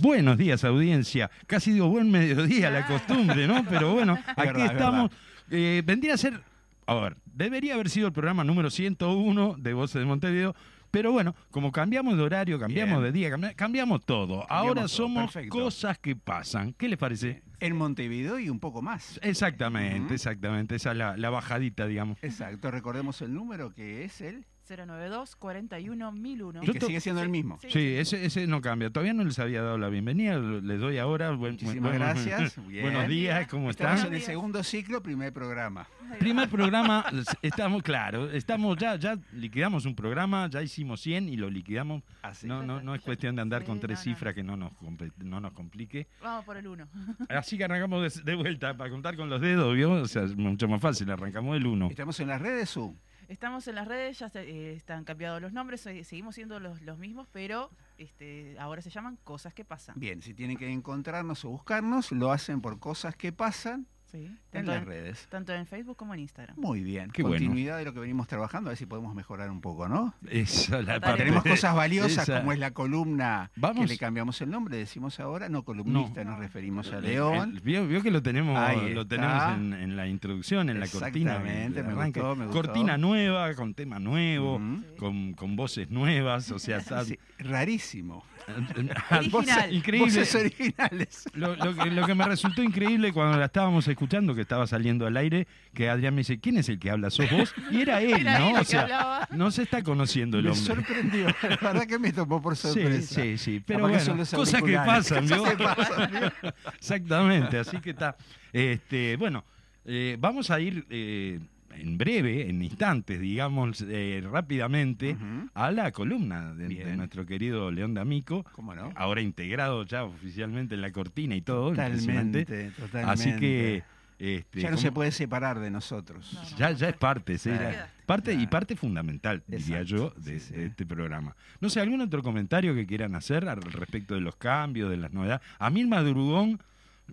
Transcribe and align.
Buenos 0.00 0.38
días, 0.38 0.64
audiencia. 0.64 1.30
Casi 1.46 1.72
digo 1.72 1.88
buen 1.88 2.10
mediodía, 2.10 2.70
la 2.70 2.86
costumbre, 2.86 3.46
¿no? 3.46 3.64
Pero 3.64 3.92
bueno, 3.94 4.14
aquí 4.36 4.46
verdad, 4.46 4.64
es 4.66 4.72
estamos. 4.72 5.10
Eh, 5.50 5.82
vendría 5.84 6.14
a 6.14 6.16
ser, 6.18 6.40
a 6.86 6.94
ver, 6.94 7.16
debería 7.26 7.74
haber 7.74 7.88
sido 7.90 8.06
el 8.06 8.12
programa 8.12 8.44
número 8.44 8.70
101 8.70 9.56
de 9.58 9.72
Voces 9.74 10.00
de 10.00 10.04
Montevideo, 10.06 10.54
pero 10.90 11.10
bueno, 11.12 11.34
como 11.50 11.72
cambiamos 11.72 12.16
de 12.16 12.22
horario, 12.22 12.58
cambiamos 12.58 13.00
Bien. 13.02 13.12
de 13.12 13.18
día, 13.18 13.30
cambi- 13.30 13.54
cambiamos 13.54 14.04
todo. 14.04 14.46
Ahora 14.50 14.82
todo, 14.82 14.88
somos 14.88 15.32
perfecto. 15.32 15.58
cosas 15.58 15.98
que 15.98 16.14
pasan. 16.16 16.72
¿Qué 16.74 16.88
les 16.88 16.98
parece? 16.98 17.42
En 17.60 17.76
Montevideo 17.76 18.38
y 18.38 18.48
un 18.50 18.60
poco 18.60 18.82
más. 18.82 19.18
Exactamente, 19.22 20.14
exactamente. 20.14 20.76
Esa 20.76 20.92
es 20.92 20.96
la, 20.96 21.16
la 21.16 21.30
bajadita, 21.30 21.86
digamos. 21.86 22.18
Exacto, 22.22 22.70
recordemos 22.70 23.20
el 23.22 23.34
número 23.34 23.74
que 23.74 24.04
es 24.04 24.20
el 24.20 24.46
092 24.68 25.36
41 25.36 26.12
1001. 26.12 26.60
y 26.62 26.66
que 26.72 26.80
sigue 26.80 27.00
siendo 27.00 27.22
el 27.22 27.28
mismo. 27.28 27.58
Sí. 27.62 27.68
Sí, 27.70 27.94
ese, 27.96 28.24
ese 28.24 28.46
no 28.46 28.60
cambia. 28.60 28.90
Todavía 28.90 29.14
no 29.14 29.24
les 29.24 29.38
había 29.38 29.62
dado 29.62 29.78
la 29.78 29.88
bienvenida. 29.88 30.38
Les 30.38 30.78
doy 30.80 30.98
ahora. 30.98 31.30
Buen- 31.32 31.52
Muchísimas 31.52 31.82
buen- 31.92 31.94
gracias. 31.98 32.56
Bien. 32.68 32.82
Buenos 32.82 33.08
días, 33.08 33.46
¿cómo 33.48 33.70
Estamos 33.70 33.96
están? 33.96 34.12
en 34.12 34.14
el 34.18 34.22
segundo 34.22 34.62
ciclo, 34.62 35.02
primer 35.02 35.32
programa. 35.32 35.86
Primer 36.18 36.48
programa, 36.48 37.04
estamos, 37.42 37.82
claro, 37.82 38.30
estamos 38.30 38.78
ya, 38.78 38.96
ya 38.96 39.18
liquidamos 39.32 39.84
un 39.84 39.94
programa, 39.94 40.48
ya 40.48 40.62
hicimos 40.62 41.00
100 41.02 41.28
y 41.28 41.36
lo 41.36 41.50
liquidamos. 41.50 42.02
Así. 42.22 42.46
No, 42.46 42.62
no, 42.62 42.80
no 42.80 42.94
es 42.94 43.02
cuestión 43.02 43.36
de 43.36 43.42
andar 43.42 43.60
Sí, 43.62 43.66
con 43.66 43.78
tres 43.78 43.98
no, 43.98 44.10
no. 44.10 44.16
cifras 44.16 44.34
que 44.34 44.42
no 44.42 44.56
nos, 44.56 44.72
no 45.18 45.40
nos 45.40 45.52
complique. 45.52 46.06
Vamos 46.22 46.44
por 46.46 46.56
el 46.56 46.66
1. 46.66 46.88
Así 47.28 47.58
que 47.58 47.64
arrancamos 47.64 48.14
de, 48.16 48.22
de 48.22 48.34
vuelta 48.36 48.74
para 48.76 48.88
contar 48.90 49.16
con 49.16 49.28
los 49.28 49.40
dedos, 49.40 49.74
¿vio? 49.74 49.92
O 49.92 50.06
sea, 50.08 50.22
es 50.22 50.34
mucho 50.34 50.66
más 50.66 50.80
fácil, 50.80 51.10
arrancamos 51.10 51.56
el 51.56 51.66
1. 51.66 51.88
Estamos 51.90 52.18
en 52.20 52.28
las 52.28 52.40
redes 52.40 52.70
Zoom. 52.70 52.94
Estamos 53.28 53.68
en 53.68 53.74
las 53.74 53.86
redes, 53.86 54.18
ya 54.18 54.28
se- 54.30 54.40
eh, 54.48 54.72
están 54.74 55.04
cambiados 55.04 55.40
los 55.42 55.52
nombres, 55.52 55.82
seguimos 55.82 56.34
siendo 56.34 56.58
los, 56.60 56.80
los 56.80 56.98
mismos, 56.98 57.28
pero 57.30 57.70
este, 57.98 58.56
ahora 58.58 58.80
se 58.80 58.88
llaman 58.90 59.18
cosas 59.22 59.52
que 59.52 59.64
pasan. 59.66 59.94
Bien, 59.98 60.22
si 60.22 60.32
tienen 60.32 60.56
que 60.56 60.70
encontrarnos 60.70 61.44
o 61.44 61.50
buscarnos, 61.50 62.10
lo 62.12 62.32
hacen 62.32 62.60
por 62.62 62.78
cosas 62.80 63.14
que 63.16 63.30
pasan 63.32 63.86
Sí, 64.10 64.30
en 64.54 64.64
las 64.66 64.78
en, 64.78 64.86
redes. 64.86 65.26
tanto 65.28 65.52
en 65.52 65.66
Facebook 65.66 65.96
como 65.98 66.14
en 66.14 66.20
Instagram. 66.20 66.56
Muy 66.58 66.82
bien. 66.82 67.10
Qué 67.10 67.22
bueno. 67.22 67.36
Continuidad 67.36 67.76
de 67.76 67.84
lo 67.84 67.92
que 67.92 68.00
venimos 68.00 68.26
trabajando, 68.26 68.68
a 68.68 68.72
ver 68.72 68.78
si 68.78 68.86
podemos 68.86 69.14
mejorar 69.14 69.50
un 69.50 69.60
poco, 69.60 69.86
¿no? 69.86 70.14
Esa 70.30 70.80
la 70.80 70.98
parte- 70.98 71.24
Tenemos 71.24 71.42
cosas 71.44 71.74
valiosas 71.74 72.22
esa- 72.26 72.38
como 72.38 72.52
es 72.52 72.58
la 72.58 72.70
columna 72.70 73.50
Vamos. 73.56 73.82
que 73.84 73.86
le 73.92 73.98
cambiamos 73.98 74.40
el 74.40 74.48
nombre, 74.48 74.78
decimos 74.78 75.20
ahora, 75.20 75.50
no 75.50 75.62
columnista, 75.62 76.24
nos 76.24 76.38
referimos 76.38 76.90
a 76.90 76.98
El- 76.98 77.04
León. 77.04 77.50
el- 77.56 77.60
vio, 77.60 77.86
vio 77.86 78.02
que 78.02 78.10
lo 78.10 78.22
tenemos, 78.22 78.58
lo 78.94 79.06
tenemos 79.06 79.42
en, 79.54 79.74
en 79.74 79.94
la 79.96 80.06
introducción, 80.08 80.70
en 80.70 80.80
la 80.80 80.86
cortina. 80.88 81.32
Exactamente, 81.36 81.82
me 81.82 81.94
gustó, 81.94 82.34
me 82.34 82.46
gustó. 82.46 82.62
Cortina 82.62 82.96
nueva, 82.96 83.54
con 83.54 83.74
tema 83.74 83.98
nuevo, 83.98 84.58
con, 84.98 85.34
con 85.34 85.54
voces 85.54 85.90
nuevas, 85.90 86.50
o 86.50 86.58
sea, 86.58 86.78
está- 86.78 87.04
Sí, 87.04 87.18
rarísimo. 87.38 88.24
Original. 89.10 89.72
increíble. 89.74 90.06
Voces 90.08 90.34
originales. 90.34 91.24
Lo, 91.34 91.54
lo 91.56 91.74
que, 91.74 91.90
lo 91.90 92.06
que 92.06 92.14
me 92.14 92.24
resultó 92.24 92.62
increíble 92.62 93.12
cuando 93.12 93.36
la 93.38 93.44
estábamos 93.44 93.86
escuchando, 93.86 93.97
que 93.98 94.40
estaba 94.42 94.66
saliendo 94.66 95.06
al 95.06 95.16
aire, 95.16 95.46
que 95.74 95.88
Adrián 95.90 96.14
me 96.14 96.20
dice, 96.20 96.38
¿quién 96.38 96.56
es 96.58 96.68
el 96.68 96.78
que 96.78 96.90
habla? 96.90 97.10
¿Sos 97.10 97.30
vos? 97.30 97.54
Y 97.70 97.80
era 97.80 98.00
él, 98.02 98.12
Era 98.20 98.36
él 98.38 98.42
¿no? 98.44 98.48
el 98.56 98.62
O 98.62 98.64
sea, 98.64 98.82
hablaba. 98.82 99.28
no 99.32 99.50
se 99.50 99.62
está 99.62 99.82
conociendo 99.82 100.38
el 100.38 100.44
Me 100.44 100.50
hombre. 100.50 100.64
sorprendió, 100.74 101.26
la 101.42 101.56
verdad 101.72 101.86
que 101.88 101.98
me 101.98 102.12
tomó 102.12 102.40
por 102.40 102.56
Sí, 102.56 102.68
sorpresa. 102.68 103.14
sí, 103.22 103.38
sí. 103.38 103.62
Pero 103.66 103.80
Capaz 103.80 103.98
que 103.98 104.04
bueno, 104.04 104.16
los 104.20 104.30
cosas 104.30 104.62
que 104.62 104.76
auriculares. 104.76 105.08
pasan, 105.08 105.26
¿vio? 105.26 105.38
Cosas 105.38 105.56
que 105.56 105.64
pasan, 105.64 106.10
¿vio? 106.10 106.52
Exactamente, 106.78 107.58
así 107.58 107.76
que 107.80 107.90
está. 107.90 108.16
Este, 108.52 109.16
bueno, 109.16 109.44
eh, 109.84 110.16
vamos 110.18 110.50
a 110.50 110.60
ir 110.60 110.86
eh, 110.90 111.40
en 111.80 111.98
breve, 111.98 112.48
en 112.48 112.62
instantes, 112.62 113.20
digamos, 113.20 113.84
eh, 113.88 114.22
rápidamente, 114.30 115.16
a 115.54 115.70
la 115.70 115.92
columna 115.92 116.54
de, 116.54 116.96
nuestro 116.96 117.24
querido 117.26 117.70
León 117.70 117.94
D'Amico. 117.94 118.44
¿Cómo 118.52 118.74
no? 118.74 118.92
Ahora 118.96 119.20
integrado 119.20 119.84
ya 119.84 120.04
oficialmente 120.04 120.74
en 120.74 120.80
la 120.82 120.90
cortina 120.92 121.34
y 121.36 121.42
todo. 121.42 121.70
Totalmente, 121.70 122.44
totalmente. 122.44 123.00
Así 123.10 123.36
que. 123.36 123.82
Este, 124.20 124.62
Ya 124.62 124.70
no 124.70 124.74
¿cómo- 124.74 124.82
se 124.82 124.90
puede 124.90 125.12
separar 125.12 125.60
de 125.60 125.70
nosotros. 125.70 126.32
No, 126.34 126.42
no. 126.42 126.56
Ya, 126.56 126.72
ya 126.72 126.88
es 126.88 126.96
parte, 126.96 127.38
sí, 127.38 127.50
Claro. 127.50 127.76
parte 128.04 128.34
y 128.34 128.48
parte 128.48 128.74
fundamental, 128.74 129.44
diría 129.46 129.82
Exacto, 129.82 130.12
yo, 130.16 130.20
de, 130.20 130.40
sí, 130.40 130.46
sí. 130.48 130.54
de 130.54 130.66
este 130.66 130.84
programa. 130.84 131.36
No 131.60 131.70
sé, 131.70 131.80
¿algún 131.80 132.00
otro 132.00 132.20
comentario 132.24 132.74
que 132.74 132.84
quieran 132.84 133.14
hacer 133.14 133.48
al 133.48 133.62
respecto 133.62 134.14
de 134.16 134.20
los 134.20 134.34
cambios, 134.34 134.90
de 134.90 134.96
las 134.96 135.12
novedades? 135.12 135.46
A 135.60 135.70
mí 135.70 135.82
el 135.82 135.86
madrugón, 135.86 136.60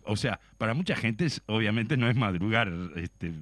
o 0.04 0.16
sea, 0.16 0.40
para 0.58 0.74
mucha 0.74 0.96
gente 0.96 1.26
es- 1.26 1.44
obviamente 1.46 1.96
no 1.96 2.10
es 2.10 2.16
madrugar, 2.16 2.74
este, 2.96 3.34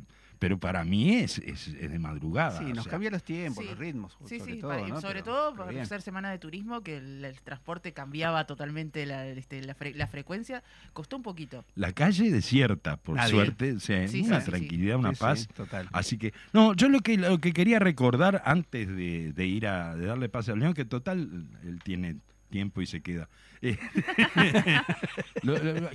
pero 0.43 0.57
para 0.57 0.83
mí 0.83 1.15
es, 1.15 1.37
es, 1.37 1.69
es 1.69 1.89
de 1.89 1.99
madrugada. 1.99 2.59
Sí, 2.59 2.65
nos 2.73 2.83
sea, 2.83 2.91
cambian 2.91 3.13
los 3.13 3.23
tiempos, 3.23 3.63
Sí. 3.63 3.69
los 3.69 3.79
ritmos, 3.79 4.17
Sí, 4.25 4.39
sobre 4.39 4.53
sí, 4.55 4.59
todo. 4.59 4.71
para- 4.71 4.87
¿no? 4.89 4.99
sobre 4.99 5.13
Pero- 5.21 5.23
todo 5.23 5.55
por 5.55 5.69
bien. 5.69 5.85
ser 5.85 6.01
semana 6.01 6.31
de 6.31 6.37
turismo, 6.37 6.81
que 6.81 6.97
el, 6.97 7.23
el 7.23 7.39
transporte 7.39 7.93
cambiaba 7.93 8.45
totalmente 8.45 9.05
la, 9.05 9.25
este, 9.25 9.61
la, 9.63 9.73
fre- 9.73 9.95
la 9.95 10.05
frecuencia, 10.07 10.61
costó 10.91 11.15
un 11.15 11.23
poquito. 11.23 11.63
La 11.75 11.93
calle 11.93 12.29
desierta, 12.29 12.97
por 12.97 13.15
Nadie. 13.15 13.31
suerte, 13.31 13.71
o 13.71 13.79
sea, 13.79 14.05
Sí, 14.09 14.19
una 14.23 14.39
sí, 14.41 14.45
sí, 14.47 14.51
tranquilidad, 14.51 14.97
una 14.97 15.11
Sí, 15.11 15.15
sí, 15.15 15.21
paz. 15.21 15.47
total. 15.55 15.87
Así 15.93 16.17
que, 16.17 16.33
no, 16.51 16.73
yo 16.73 16.89
lo 16.89 16.99
que, 16.99 17.15
lo 17.17 17.37
que 17.39 17.53
quería 17.53 17.79
recordar 17.79 18.41
antes 18.43 18.89
de, 18.89 19.31
de 19.31 19.45
ir 19.45 19.65
a 19.65 19.95
de 19.95 20.07
darle 20.07 20.27
pase 20.27 20.51
al 20.51 20.59
León, 20.59 20.73
que 20.73 20.83
total, 20.83 21.45
él 21.63 21.79
tiene 21.85 22.17
tiempo 22.53 22.83
y 22.83 22.85
se 22.85 23.01
queda. 23.01 23.29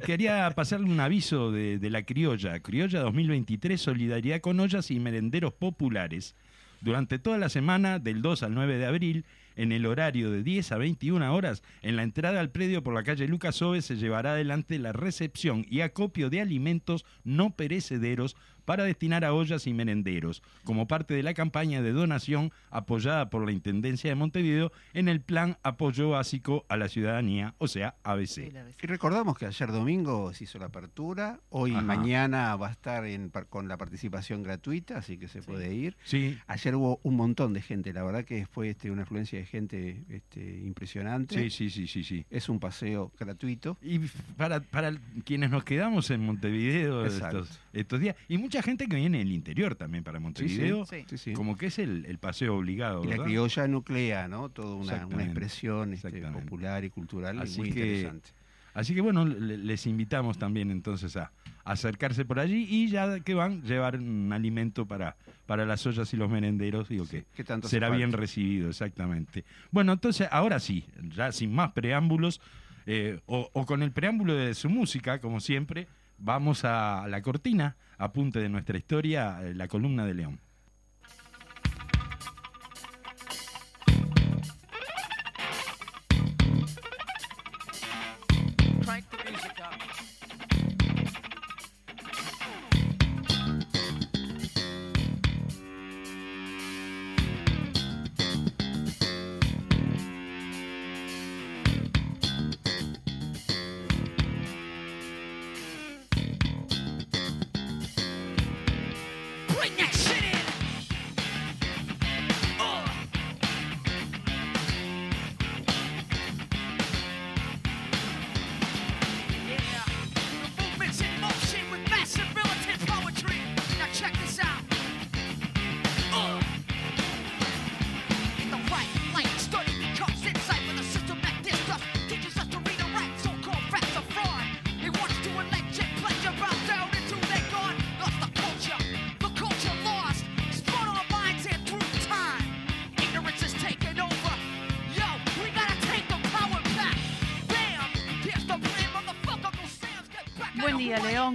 Quería 0.04 0.50
pasarle 0.56 0.90
un 0.90 0.98
aviso 0.98 1.52
de, 1.52 1.78
de 1.78 1.90
la 1.90 2.02
criolla. 2.02 2.58
Criolla 2.58 2.98
2023, 3.00 3.80
solidaridad 3.80 4.40
con 4.40 4.58
ollas 4.58 4.90
y 4.90 4.98
merenderos 4.98 5.52
populares. 5.52 6.34
Durante 6.80 7.20
toda 7.20 7.38
la 7.38 7.48
semana, 7.48 8.00
del 8.00 8.22
2 8.22 8.42
al 8.42 8.54
9 8.54 8.76
de 8.76 8.86
abril, 8.86 9.24
en 9.54 9.70
el 9.70 9.86
horario 9.86 10.32
de 10.32 10.42
10 10.42 10.72
a 10.72 10.78
21 10.78 11.32
horas, 11.32 11.62
en 11.82 11.94
la 11.94 12.02
entrada 12.02 12.40
al 12.40 12.50
predio 12.50 12.82
por 12.82 12.94
la 12.94 13.04
calle 13.04 13.28
Lucas 13.28 13.62
Ove 13.62 13.82
se 13.82 13.96
llevará 13.96 14.32
adelante 14.32 14.78
la 14.80 14.92
recepción 14.92 15.64
y 15.68 15.82
acopio 15.82 16.28
de 16.30 16.40
alimentos 16.40 17.04
no 17.22 17.50
perecederos 17.50 18.36
para 18.68 18.84
destinar 18.84 19.24
a 19.24 19.32
ollas 19.32 19.66
y 19.66 19.72
merenderos, 19.72 20.42
como 20.64 20.86
parte 20.86 21.14
de 21.14 21.22
la 21.22 21.32
campaña 21.32 21.80
de 21.80 21.92
donación 21.92 22.52
apoyada 22.70 23.30
por 23.30 23.42
la 23.46 23.50
Intendencia 23.52 24.10
de 24.10 24.14
Montevideo 24.14 24.72
en 24.92 25.08
el 25.08 25.22
Plan 25.22 25.56
Apoyo 25.62 26.10
Básico 26.10 26.66
a 26.68 26.76
la 26.76 26.88
Ciudadanía, 26.90 27.54
o 27.56 27.66
sea, 27.66 27.94
ABC. 28.02 28.52
Y 28.82 28.86
recordamos 28.86 29.38
que 29.38 29.46
ayer 29.46 29.72
domingo 29.72 30.34
se 30.34 30.44
hizo 30.44 30.58
la 30.58 30.66
apertura, 30.66 31.40
hoy 31.48 31.70
y 31.70 31.76
Ajá. 31.76 31.80
mañana 31.82 32.54
va 32.56 32.68
a 32.68 32.72
estar 32.72 33.06
en 33.06 33.30
con 33.48 33.68
la 33.68 33.78
participación 33.78 34.42
gratuita, 34.42 34.98
así 34.98 35.16
que 35.16 35.28
se 35.28 35.40
Sí. 35.40 35.46
puede 35.46 35.72
ir. 35.74 35.96
Sí, 36.04 36.36
Ayer 36.46 36.74
hubo 36.74 37.00
un 37.04 37.16
montón 37.16 37.54
de 37.54 37.62
gente, 37.62 37.94
la 37.94 38.02
verdad 38.02 38.26
que 38.26 38.44
fue 38.44 38.68
este, 38.68 38.90
una 38.90 39.04
afluencia 39.04 39.38
de 39.38 39.46
gente 39.46 40.04
este, 40.10 40.58
impresionante. 40.58 41.36
sí, 41.36 41.48
sí, 41.48 41.70
sí, 41.70 41.86
sí, 41.86 42.04
sí. 42.04 42.26
Es 42.28 42.50
un 42.50 42.60
paseo 42.60 43.12
gratuito. 43.18 43.78
Y 43.80 43.98
para, 44.36 44.60
para 44.60 44.92
quienes 45.24 45.48
nos 45.50 45.64
quedamos 45.64 46.10
en 46.10 46.20
Montevideo 46.26 47.06
estos, 47.06 47.60
estos 47.72 48.00
días, 48.00 48.14
y 48.28 48.36
mucha 48.58 48.62
gente 48.64 48.86
que 48.88 48.96
viene 48.96 49.18
del 49.18 49.32
interior 49.32 49.74
también 49.76 50.02
para 50.04 50.18
Montevideo, 50.20 50.84
Sí. 50.84 51.04
Sí, 51.08 51.18
sí. 51.18 51.32
como 51.32 51.56
que 51.56 51.66
es 51.66 51.78
el, 51.78 52.04
el 52.06 52.18
paseo 52.18 52.56
obligado. 52.56 53.04
Y 53.04 53.08
la 53.08 53.22
criolla 53.22 53.68
nuclea, 53.68 54.26
¿no? 54.28 54.48
Toda 54.48 54.74
una, 54.74 55.06
una 55.06 55.24
expresión 55.24 55.92
este, 55.92 56.08
exactamente. 56.08 56.44
popular 56.44 56.84
y 56.84 56.90
cultural 56.90 57.38
Así 57.38 57.58
muy 57.60 57.72
que- 57.72 57.80
interesante. 57.86 58.30
Así 58.74 58.94
que 58.94 59.00
bueno, 59.00 59.24
le- 59.24 59.56
les 59.58 59.86
invitamos 59.86 60.38
también 60.38 60.70
entonces 60.70 61.16
a, 61.16 61.32
acercarse 61.64 62.24
por 62.24 62.38
allí 62.40 62.66
y 62.68 62.88
ya 62.88 63.20
que 63.20 63.34
van, 63.34 63.62
llevar 63.62 63.96
un 63.96 64.32
alimento 64.32 64.86
para, 64.86 65.16
para 65.46 65.66
las 65.66 65.84
ollas 65.86 66.12
y 66.14 66.16
los 66.16 66.30
merenderos, 66.30 66.88
digo 66.88 67.06
que 67.06 67.24
¿Qué 67.36 67.44
tanto 67.44 67.66
hace 67.66 67.76
será 67.76 67.90
bien 67.90 68.12
recibido, 68.12 68.68
exactamente. 68.70 69.44
Bueno, 69.70 69.92
entonces 69.92 70.28
ahora 70.30 70.60
sí, 70.60 70.84
ya 71.14 71.30
sin 71.32 71.52
más 71.52 71.72
preámbulos, 71.72 72.40
eh, 72.86 73.20
o, 73.26 73.50
o 73.52 73.66
con 73.66 73.82
el 73.82 73.92
preámbulo 73.92 74.34
de 74.34 74.54
su 74.54 74.70
música, 74.70 75.20
como 75.20 75.40
siempre, 75.40 75.88
vamos 76.18 76.64
a 76.64 77.06
la 77.08 77.20
cortina, 77.20 77.76
apunte 77.98 78.40
de 78.40 78.48
nuestra 78.48 78.78
historia, 78.78 79.40
eh, 79.42 79.54
la 79.54 79.68
columna 79.68 80.06
de 80.06 80.14
León. 80.14 80.40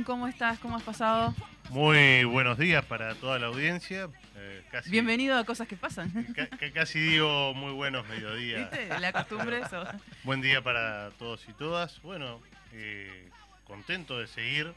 ¿Cómo 0.05 0.27
estás? 0.27 0.59
¿Cómo 0.59 0.75
has 0.75 0.83
pasado? 0.83 1.33
Muy 1.69 2.23
buenos 2.25 2.57
días 2.57 2.83
para 2.85 3.15
toda 3.15 3.39
la 3.39 3.47
audiencia. 3.47 4.09
Eh, 4.35 4.63
casi, 4.71 4.89
Bienvenido 4.89 5.37
a 5.37 5.43
Cosas 5.45 5.67
que 5.67 5.77
Pasan. 5.77 6.11
ca- 6.35 6.47
ca- 6.47 6.71
casi 6.71 6.99
digo 6.99 7.53
muy 7.53 7.71
buenos 7.71 8.07
mediodías. 8.07 8.69
¿Viste? 8.71 8.99
La 8.99 9.11
costumbre 9.13 9.59
eso. 9.59 9.83
Buen 10.23 10.41
día 10.41 10.61
para 10.61 11.11
todos 11.19 11.47
y 11.47 11.53
todas. 11.53 12.01
Bueno, 12.01 12.41
eh, 12.73 13.29
contento 13.65 14.19
de 14.19 14.27
seguir. 14.27 14.73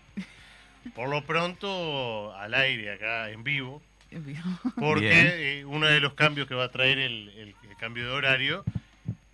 Por 0.95 1.09
lo 1.09 1.25
pronto 1.25 2.35
al 2.37 2.55
aire 2.55 2.93
acá 2.93 3.31
en 3.31 3.43
vivo. 3.43 3.83
Bien. 4.11 4.43
Porque 4.77 5.59
eh, 5.61 5.65
uno 5.65 5.87
de 5.87 6.01
los 6.01 6.15
cambios 6.15 6.47
que 6.47 6.55
va 6.55 6.65
a 6.65 6.71
traer 6.71 6.99
el, 6.99 7.29
el- 7.31 7.55
el 7.69 7.77
cambio 7.79 8.05
de 8.07 8.13
horario 8.13 8.65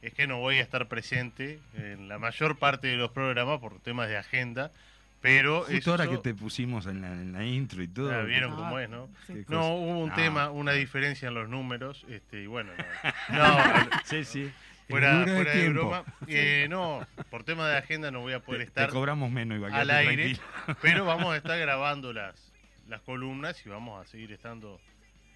es 0.00 0.14
que 0.14 0.26
no 0.26 0.38
voy 0.38 0.56
a 0.58 0.62
estar 0.62 0.88
presente 0.88 1.60
en 1.76 2.08
la 2.08 2.18
mayor 2.18 2.56
parte 2.58 2.88
de 2.88 2.96
los 2.96 3.10
programas 3.10 3.60
por 3.60 3.78
temas 3.80 4.08
de 4.08 4.16
agenda. 4.16 4.72
Pero 5.22 5.60
Justo 5.60 5.72
eso- 5.76 5.90
ahora 5.92 6.08
que 6.08 6.18
te 6.18 6.34
pusimos 6.34 6.86
en 6.86 7.00
la, 7.00 7.12
en 7.12 7.32
la 7.32 7.44
intro 7.44 7.82
y 7.82 7.88
todo. 7.88 8.12
Ah, 8.12 8.22
vieron 8.24 8.52
Ah, 8.52 8.56
cómo 8.56 8.78
es, 8.80 8.90
¿no? 8.90 9.08
sí. 9.26 9.44
No, 9.48 9.74
hubo 9.76 10.00
un 10.00 10.08
No. 10.10 10.14
tema, 10.16 10.50
una 10.50 10.72
diferencia 10.72 11.28
en 11.28 11.34
los 11.34 11.48
números, 11.48 12.04
este, 12.08 12.42
y 12.42 12.46
bueno, 12.46 12.72
no, 13.28 13.34
no, 13.88 13.90
Sí, 14.04 14.24
sí. 14.24 14.52
fuera, 14.88 15.24
de 15.24 15.32
fuera 15.34 15.52
de 15.52 15.60
tiempo. 15.60 15.80
broma, 15.80 16.04
eh, 16.26 16.66
no, 16.68 17.06
por 17.30 17.44
tema 17.44 17.68
de 17.68 17.76
agenda 17.78 18.10
no 18.10 18.20
voy 18.20 18.32
a 18.32 18.40
poder 18.40 18.62
Te, 18.62 18.66
estar 18.66 18.86
te 18.88 18.92
cobramos 18.92 19.30
menos, 19.30 19.56
igual. 19.56 19.72
al 19.72 19.90
aire, 19.90 20.34
tranquilo. 20.34 20.76
pero 20.82 21.04
vamos 21.06 21.32
a 21.32 21.36
estar 21.36 21.56
grabando 21.58 22.12
las, 22.12 22.52
las 22.88 23.00
columnas 23.02 23.64
y 23.64 23.68
vamos 23.68 24.04
a 24.04 24.10
seguir 24.10 24.32
estando 24.32 24.80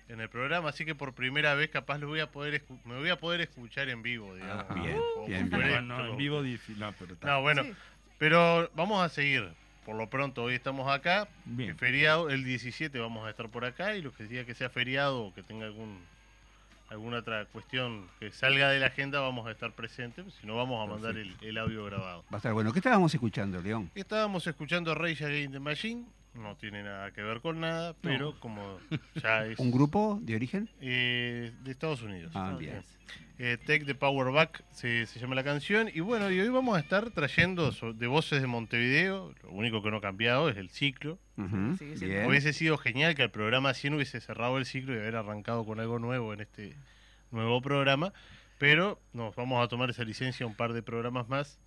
en 0.09 0.21
el 0.21 0.29
programa, 0.29 0.71
así 0.71 0.85
que 0.85 0.97
por 0.97 1.15
primera 1.15 1.55
vez 1.55 1.71
capaz 1.71 1.99
lo 1.99 2.09
voy 2.09 2.19
a 2.21 2.31
poder 2.33 2.63
me 2.85 2.97
voy 2.97 3.11
a 3.11 3.17
poder 3.21 3.41
escuchar 3.41 3.89
en 3.89 4.03
vivo, 4.03 4.35
digamos. 4.35 4.65
Ah, 4.69 4.75
bien, 5.29 5.49
bien. 5.49 5.87
No, 5.89 6.07
en 6.07 6.17
vivo 6.17 6.43
difícil. 6.43 6.79
No, 6.81 6.93
pero 6.99 7.15
está. 7.15 7.27
No, 7.29 7.43
bueno, 7.43 7.63
Sí. 7.63 7.73
pero 8.19 8.69
vamos 8.75 9.01
a 9.05 9.09
seguir. 9.09 9.49
Por 9.87 9.95
lo 9.95 10.11
pronto, 10.11 10.43
hoy 10.43 10.55
estamos 10.55 10.93
acá. 10.93 11.29
Bien. 11.45 11.71
El 11.71 11.77
feriado, 11.77 12.29
el 12.29 12.43
17 12.43 12.99
vamos 12.99 13.25
a 13.25 13.31
estar 13.31 13.49
por 13.49 13.65
acá 13.65 13.95
y 13.95 14.03
lo 14.03 14.13
que 14.13 14.25
diga 14.25 14.45
que 14.45 14.53
sea 14.53 14.69
feriado 14.69 15.27
o 15.27 15.33
que 15.33 15.45
tenga 15.45 15.65
algún 15.65 16.01
alguna 16.89 17.19
otra 17.19 17.47
cuestión 17.47 18.09
que 18.19 18.33
salga 18.33 18.71
de 18.71 18.81
la 18.81 18.87
agenda 18.87 19.21
vamos 19.21 19.47
a 19.47 19.53
estar 19.53 19.73
presentes, 19.73 20.35
si 20.41 20.47
no 20.47 20.57
vamos 20.57 20.85
a 20.85 20.93
mandar 20.93 21.17
el, 21.17 21.37
el 21.41 21.59
audio 21.59 21.85
grabado. 21.85 22.25
Va 22.33 22.35
a 22.35 22.37
estar 22.39 22.53
bueno. 22.53 22.73
¿Qué 22.73 22.81
estábamos 22.81 23.15
escuchando, 23.15 23.61
León? 23.63 23.91
Estábamos 23.95 24.47
escuchando 24.49 24.93
Rage 24.95 25.25
Against 25.25 25.53
the 25.53 25.61
Machine, 25.61 26.05
no 26.37 26.57
tiene 26.57 26.83
nada 26.83 27.11
que 27.13 27.23
ver 27.23 27.41
con 27.41 27.61
nada, 27.61 27.95
pero 28.01 28.39
como 28.41 28.79
ya 29.23 29.47
es 29.47 29.59
¿Un 29.59 29.71
grupo 29.71 30.19
de 30.23 30.35
origen? 30.37 30.69
eh, 30.81 31.53
de 31.63 31.71
Estados 31.71 32.03
Unidos. 32.03 32.33
Ah, 32.35 32.57
bien. 32.59 32.83
Eh, 33.39 33.59
Take 33.59 33.85
the 33.85 33.95
Power 33.95 34.33
Back 34.33 34.65
se, 34.73 35.05
se 35.07 35.21
llama 35.21 35.35
la 35.35 35.45
canción. 35.45 35.91
Y 35.93 36.01
bueno, 36.01 36.31
y 36.31 36.41
hoy 36.41 36.49
vamos 36.49 36.77
a 36.77 36.81
estar 36.81 37.11
trayendo 37.11 37.71
de 37.71 38.07
voces 38.07 38.41
de 38.41 38.47
Montevideo. 38.47 39.35
Lo 39.43 39.51
único 39.51 39.83
que 39.83 39.91
no 39.91 39.99
ha 39.99 40.01
cambiado 40.01 40.49
es 40.49 40.57
el 40.57 40.71
ciclo. 40.71 41.19
Hubiese 41.37 42.53
sido 42.55 42.79
genial 42.79 43.15
que 43.15 43.23
el 43.23 43.31
programa 43.31 43.75
100 43.75 43.95
hubiese 43.95 44.21
cerrado 44.21 44.57
el 44.57 44.65
ciclo 44.65 44.95
y 44.95 44.99
haber 44.99 45.17
arrancado 45.17 45.65
con 45.67 45.81
algo 45.81 45.99
nuevo 45.99 46.33
en 46.33 46.41
este 46.41 46.75
nuevo 47.31 47.61
programa. 47.61 48.13
Pero 48.59 48.99
nos 49.13 49.37
vamos 49.37 49.63
a 49.63 49.69
tomar 49.69 49.91
esa 49.91 50.05
licencia 50.05 50.47
un 50.47 50.55
par 50.55 50.73
de 50.73 50.83
programas 50.83 51.29
más 51.29 51.59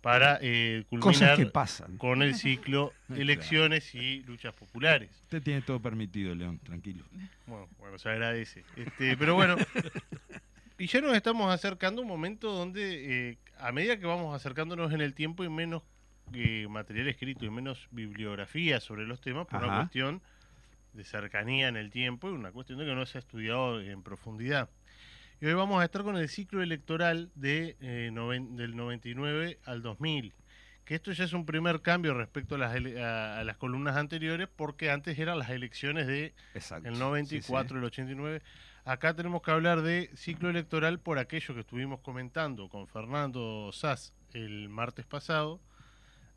para 0.00 0.38
eh, 0.40 0.84
Cosas 0.88 1.00
culminar 1.00 1.36
que 1.36 1.46
pasan. 1.46 1.98
con 1.98 2.22
el 2.22 2.34
ciclo 2.34 2.92
elecciones 3.16 3.94
y 3.94 4.22
luchas 4.22 4.54
populares. 4.54 5.10
Usted 5.22 5.42
tiene 5.42 5.62
todo 5.62 5.80
permitido, 5.80 6.34
León, 6.34 6.58
tranquilo. 6.58 7.04
Bueno, 7.46 7.68
bueno, 7.78 7.98
se 7.98 8.08
agradece. 8.08 8.64
Este, 8.76 9.16
pero 9.16 9.34
bueno, 9.34 9.56
y 10.78 10.86
ya 10.86 11.00
nos 11.00 11.16
estamos 11.16 11.52
acercando 11.52 12.00
a 12.00 12.04
un 12.04 12.08
momento 12.08 12.52
donde, 12.52 13.30
eh, 13.30 13.38
a 13.58 13.72
medida 13.72 13.98
que 13.98 14.06
vamos 14.06 14.34
acercándonos 14.34 14.92
en 14.92 15.00
el 15.00 15.14
tiempo, 15.14 15.44
y 15.44 15.48
menos 15.48 15.82
eh, 16.34 16.66
material 16.68 17.08
escrito 17.08 17.44
y 17.44 17.50
menos 17.50 17.88
bibliografía 17.90 18.80
sobre 18.80 19.06
los 19.06 19.20
temas, 19.20 19.46
por 19.46 19.62
una 19.64 19.78
cuestión 19.78 20.22
de 20.92 21.04
cercanía 21.04 21.68
en 21.68 21.76
el 21.76 21.90
tiempo 21.90 22.28
y 22.28 22.32
una 22.32 22.52
cuestión 22.52 22.78
de 22.78 22.86
que 22.86 22.94
no 22.94 23.06
se 23.06 23.18
ha 23.18 23.20
estudiado 23.20 23.80
en 23.80 24.02
profundidad. 24.02 24.68
Y 25.40 25.46
hoy 25.46 25.54
vamos 25.54 25.80
a 25.80 25.84
estar 25.84 26.02
con 26.02 26.16
el 26.16 26.28
ciclo 26.28 26.62
electoral 26.62 27.30
de, 27.34 27.76
eh, 27.80 28.10
noven- 28.12 28.56
del 28.56 28.74
99 28.76 29.58
al 29.64 29.82
2000. 29.82 30.32
Que 30.84 30.94
esto 30.94 31.10
ya 31.12 31.24
es 31.24 31.32
un 31.32 31.44
primer 31.44 31.82
cambio 31.82 32.14
respecto 32.14 32.54
a 32.54 32.58
las, 32.58 32.74
a- 32.96 33.40
a 33.40 33.44
las 33.44 33.56
columnas 33.56 33.96
anteriores, 33.96 34.48
porque 34.54 34.90
antes 34.90 35.18
eran 35.18 35.38
las 35.38 35.50
elecciones 35.50 36.06
de 36.06 36.32
Exacto. 36.54 36.88
el 36.88 36.98
94, 36.98 37.78
el 37.78 37.84
89. 37.84 38.40
Acá 38.84 39.14
tenemos 39.14 39.42
que 39.42 39.50
hablar 39.50 39.82
de 39.82 40.10
ciclo 40.14 40.48
electoral 40.48 41.00
por 41.00 41.18
aquello 41.18 41.54
que 41.54 41.60
estuvimos 41.60 42.00
comentando 42.00 42.68
con 42.68 42.86
Fernando 42.86 43.70
Sass 43.72 44.14
el 44.32 44.68
martes 44.68 45.04
pasado, 45.06 45.60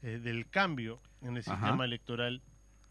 eh, 0.02 0.20
del 0.22 0.50
cambio 0.50 1.00
en 1.22 1.38
el 1.38 1.44
Ajá. 1.46 1.56
sistema 1.58 1.86
electoral 1.86 2.42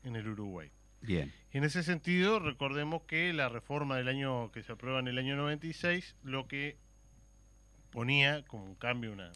en 0.05 0.15
el 0.17 0.29
Uruguay. 0.29 0.71
Bien. 1.01 1.33
Y 1.53 1.59
en 1.59 1.65
ese 1.65 1.83
sentido, 1.83 2.41
recordemos 2.41 3.03
que 3.03 3.33
la 3.33 3.49
reforma 3.49 3.97
del 3.97 4.09
año 4.09 4.51
que 4.53 4.63
se 4.63 4.73
aprueba 4.73 4.99
en 5.01 5.09
el 5.09 5.19
año 5.19 5.37
96, 5.37 6.17
lo 6.23 6.47
que 6.47 6.77
ponía 7.91 8.45
como 8.45 8.65
un 8.65 8.75
cambio 8.75 9.13
una 9.13 9.33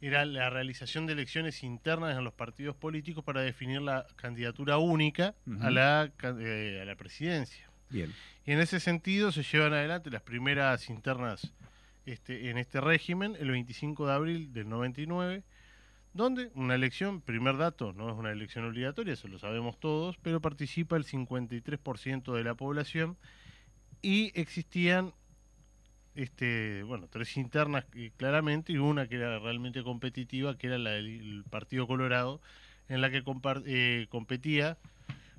era 0.00 0.24
la 0.24 0.50
realización 0.50 1.06
de 1.06 1.12
elecciones 1.12 1.62
internas 1.62 2.18
en 2.18 2.24
los 2.24 2.34
partidos 2.34 2.74
políticos 2.74 3.22
para 3.22 3.40
definir 3.40 3.80
la 3.80 4.04
candidatura 4.16 4.78
única 4.78 5.36
a, 5.60 5.70
la, 5.70 6.10
eh, 6.40 6.80
a 6.82 6.84
la 6.84 6.96
presidencia. 6.96 7.70
Bien. 7.88 8.12
Y 8.44 8.50
en 8.50 8.60
ese 8.60 8.80
sentido 8.80 9.30
se 9.30 9.44
llevan 9.44 9.74
adelante 9.74 10.10
las 10.10 10.22
primeras 10.22 10.90
internas 10.90 11.52
este, 12.04 12.50
en 12.50 12.58
este 12.58 12.80
régimen 12.80 13.36
el 13.38 13.52
25 13.52 14.06
de 14.08 14.12
abril 14.12 14.52
del 14.52 14.68
99, 14.68 15.44
donde 16.14 16.50
una 16.54 16.74
elección, 16.74 17.20
primer 17.20 17.56
dato, 17.56 17.92
no 17.92 18.10
es 18.10 18.16
una 18.16 18.32
elección 18.32 18.64
obligatoria, 18.64 19.14
eso 19.14 19.28
lo 19.28 19.38
sabemos 19.38 19.78
todos, 19.80 20.16
pero 20.22 20.40
participa 20.40 20.96
el 20.96 21.04
53% 21.04 22.34
de 22.34 22.44
la 22.44 22.54
población 22.54 23.16
y 24.02 24.32
existían 24.38 25.14
este, 26.14 26.82
bueno, 26.82 27.08
tres 27.10 27.36
internas 27.36 27.86
eh, 27.94 28.10
claramente 28.16 28.72
y 28.72 28.76
una 28.76 29.08
que 29.08 29.16
era 29.16 29.38
realmente 29.38 29.82
competitiva, 29.82 30.58
que 30.58 30.66
era 30.66 30.78
la 30.78 30.90
del 30.90 31.06
el 31.06 31.44
Partido 31.44 31.86
Colorado, 31.86 32.40
en 32.88 33.00
la 33.00 33.10
que 33.10 33.22
eh, 33.66 34.06
competía 34.10 34.76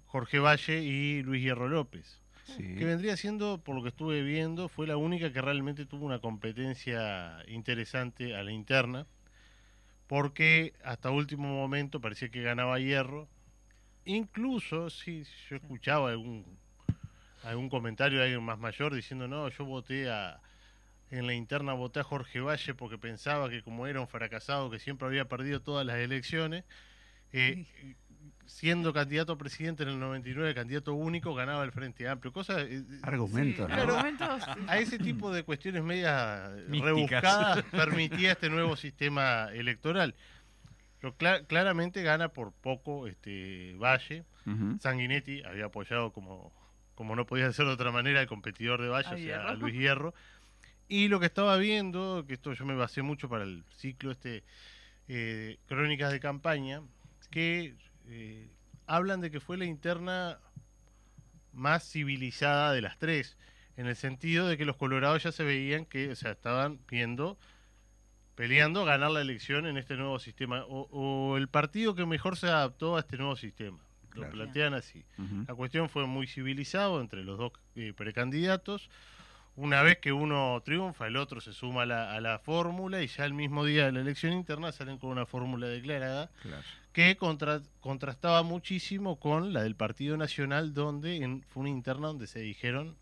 Jorge 0.07 0.39
Valle 0.39 0.81
y 0.83 1.21
Luis 1.23 1.43
Hierro 1.43 1.67
López 1.69 2.19
Sí. 2.45 2.75
que 2.75 2.83
vendría 2.83 3.15
siendo, 3.15 3.57
por 3.57 3.73
lo 3.73 3.81
que 3.83 3.89
estuve 3.89 4.21
viendo, 4.21 4.67
fue 4.67 4.85
la 4.85 4.97
única 4.97 5.31
que 5.31 5.41
realmente 5.41 5.85
tuvo 5.85 6.05
una 6.05 6.19
competencia 6.19 7.37
interesante 7.47 8.35
a 8.35 8.43
la 8.43 8.51
interna, 8.51 9.07
porque 10.13 10.73
hasta 10.83 11.09
último 11.09 11.47
momento 11.47 11.99
parecía 11.99 12.29
que 12.29 12.43
ganaba 12.43 12.77
Hierro. 12.77 13.27
Incluso, 14.05 14.91
si 14.91 15.25
yo 15.49 15.55
escuchaba 15.55 16.11
algún, 16.11 16.45
algún 17.43 17.67
comentario 17.67 18.19
de 18.19 18.25
alguien 18.25 18.43
más 18.43 18.59
mayor 18.59 18.93
diciendo, 18.93 19.27
no, 19.27 19.49
yo 19.49 19.65
voté 19.65 20.11
a, 20.11 20.39
en 21.09 21.25
la 21.25 21.33
interna 21.33 21.73
voté 21.73 22.01
a 22.01 22.03
Jorge 22.03 22.41
Valle 22.41 22.75
porque 22.75 22.99
pensaba 22.99 23.49
que 23.49 23.63
como 23.63 23.87
era 23.87 24.01
un 24.01 24.07
fracasado 24.07 24.69
que 24.69 24.77
siempre 24.77 25.07
había 25.07 25.27
perdido 25.27 25.63
todas 25.63 25.83
las 25.83 25.95
elecciones, 25.97 26.63
eh, 27.31 27.65
siendo 28.45 28.93
candidato 28.93 29.33
a 29.33 29.37
presidente 29.37 29.83
en 29.83 29.89
el 29.89 29.99
99, 29.99 30.53
candidato 30.53 30.93
único, 30.93 31.33
ganaba 31.33 31.63
el 31.63 31.71
Frente 31.71 32.07
Amplio. 32.07 32.31
Cosa, 32.33 32.61
eh, 32.61 32.83
Argumentos, 33.01 33.69
Sí, 33.69 33.75
¿no? 33.75 33.81
argumentos, 33.81 34.43
a 34.67 34.77
ese 34.77 34.99
tipo 34.99 35.31
de 35.31 35.43
cuestiones 35.43 35.83
medias 35.83 36.51
Místicas. 36.67 36.85
rebuscadas 36.85 37.63
permitía 37.71 38.31
este 38.33 38.49
nuevo 38.49 38.75
sistema 38.75 39.49
electoral. 39.53 40.15
Pero 40.99 41.17
cla- 41.17 41.45
claramente 41.47 42.01
gana 42.03 42.29
por 42.29 42.51
poco 42.53 43.07
este 43.07 43.75
Valle. 43.77 44.23
Sanguinetti 44.79 45.41
había 45.43 45.65
apoyado 45.65 46.11
como, 46.11 46.51
como 46.95 47.15
no 47.15 47.25
podía 47.25 47.51
ser 47.53 47.65
de 47.65 47.71
otra 47.73 47.91
manera 47.91 48.19
al 48.19 48.27
competidor 48.27 48.81
de 48.81 48.89
Valle, 48.89 49.07
A 49.07 49.11
o 49.13 49.17
sea, 49.17 49.25
Hierro. 49.25 49.49
a 49.49 49.53
Luis 49.55 49.73
Hierro. 49.73 50.13
Y 50.89 51.07
lo 51.07 51.19
que 51.19 51.25
estaba 51.25 51.55
viendo, 51.57 52.25
que 52.27 52.33
esto 52.33 52.53
yo 52.53 52.65
me 52.65 52.75
basé 52.75 53.01
mucho 53.01 53.29
para 53.29 53.43
el 53.45 53.63
ciclo 53.77 54.11
este 54.11 54.43
eh, 55.07 55.57
Crónicas 55.67 56.11
de 56.11 56.19
Campaña, 56.19 56.81
que 57.31 57.75
eh, 58.07 58.49
hablan 58.85 59.21
de 59.21 59.31
que 59.31 59.39
fue 59.39 59.57
la 59.57 59.65
interna 59.65 60.39
más 61.51 61.83
civilizada 61.89 62.73
de 62.73 62.81
las 62.81 62.97
tres, 62.97 63.37
en 63.77 63.87
el 63.87 63.95
sentido 63.95 64.47
de 64.47 64.57
que 64.57 64.65
los 64.65 64.75
colorados 64.77 65.23
ya 65.23 65.31
se 65.31 65.43
veían 65.43 65.85
que, 65.85 66.11
o 66.11 66.15
sea, 66.15 66.31
estaban 66.31 66.79
viendo, 66.87 67.37
peleando 68.35 68.85
ganar 68.85 69.11
la 69.11 69.21
elección 69.21 69.65
en 69.67 69.77
este 69.77 69.95
nuevo 69.95 70.19
sistema, 70.19 70.63
o, 70.65 70.87
o 70.91 71.37
el 71.37 71.47
partido 71.47 71.95
que 71.95 72.05
mejor 72.05 72.37
se 72.37 72.47
adaptó 72.47 72.97
a 72.97 73.01
este 73.01 73.17
nuevo 73.17 73.35
sistema. 73.35 73.79
Lo 74.13 74.21
Claro. 74.21 74.31
plantean 74.33 74.75
así. 74.75 75.03
La 75.47 75.55
cuestión 75.55 75.89
fue 75.89 76.05
muy 76.05 76.27
civilizado 76.27 77.01
entre 77.01 77.23
los 77.23 77.37
dos 77.39 77.51
eh, 77.75 77.93
precandidatos. 77.95 78.89
Una 79.55 79.83
vez 79.83 79.99
que 79.99 80.11
uno 80.11 80.59
triunfa, 80.65 81.05
el 81.07 81.15
otro 81.15 81.39
se 81.39 81.53
suma 81.53 81.83
a 81.83 81.85
la, 81.85 82.13
a 82.15 82.21
la 82.21 82.39
fórmula 82.39 83.03
y 83.03 83.07
ya 83.07 83.23
el 83.25 83.33
mismo 83.35 83.63
día 83.65 83.85
de 83.85 83.91
la 83.91 83.99
elección 84.01 84.33
interna 84.33 84.71
salen 84.71 84.97
con 84.97 85.11
una 85.11 85.27
fórmula 85.27 85.67
declarada 85.67 86.31
Claro. 86.41 86.63
que 86.91 87.15
contra- 87.17 87.61
contrastaba 87.79 88.41
muchísimo 88.41 89.19
con 89.19 89.53
la 89.53 89.61
del 89.61 89.75
Partido 89.75 90.17
Nacional, 90.17 90.73
donde 90.73 91.17
en- 91.17 91.43
fue 91.43 91.61
una 91.61 91.69
interna 91.69 92.07
donde 92.07 92.25
se 92.25 92.39
dijeron 92.39 92.95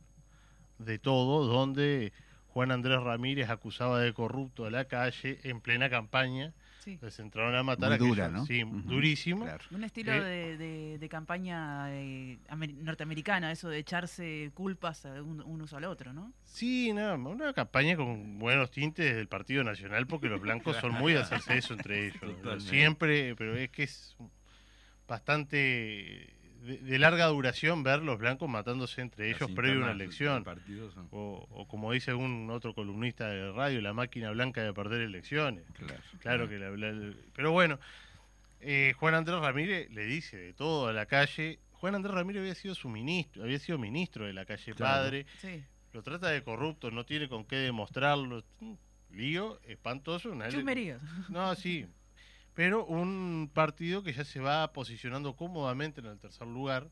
de 0.78 1.00
todo, 1.00 1.46
donde 1.48 2.12
Juan 2.50 2.72
Andrés 2.72 3.02
Ramírez 3.02 3.50
acusaba 3.50 4.00
de 4.02 4.14
corrupto 4.14 4.66
a 4.66 4.72
la 4.72 4.86
calle 4.86 5.40
en 5.44 5.62
plena 5.62 5.90
campaña. 5.90 6.54
Sí. 6.84 6.98
Les 7.02 7.20
entraron 7.20 7.54
a 7.56 7.62
matar 7.62 7.90
Muy 7.90 7.92
a 7.92 7.96
aquellos- 7.96 8.10
dura, 8.16 8.30
¿no? 8.30 8.46
Sí, 8.46 8.64
durísimo. 8.66 9.46
Claro. 9.46 9.64
Un 9.70 9.84
estilo 9.84 10.12
Eh, 10.14 10.22
de, 10.22 10.58
de- 10.58 10.98
de 10.98 11.10
campaña 11.10 11.94
eh, 11.94 12.40
amer- 12.50 12.74
norteamericana, 12.74 13.52
eso 13.52 13.70
de 13.70 13.78
echarse 13.78 14.50
culpas 14.56 15.06
a 15.06 15.22
un- 15.22 15.42
unos 15.42 15.74
al 15.74 15.84
otro, 15.86 16.12
¿no? 16.12 16.34
Sí, 16.44 16.92
no, 16.92 17.14
una 17.30 17.54
campaña 17.54 17.96
con 17.96 18.40
buenos 18.40 18.72
tintes 18.72 19.16
del 19.16 19.28
Partido 19.28 19.64
Nacional, 19.64 20.08
porque 20.08 20.28
los 20.28 20.42
blancos 20.42 20.76
son 20.78 20.92
muy 21.06 21.14
de 21.14 21.20
hacerse 21.20 21.58
eso 21.58 21.74
entre 21.76 22.08
ellos. 22.08 22.20
Totalmente. 22.20 22.60
Siempre, 22.70 23.36
pero 23.36 23.56
es 23.56 23.70
que 23.70 23.84
es 23.84 24.16
bastante 25.08 26.34
de, 26.62 26.78
de 26.78 27.00
larga 27.00 27.26
duración 27.28 27.84
ver 27.84 28.02
los 28.02 28.18
blancos 28.20 28.48
matándose 28.50 29.02
entre 29.02 29.30
ellos 29.30 29.50
previo 29.56 29.82
a 29.82 29.84
una 29.84 29.92
elección. 29.92 30.44
son- 30.94 31.08
O, 31.12 31.48
o 31.52 31.68
como 31.68 31.92
dice 31.92 32.14
un 32.14 32.50
otro 32.52 32.74
columnista 32.74 33.28
de 33.30 33.52
radio, 33.52 33.82
la 33.82 33.94
máquina 33.94 34.32
blanca 34.32 34.64
de 34.64 34.74
perder 34.74 35.02
elecciones. 35.02 35.64
Claro. 35.74 36.02
Claro 36.20 36.50
que 36.50 36.60
la, 36.60 36.70
la- 36.72 37.14
pero 37.36 37.52
bueno, 37.52 37.80
eh, 38.60 38.94
Juan 38.98 39.16
Andrés 39.16 39.40
Ramírez 39.40 39.90
le 39.92 40.06
dice 40.06 40.38
de 40.38 40.54
todo 40.54 40.88
a 40.88 40.94
la 40.94 41.06
calle. 41.08 41.60
Juan 41.74 41.96
Andrés 41.96 42.14
Ramírez 42.14 42.42
había 42.42 42.56
sido 42.56 42.76
su 42.76 42.90
ministro, 42.90 43.44
había 43.44 43.58
sido 43.58 43.78
ministro 43.80 44.26
de 44.26 44.34
la 44.34 44.46
calle 44.46 44.74
Claro. 44.76 45.02
Padre, 45.04 45.26
Sí. 45.40 45.64
lo 45.94 46.04
trata 46.04 46.30
de 46.30 46.44
corrupto, 46.44 46.92
no 46.92 47.06
tiene 47.06 47.28
con 47.28 47.44
qué 47.46 47.56
demostrarlo. 47.56 48.44
Lío 49.12 49.60
espantoso. 49.66 50.32
Una. 50.32 50.48
No, 51.30 51.54
sí. 51.56 51.86
Pero 52.54 52.86
un 52.86 53.50
partido 53.54 54.04
que 54.04 54.14
ya 54.14 54.26
se 54.26 54.40
va 54.40 54.72
posicionando 54.74 55.36
cómodamente 55.36 56.02
en 56.02 56.08
el 56.08 56.20
tercer 56.20 56.48
lugar. 56.48 56.90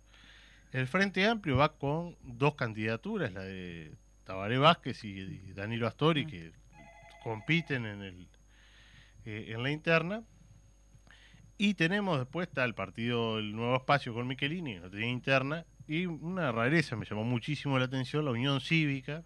El 0.71 0.87
Frente 0.87 1.25
Amplio 1.25 1.57
va 1.57 1.77
con 1.77 2.15
dos 2.21 2.55
candidaturas, 2.55 3.33
la 3.33 3.41
de 3.41 3.91
Tabaré 4.23 4.57
Vázquez 4.57 5.03
y, 5.03 5.53
Danilo 5.53 5.87
Astori, 5.87 6.25
que 6.25 6.51
compiten 7.23 7.85
en, 7.85 8.01
el, 8.03 8.27
eh, 9.25 9.47
en 9.49 9.63
la 9.63 9.71
interna. 9.71 10.23
Y 11.57 11.73
tenemos 11.73 12.19
después 12.19 12.47
está 12.47 12.63
el 12.63 12.73
partido 12.73 13.37
El 13.37 13.53
Nuevo 13.53 13.75
Espacio 13.75 14.13
con 14.13 14.27
Michelini, 14.27 14.75
que 14.75 14.79
no 14.79 14.89
tenía 14.89 15.09
interna. 15.09 15.65
Y 15.87 16.05
una 16.05 16.51
rareza 16.53 16.95
me 16.95 17.05
llamó 17.05 17.25
muchísimo 17.25 17.77
la 17.77 17.85
atención, 17.85 18.23
la 18.23 18.31
Unión 18.31 18.61
Cívica, 18.61 19.23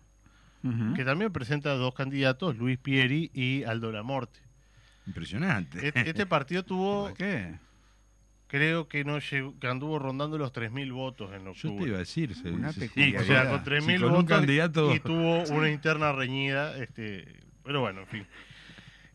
que 0.95 1.03
también 1.03 1.33
presenta 1.33 1.73
dos 1.75 1.93
candidatos, 1.93 2.55
Luis 2.55 2.77
Pieri 2.77 3.29
y 3.33 3.63
Aldo 3.65 3.91
Lamorte. 3.91 4.39
Impresionante. 5.07 5.87
Este, 5.87 6.09
este 6.09 6.25
partido 6.25 6.63
tuvo, 6.65 7.07
¿Por 7.09 7.17
qué? 7.17 7.55
creo 8.47 8.87
que 8.87 9.03
no 9.03 9.19
llegó, 9.19 9.57
que 9.59 9.67
anduvo 9.67 9.97
rondando 9.99 10.37
los 10.37 10.53
3.000 10.53 10.91
votos 10.93 11.31
en 11.33 11.43
Yo 11.45 11.51
octubre. 11.51 11.77
te 11.83 11.87
iba 11.89 11.95
a 11.95 11.99
decir. 11.99 12.35
se- 12.35 12.51
Una 12.51 12.71
se- 12.71 12.87
Sí, 12.89 13.15
o 13.15 13.23
sea, 13.23 13.49
con 13.49 13.63
3.000 13.63 13.97
Si 13.97 14.03
un 14.03 14.11
votos 14.11 14.25
candidato- 14.25 14.93
y 14.95 14.99
tuvo 14.99 15.43
una 15.55 15.69
interna 15.71 16.11
reñida, 16.11 16.77
este, 16.77 17.27
pero 17.63 17.81
bueno, 17.81 18.01
en 18.01 18.07
fin. 18.07 18.27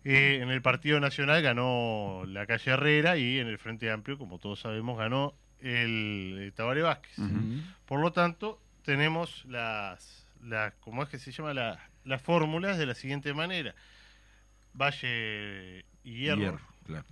Eh, 0.05 0.41
en 0.43 0.49
el 0.51 0.63
Partido 0.63 1.01
Nacional 1.01 1.43
ganó 1.43 2.23
la 2.27 2.47
calle 2.47 2.71
Herrera 2.73 3.17
y 3.19 3.39
en 3.39 3.47
el 3.49 3.59
Frente 3.59 3.91
Amplio, 3.91 4.17
como 4.17 4.39
todos 4.39 4.61
sabemos, 4.61 4.97
ganó 4.99 5.35
el, 5.61 6.37
eh, 6.41 6.53
Tabaré 6.55 6.83
Vázquez. 6.83 7.17
Por 7.85 8.01
lo 8.01 8.13
tanto, 8.13 8.61
tenemos 8.85 9.45
las, 9.47 10.27
las 10.43 10.73
¿cómo 10.81 11.03
es 11.03 11.09
que 11.11 11.19
se 11.19 11.31
llama? 11.33 11.53
La- 11.53 11.79
las 12.05 12.23
fórmulas 12.23 12.79
de 12.79 12.87
la 12.87 12.95
siguiente 12.95 13.35
manera. 13.35 13.75
Valle 14.79 15.85
y 16.05 16.15
Hierro, 16.21 16.41
Hierro, 16.41 16.61
claro. 16.87 17.07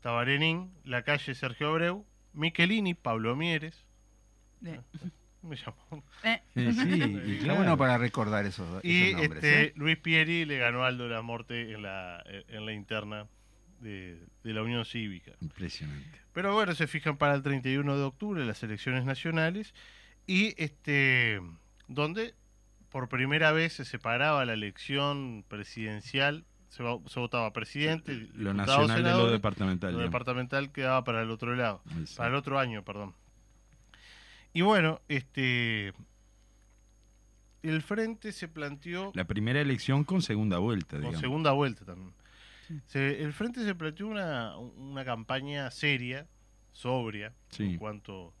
Tabarenín, 0.00 0.72
la 0.84 1.02
calle 1.02 1.34
Sergio 1.34 1.68
Abreu, 1.68 2.06
Michelini, 2.32 2.94
Pablo 2.94 3.36
Mieres. 3.36 3.84
Eh, 4.64 4.80
Me 5.42 5.56
llamó. 5.56 6.04
eh. 6.22 6.40
Eh, 6.54 6.72
sí, 6.72 7.32
y 7.32 7.38
claro. 7.42 7.56
bueno 7.56 7.76
para 7.76 7.98
recordar 7.98 8.46
esos, 8.46 8.68
esos 8.68 8.84
Y 8.84 9.12
nombres. 9.12 9.42
este, 9.44 9.62
¿eh? 9.64 9.72
Luis 9.76 9.96
Pieri 9.98 10.44
le 10.44 10.58
ganó 10.58 10.84
a 10.84 10.88
Aldo 10.88 11.08
la 11.08 11.20
Morte 11.22 11.72
en 11.72 11.82
la, 11.82 12.22
en 12.26 12.64
la 12.64 12.72
interna 12.72 13.26
de, 13.80 14.24
de 14.44 14.52
la 14.52 14.62
Unión 14.62 14.84
Cívica. 14.84 15.32
Impresionante. 15.40 16.20
Pero 16.32 16.54
bueno, 16.54 16.74
se 16.76 16.86
fijan 16.86 17.16
para 17.16 17.34
el 17.34 17.42
31 17.42 17.96
de 17.96 18.02
octubre 18.04 18.44
las 18.44 18.62
elecciones 18.62 19.04
nacionales 19.04 19.74
y 20.28 20.54
este 20.62 21.40
donde 21.88 22.34
por 22.88 23.08
primera 23.08 23.50
vez 23.50 23.72
se 23.72 23.84
separaba 23.84 24.44
la 24.44 24.52
elección 24.52 25.44
presidencial, 25.48 26.44
se, 26.72 26.82
va- 26.82 26.98
se 27.06 27.20
votaba 27.20 27.52
presidente, 27.52 28.12
Lo 28.34 28.52
diputados, 28.52 28.88
nacional 28.88 29.02
de 29.04 29.10
lo 29.24 29.30
departamental. 29.30 29.92
lo 29.92 29.98
digamos. 29.98 30.10
departamental 30.12 30.72
quedaba 30.72 31.04
para 31.04 31.22
el 31.22 31.30
otro 31.30 31.54
lado, 31.54 31.82
Exacto. 31.90 32.14
para 32.16 32.28
el 32.30 32.34
otro 32.34 32.58
año, 32.58 32.82
perdón. 32.82 33.14
Y 34.54 34.62
bueno, 34.62 35.00
este 35.08 35.92
el 37.62 37.80
frente 37.82 38.32
se 38.32 38.48
planteó 38.48 39.12
La 39.14 39.24
primera 39.24 39.60
elección 39.60 40.02
con 40.04 40.20
segunda 40.22 40.58
vuelta, 40.58 40.92
con 40.96 41.00
digamos. 41.00 41.20
segunda 41.20 41.52
vuelta 41.52 41.84
también. 41.84 42.12
Se- 42.86 43.22
el 43.22 43.32
Frente 43.34 43.62
se 43.64 43.74
planteó 43.74 44.06
una, 44.06 44.56
una 44.56 45.04
campaña 45.04 45.70
seria, 45.70 46.26
sobria, 46.72 47.34
Sí. 47.50 47.64
en 47.64 47.76
cuanto... 47.78 48.32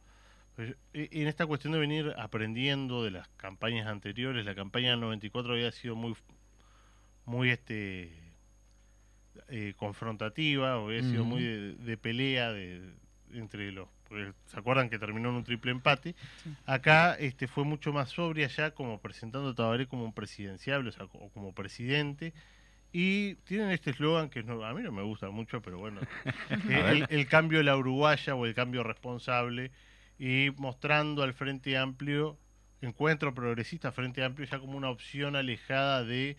pues, 0.56 0.74
e- 0.94 1.08
En 1.12 1.28
esta 1.28 1.44
cuestión 1.44 1.74
de 1.74 1.78
venir 1.78 2.14
aprendiendo 2.16 3.04
de 3.04 3.10
las 3.10 3.28
campañas 3.36 3.86
anteriores, 3.88 4.46
la 4.46 4.54
campaña 4.54 4.90
del 4.90 5.00
94 5.00 5.52
había 5.52 5.70
sido 5.70 5.96
muy, 5.96 6.14
muy 7.26 7.50
este 7.50 8.10
eh, 9.48 9.74
confrontativa, 9.76 10.78
o 10.78 10.86
había 10.88 11.02
sido 11.02 11.24
muy 11.24 11.42
de, 11.42 11.74
de 11.74 11.96
pelea 11.96 12.52
de, 12.52 12.80
entre 13.32 13.72
los... 13.72 13.88
porque 14.08 14.32
¿Se 14.46 14.58
acuerdan 14.58 14.90
que 14.90 14.98
terminó 14.98 15.30
en 15.30 15.36
un 15.36 15.44
triple 15.44 15.70
empate? 15.70 16.14
Acá 16.66 17.14
este, 17.14 17.48
fue 17.48 17.64
mucho 17.64 17.92
más 17.92 18.10
sobria 18.10 18.46
ya, 18.48 18.72
como 18.72 19.00
presentando 19.00 19.48
a 19.50 19.54
Tabaré 19.54 19.86
como 19.86 20.04
un 20.04 20.12
presidenciable, 20.12 20.88
o 20.88 20.92
sea, 20.92 21.06
co- 21.06 21.30
como 21.30 21.52
presidente. 21.54 22.32
Y 22.92 23.36
tienen 23.46 23.70
este 23.70 23.90
eslogan 23.90 24.28
que 24.28 24.42
no- 24.42 24.64
a 24.64 24.74
mí 24.74 24.82
no 24.82 24.92
me 24.92 25.02
gusta 25.02 25.30
mucho, 25.30 25.62
pero 25.62 25.78
bueno, 25.78 26.00
que 26.66 26.90
el, 26.90 27.06
el 27.08 27.26
cambio 27.26 27.58
de 27.58 27.64
la 27.64 27.76
uruguaya 27.76 28.34
o 28.34 28.44
el 28.46 28.54
cambio 28.54 28.82
responsable, 28.82 29.70
y 30.18 30.50
mostrando 30.58 31.22
al 31.22 31.32
Frente 31.32 31.76
Amplio, 31.78 32.38
encuentro 32.82 33.32
progresista 33.34 33.92
Frente 33.92 34.22
Amplio 34.22 34.46
ya 34.46 34.58
como 34.58 34.76
una 34.76 34.90
opción 34.90 35.36
alejada 35.36 36.04
de, 36.04 36.36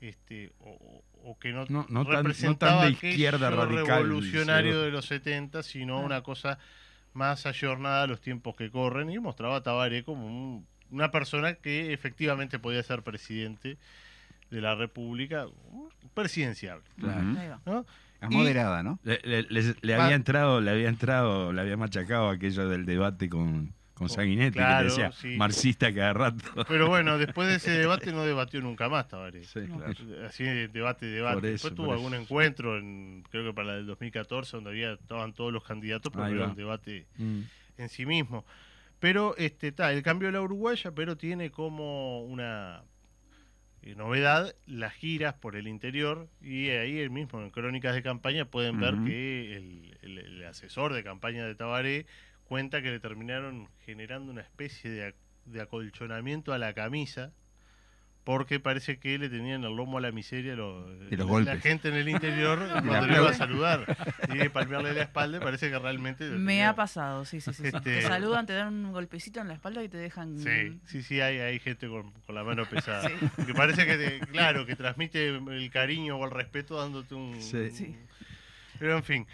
este, 0.00 0.52
o, 0.60 1.38
que 1.38 1.52
no, 1.52 1.64
No- 1.68 1.68
no 1.68 1.84
tan- 1.84 1.94
no 1.94 2.04
tan 2.04 2.16
representaba 2.16 2.84
de 2.86 2.92
izquierda 2.92 3.50
radical, 3.50 4.02
revolucionario 4.04 4.72
cero. 4.72 4.82
de 4.84 4.90
los 4.90 5.06
70, 5.06 5.62
sino 5.62 5.98
Ah. 5.98 6.02
una 6.02 6.22
cosa 6.22 6.58
más 7.14 7.46
ayornada 7.46 8.04
a 8.04 8.06
los 8.06 8.20
tiempos 8.20 8.54
que 8.56 8.70
corren, 8.70 9.10
y 9.10 9.18
mostraba 9.18 9.56
a 9.56 9.62
Tabaré 9.62 10.04
como 10.04 10.26
un- 10.26 10.66
una 10.90 11.10
persona 11.10 11.54
que 11.54 11.92
efectivamente 11.92 12.58
podía 12.58 12.82
ser 12.82 13.02
presidente 13.02 13.76
de 14.50 14.60
la 14.60 14.74
República, 14.74 15.46
presidenciable. 16.14 16.84
Claro. 16.98 17.60
¿no? 17.66 17.86
Es 18.20 18.30
moderada, 18.30 18.82
¿no? 18.82 18.98
Le, 19.04 19.20
le- 19.24 19.74
le 19.80 19.96
Va. 19.96 20.04
había 20.04 20.16
entrado, 20.16 20.60
le 20.60 20.70
había 20.70 20.88
entrado, 20.88 21.52
le 21.52 21.60
había 21.60 21.76
machacado 21.76 22.30
aquello 22.30 22.68
del 22.68 22.84
debate 22.86 23.28
con, 23.28 23.74
Con 23.98 24.08
Sanguinetti, 24.08 24.52
que 24.52 24.58
Claro, 24.58 24.84
le 24.84 24.90
decía 24.90 25.12
sí. 25.12 25.36
marxista 25.36 25.92
cada 25.92 26.12
rato. 26.12 26.44
Pero 26.68 26.88
bueno, 26.88 27.18
después 27.18 27.48
de 27.48 27.56
ese 27.56 27.72
debate 27.72 28.12
no 28.12 28.24
debatió 28.24 28.60
nunca 28.60 28.88
más 28.88 29.08
Tabaré. 29.08 29.44
Sí, 29.44 29.60
claro. 29.66 29.92
Así 30.26 30.44
de 30.44 30.68
debate, 30.68 31.06
debate. 31.06 31.38
Eso, 31.38 31.46
después 31.68 31.74
tuvo 31.74 31.92
algún 31.92 32.14
encuentro, 32.14 32.78
en, 32.78 33.24
creo 33.30 33.44
que 33.44 33.52
para 33.52 33.68
la 33.68 33.74
del 33.74 33.86
2014, 33.86 34.56
donde 34.56 34.70
había 34.70 34.92
estaban 34.92 35.32
todos 35.34 35.52
los 35.52 35.64
candidatos, 35.64 36.12
pero 36.12 36.24
Ahí 36.24 36.32
era 36.34 36.46
un 36.46 36.54
debate 36.54 37.06
Mm. 37.18 37.40
en 37.78 37.88
sí 37.88 38.06
mismo. 38.06 38.44
Pero 39.00 39.36
este 39.36 39.68
está 39.68 39.92
el 39.92 40.02
cambio 40.02 40.28
de 40.28 40.32
la 40.32 40.40
uruguaya, 40.40 40.90
pero 40.92 41.16
tiene 41.16 41.50
como 41.50 42.22
una 42.24 42.82
eh, 43.82 43.94
novedad 43.94 44.54
las 44.66 44.92
giras 44.94 45.34
por 45.34 45.54
el 45.54 45.68
interior 45.68 46.28
y 46.42 46.70
ahí 46.70 46.98
el 46.98 47.10
mismo 47.10 47.40
en 47.40 47.50
crónicas 47.50 47.94
de 47.94 48.02
campaña 48.02 48.44
pueden 48.44 48.80
ver 48.80 48.94
que 49.06 49.56
el, 49.56 49.96
el- 50.02 50.18
el 50.18 50.44
asesor 50.46 50.92
de 50.94 51.04
campaña 51.04 51.44
de 51.46 51.54
Tabaré 51.54 52.06
cuenta 52.48 52.82
que 52.82 52.90
le 52.90 53.00
terminaron 53.00 53.68
generando 53.84 54.32
una 54.32 54.40
especie 54.42 54.90
de, 54.90 55.08
ac- 55.10 55.14
de 55.46 55.60
acolchonamiento 55.60 56.52
a 56.52 56.58
la 56.58 56.72
camisa 56.72 57.32
porque 58.24 58.60
parece 58.60 58.98
que 58.98 59.16
le 59.16 59.30
tenían 59.30 59.64
el 59.64 59.74
lomo 59.74 59.96
a 59.96 60.00
la 60.02 60.12
miseria 60.12 60.54
lo- 60.54 60.86
los 60.92 61.10
la, 61.10 61.24
golpes. 61.24 61.54
la 61.54 61.60
gente 61.62 61.88
en 61.88 61.94
el 61.94 62.08
interior 62.10 62.58
cuando 62.86 63.06
le 63.06 63.14
iba 63.16 63.30
a 63.30 63.34
saludar 63.34 63.96
y 64.44 64.48
palmearle 64.50 64.92
la 64.92 65.02
espalda 65.04 65.40
parece 65.40 65.70
que 65.70 65.78
realmente 65.78 66.24
Me 66.28 66.36
tenía- 66.52 66.68
ha 66.70 66.74
pasado, 66.74 67.24
sí, 67.24 67.40
sí, 67.40 67.52
sí. 67.54 67.62
sí. 67.62 67.68
Este- 67.68 67.80
Te 67.80 68.02
saludan, 68.02 68.44
te 68.44 68.52
dan 68.52 68.84
un 68.84 68.92
golpecito 68.92 69.40
en 69.40 69.48
la 69.48 69.54
espalda 69.54 69.82
y 69.82 69.88
te 69.88 69.96
dejan... 69.96 70.36
Sí, 70.38 70.78
sí, 70.84 71.02
sí, 71.02 71.20
hay, 71.22 71.38
hay 71.38 71.58
gente 71.58 71.88
con, 71.88 72.12
con 72.26 72.34
la 72.34 72.44
mano 72.44 72.66
pesada. 72.66 73.08
Sí. 73.08 73.14
Que 73.46 73.54
parece 73.54 73.86
que, 73.86 73.96
te- 73.96 74.20
claro, 74.26 74.66
que 74.66 74.76
transmite 74.76 75.28
el 75.28 75.70
cariño 75.70 76.16
o 76.18 76.24
el 76.26 76.30
respeto 76.30 76.76
dándote 76.78 77.14
un... 77.14 77.40
Sí. 77.40 77.70
Sí. 77.70 77.96
Pero 78.78 78.96
en 78.98 79.04
fin. 79.04 79.26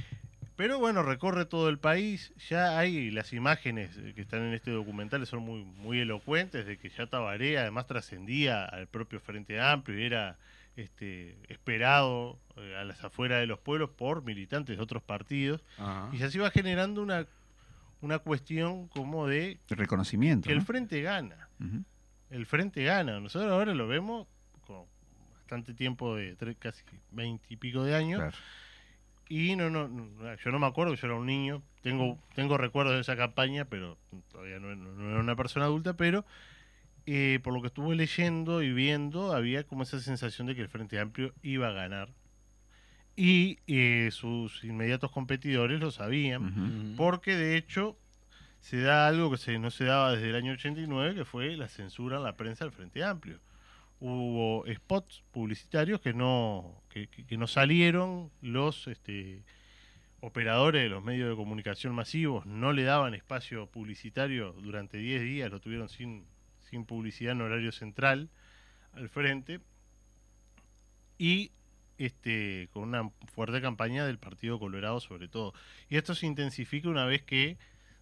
Pero 0.56 0.78
bueno, 0.78 1.02
recorre 1.02 1.46
todo 1.46 1.68
el 1.68 1.78
país. 1.78 2.32
Ya 2.48 2.78
hay 2.78 3.10
las 3.10 3.32
imágenes 3.32 3.96
eh, 3.98 4.12
que 4.14 4.20
están 4.20 4.42
en 4.42 4.54
este 4.54 4.70
documental, 4.70 5.26
son 5.26 5.42
muy, 5.42 5.64
muy 5.64 6.00
elocuentes 6.00 6.64
de 6.66 6.76
que 6.78 6.90
ya 6.90 7.06
Tabaré 7.06 7.58
además 7.58 7.86
trascendía 7.86 8.64
al 8.64 8.86
propio 8.86 9.18
Frente 9.20 9.60
Amplio 9.60 9.98
y 9.98 10.04
era 10.04 10.38
este, 10.76 11.36
esperado 11.48 12.38
eh, 12.56 12.76
a 12.78 12.84
las 12.84 13.02
afueras 13.02 13.40
de 13.40 13.46
los 13.46 13.58
pueblos 13.58 13.90
por 13.90 14.22
militantes 14.22 14.76
de 14.76 14.82
otros 14.82 15.02
partidos. 15.02 15.64
Ajá. 15.78 16.10
Y 16.12 16.18
ya 16.18 16.30
se 16.30 16.38
iba 16.38 16.50
generando 16.50 17.02
una, 17.02 17.26
una 18.00 18.20
cuestión 18.20 18.86
como 18.88 19.26
de 19.26 19.58
Reconocimiento. 19.68 20.46
que 20.46 20.52
el 20.52 20.62
frente 20.62 21.02
gana. 21.02 21.48
El 22.30 22.46
frente 22.46 22.84
gana. 22.84 23.18
Nosotros 23.18 23.50
ahora 23.50 23.74
lo 23.74 23.88
vemos 23.88 24.28
con 24.66 24.84
bastante 25.36 25.74
tiempo 25.74 26.14
de 26.16 26.36
tre- 26.38 26.56
casi 26.58 26.82
veinte 27.10 27.46
y 27.50 27.56
pico 27.56 27.82
de 27.82 27.94
años. 27.96 28.20
Claro. 28.20 28.36
Y 29.28 29.56
no, 29.56 29.70
no, 29.70 29.88
no, 29.88 30.34
yo 30.36 30.50
no 30.50 30.58
me 30.58 30.66
acuerdo, 30.66 30.94
yo 30.94 31.06
era 31.06 31.16
un 31.16 31.26
niño. 31.26 31.62
Tengo, 31.82 32.18
tengo 32.34 32.58
recuerdos 32.58 32.94
de 32.94 33.00
esa 33.00 33.16
campaña, 33.16 33.64
pero 33.64 33.96
todavía 34.30 34.58
no, 34.60 34.74
no- 34.76 34.92
no 34.92 35.10
era 35.10 35.20
una 35.20 35.36
persona 35.36 35.64
adulta. 35.66 35.94
Pero 35.96 36.24
eh, 37.06 37.40
por 37.42 37.52
lo 37.54 37.60
que 37.60 37.68
estuve 37.68 37.94
leyendo 37.96 38.62
y 38.62 38.72
viendo, 38.72 39.32
había 39.32 39.64
como 39.64 39.82
esa 39.82 40.00
sensación 40.00 40.46
de 40.46 40.54
que 40.54 40.62
el 40.62 40.68
Frente 40.68 40.98
Amplio 41.00 41.32
iba 41.42 41.68
a 41.68 41.72
ganar. 41.72 42.10
Y 43.16 43.58
eh, 43.68 44.08
sus 44.12 44.64
inmediatos 44.64 45.10
competidores 45.12 45.80
lo 45.80 45.90
sabían. 45.90 46.94
Porque 46.96 47.36
de 47.36 47.56
hecho 47.56 47.96
se 48.60 48.80
da 48.80 49.06
algo 49.06 49.30
que 49.30 49.36
se, 49.36 49.58
no 49.58 49.70
se 49.70 49.84
daba 49.84 50.12
desde 50.12 50.30
el 50.30 50.36
año 50.36 50.52
89, 50.52 51.14
que 51.14 51.24
fue 51.24 51.56
la 51.56 51.68
censura 51.68 52.16
en 52.16 52.24
la 52.24 52.36
prensa 52.36 52.64
del 52.64 52.72
Frente 52.72 53.04
Amplio. 53.04 53.38
Hubo 54.06 54.66
spots 54.70 55.24
publicitarios 55.30 55.98
que 55.98 56.12
no, 56.12 56.82
que, 56.90 57.08
no 57.38 57.46
salieron, 57.46 58.30
los 58.42 58.86
este, 58.86 59.42
operadores 60.20 60.82
de 60.82 60.90
los 60.90 61.02
medios 61.02 61.30
de 61.30 61.36
comunicación 61.36 61.94
masivos 61.94 62.44
no 62.44 62.74
le 62.74 62.82
daban 62.82 63.14
espacio 63.14 63.66
publicitario 63.66 64.52
durante 64.60 64.98
10 64.98 65.22
días, 65.22 65.50
lo 65.50 65.58
tuvieron 65.58 65.88
sin, 65.88 66.26
sin 66.68 66.84
publicidad 66.84 67.32
en 67.32 67.40
horario 67.40 67.72
central 67.72 68.28
al 68.92 69.08
frente. 69.08 69.60
Y 71.16 71.52
este, 71.96 72.68
con 72.74 72.82
una 72.82 73.10
fuerte 73.32 73.62
campaña 73.62 74.04
del 74.04 74.18
Partido 74.18 74.58
Colorado 74.58 75.00
sobre 75.00 75.28
todo. 75.28 75.54
Y 75.88 75.96
esto 75.96 76.14
se 76.14 76.26
intensifica 76.26 76.90
una 76.90 77.06
vez 77.06 77.22
que 77.22 77.56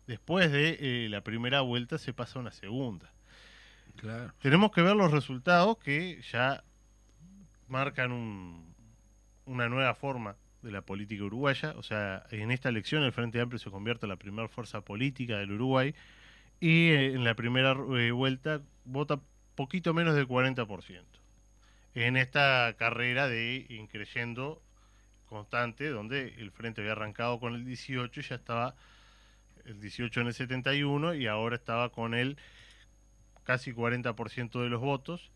después 0.09 0.51
de 0.51 0.79
eh, 0.81 1.09
la 1.09 1.23
primera 1.23 1.61
vuelta 1.61 1.97
se 1.97 2.13
pasa 2.13 2.41
a 2.41 2.43
una 2.43 2.51
segunda. 2.51 3.12
Tenemos 4.41 4.71
que 4.73 4.83
ver 4.83 4.97
los 4.97 5.11
resultados 5.11 5.79
que 5.79 6.21
ya 6.31 6.65
marcan 7.69 8.13
un- 8.13 8.75
una 9.47 9.69
nueva 9.69 9.95
forma 9.95 10.37
de 10.63 10.71
la 10.73 10.83
política 10.83 11.25
uruguaya. 11.25 11.75
O 11.77 11.83
sea, 11.83 12.25
en 12.31 12.51
esta 12.51 12.69
elección 12.69 13.03
el 13.03 13.13
Frente 13.13 13.41
Amplio 13.41 13.59
se 13.59 13.71
convierte 13.71 14.07
en 14.07 14.11
la 14.11 14.17
primera 14.17 14.49
fuerza 14.49 14.81
política 14.83 15.39
del 15.39 15.53
Uruguay 15.53 15.95
y 16.61 16.91
eh, 16.91 17.15
en 17.15 17.25
la 17.25 17.35
primera 17.35 17.73
eh, 17.99 18.11
vuelta 18.13 18.61
vota 18.85 19.21
poquito 19.55 19.93
menos 19.95 20.15
del 20.15 20.27
40%. 20.29 21.03
En 21.95 22.17
esta 22.17 22.75
carrera 22.79 23.29
de 23.29 23.67
increyendo 23.69 24.63
constante, 25.27 25.89
donde 25.89 26.35
el 26.39 26.51
Frente 26.51 26.81
había 26.81 26.93
arrancado 26.93 27.39
con 27.41 27.55
el 27.55 27.65
18 27.65 28.21
y 28.21 28.23
ya 28.23 28.35
estaba 28.37 28.75
el 29.65 29.81
18 29.81 30.21
en 30.21 30.27
el 30.29 30.35
71 30.35 31.15
y 31.15 31.27
ahora 31.27 31.57
estaba 31.57 31.91
con 31.91 32.15
el 32.15 32.37
casi 33.45 33.73
40% 33.73 34.63
de 34.63 34.69
los 34.69 34.81
votos, 34.81 35.31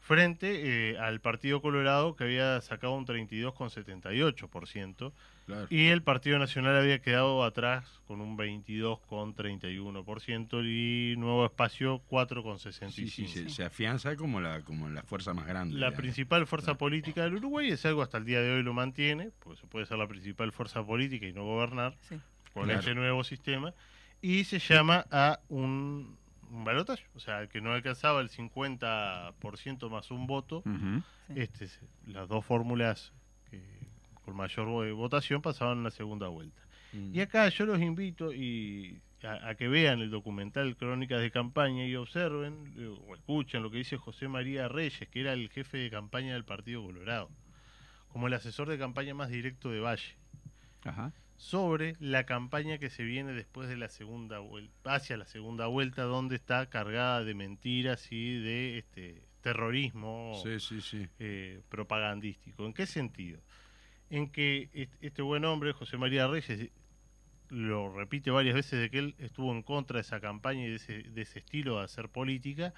frente 0.00 0.90
eh, 0.92 0.98
al 0.98 1.20
Partido 1.20 1.60
Colorado 1.60 2.16
que 2.16 2.24
había 2.24 2.58
sacado 2.62 2.94
un 2.94 3.04
32,78%, 3.06 5.12
claro. 5.46 5.66
y 5.68 5.88
el 5.88 6.02
Partido 6.02 6.38
Nacional 6.38 6.76
había 6.78 7.00
quedado 7.00 7.44
atrás 7.44 7.84
con 8.06 8.20
un 8.22 8.36
22,31% 8.36 10.64
y 10.64 11.16
Nuevo 11.16 11.44
Espacio 11.44 12.00
4,65%. 12.10 12.90
Sí, 12.90 13.08
sí, 13.08 13.28
se, 13.28 13.48
se 13.50 13.64
afianza 13.64 14.16
como 14.16 14.40
la, 14.40 14.62
como 14.62 14.88
la 14.88 15.02
fuerza 15.02 15.34
más 15.34 15.46
grande. 15.46 15.74
La 15.74 15.86
digamos. 15.88 15.98
principal 16.00 16.46
fuerza 16.46 16.74
política 16.74 17.22
del 17.24 17.34
Uruguay 17.36 17.68
es 17.70 17.84
algo 17.86 18.02
hasta 18.02 18.18
el 18.18 18.24
día 18.24 18.40
de 18.40 18.52
hoy 18.52 18.62
lo 18.62 18.72
mantiene, 18.74 19.30
pues 19.40 19.58
se 19.58 19.66
puede 19.66 19.86
ser 19.86 19.98
la 19.98 20.08
principal 20.08 20.52
fuerza 20.52 20.84
política 20.84 21.26
y 21.26 21.32
no 21.32 21.44
gobernar 21.44 21.94
Sí. 22.08 22.16
con 22.52 22.64
Claro. 22.64 22.80
este 22.80 22.94
nuevo 22.94 23.22
sistema, 23.22 23.72
y 24.22 24.44
se 24.44 24.58
llama 24.58 25.06
a 25.10 25.40
un, 25.48 26.16
un 26.50 26.64
balotaje, 26.64 27.04
o 27.14 27.20
sea, 27.20 27.42
el 27.42 27.48
que 27.48 27.60
no 27.60 27.72
alcanzaba 27.72 28.20
el 28.20 28.28
50% 28.28 29.88
más 29.90 30.10
un 30.10 30.26
voto, 30.26 30.62
este, 31.34 31.68
las 32.06 32.28
dos 32.28 32.44
fórmulas 32.44 33.12
que 33.50 33.62
con 34.24 34.36
mayor 34.36 34.66
vo- 34.68 34.94
votación 34.94 35.42
pasaban 35.42 35.80
a 35.80 35.82
la 35.84 35.90
segunda 35.90 36.28
vuelta. 36.28 36.60
Mm. 36.92 37.14
Y 37.14 37.20
acá 37.20 37.48
yo 37.48 37.66
los 37.66 37.80
invito 37.80 38.32
y 38.32 39.00
a, 39.22 39.50
a 39.50 39.54
que 39.54 39.68
vean 39.68 40.00
el 40.00 40.10
documental 40.10 40.76
Crónicas 40.76 41.20
de 41.20 41.30
Campaña 41.30 41.84
y 41.86 41.94
observen 41.96 42.72
eh, 42.76 42.86
o 43.08 43.14
escuchen 43.14 43.62
lo 43.62 43.70
que 43.70 43.78
dice 43.78 43.96
José 43.96 44.28
María 44.28 44.66
Reyes, 44.68 45.08
que 45.08 45.20
era 45.20 45.32
el 45.32 45.48
jefe 45.50 45.78
de 45.78 45.90
campaña 45.90 46.32
del 46.34 46.44
Partido 46.44 46.82
Colorado, 46.82 47.30
como 48.08 48.26
el 48.26 48.34
asesor 48.34 48.68
de 48.68 48.78
campaña 48.78 49.14
más 49.14 49.28
directo 49.30 49.70
de 49.70 49.80
Valle, 49.80 50.16
Ajá. 50.84 51.12
Sobre 51.40 51.96
la 52.00 52.26
campaña 52.26 52.76
que 52.76 52.90
se 52.90 53.02
viene 53.02 53.32
después 53.32 53.66
de 53.66 53.78
la 53.78 53.88
segunda 53.88 54.40
vuelta, 54.40 54.94
hacia 54.94 55.16
la 55.16 55.24
segunda 55.24 55.68
vuelta, 55.68 56.02
donde 56.02 56.36
está 56.36 56.68
cargada 56.68 57.24
de 57.24 57.32
mentiras 57.32 58.12
y 58.12 58.38
de 58.42 58.76
este 58.78 59.22
terrorismo 59.40 60.38
Sí, 60.42 60.60
sí, 60.60 60.82
sí. 60.82 61.08
eh, 61.18 61.62
propagandístico. 61.70 62.66
¿En 62.66 62.74
qué 62.74 62.84
sentido? 62.84 63.40
En 64.10 64.28
que 64.28 64.68
est- 64.74 64.92
este 65.00 65.22
buen 65.22 65.46
hombre, 65.46 65.72
José 65.72 65.96
María 65.96 66.26
Reyes, 66.28 66.68
lo 67.48 67.90
repite 67.90 68.30
varias 68.30 68.54
veces 68.54 68.78
de 68.78 68.90
que 68.90 68.98
él 68.98 69.14
estuvo 69.18 69.50
en 69.52 69.62
contra 69.62 69.94
de 69.96 70.02
esa 70.02 70.20
campaña 70.20 70.66
y 70.66 70.68
de 70.68 70.76
ese, 70.76 71.02
de 71.04 71.22
ese 71.22 71.38
estilo 71.38 71.78
de 71.78 71.84
hacer 71.84 72.10
política, 72.10 72.74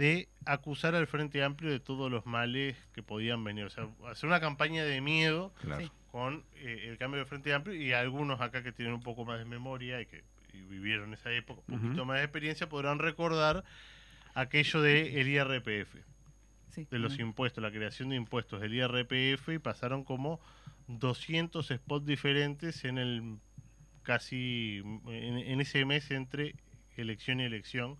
de 0.00 0.28
acusar 0.46 0.94
al 0.94 1.06
Frente 1.06 1.44
Amplio 1.44 1.70
de 1.70 1.78
todos 1.78 2.10
los 2.10 2.24
males 2.24 2.74
que 2.94 3.02
podían 3.02 3.44
venir. 3.44 3.64
O 3.64 3.70
sea, 3.70 3.86
hacer 4.08 4.26
una 4.28 4.40
campaña 4.40 4.82
de 4.84 5.00
miedo 5.02 5.52
Claro. 5.60 5.92
Con 6.10 6.42
eh, 6.56 6.86
el 6.88 6.96
cambio 6.98 7.20
de 7.20 7.26
Frente 7.26 7.52
Amplio 7.54 7.74
y 7.76 7.92
algunos 7.92 8.40
acá 8.40 8.62
que 8.62 8.72
tienen 8.72 8.94
un 8.94 9.02
poco 9.02 9.24
más 9.26 9.38
de 9.38 9.44
memoria 9.44 10.00
y 10.00 10.06
que 10.06 10.24
y 10.52 10.62
vivieron 10.62 11.12
esa 11.14 11.30
época, 11.32 11.60
un 11.68 11.80
poquito 11.80 12.04
más 12.04 12.16
de 12.18 12.24
experiencia, 12.24 12.68
podrán 12.68 12.98
recordar 12.98 13.62
aquello 14.34 14.80
de 14.82 15.20
el 15.20 15.28
IRPF 15.28 15.94
Sí. 16.70 16.86
de 16.90 16.98
los 16.98 17.18
impuestos, 17.20 17.62
la 17.62 17.70
creación 17.70 18.08
de 18.08 18.16
impuestos 18.16 18.60
del 18.60 18.74
IRPF 18.74 19.48
y 19.50 19.58
pasaron 19.60 20.02
como 20.04 20.40
200 20.88 21.66
spots 21.68 22.06
diferentes 22.06 22.84
en 22.84 22.98
el 22.98 23.38
casi 24.02 24.82
en, 25.06 25.38
en 25.38 25.60
ese 25.60 25.84
mes 25.84 26.10
entre 26.10 26.54
elección 26.96 27.38
y 27.40 27.44
elección, 27.44 27.96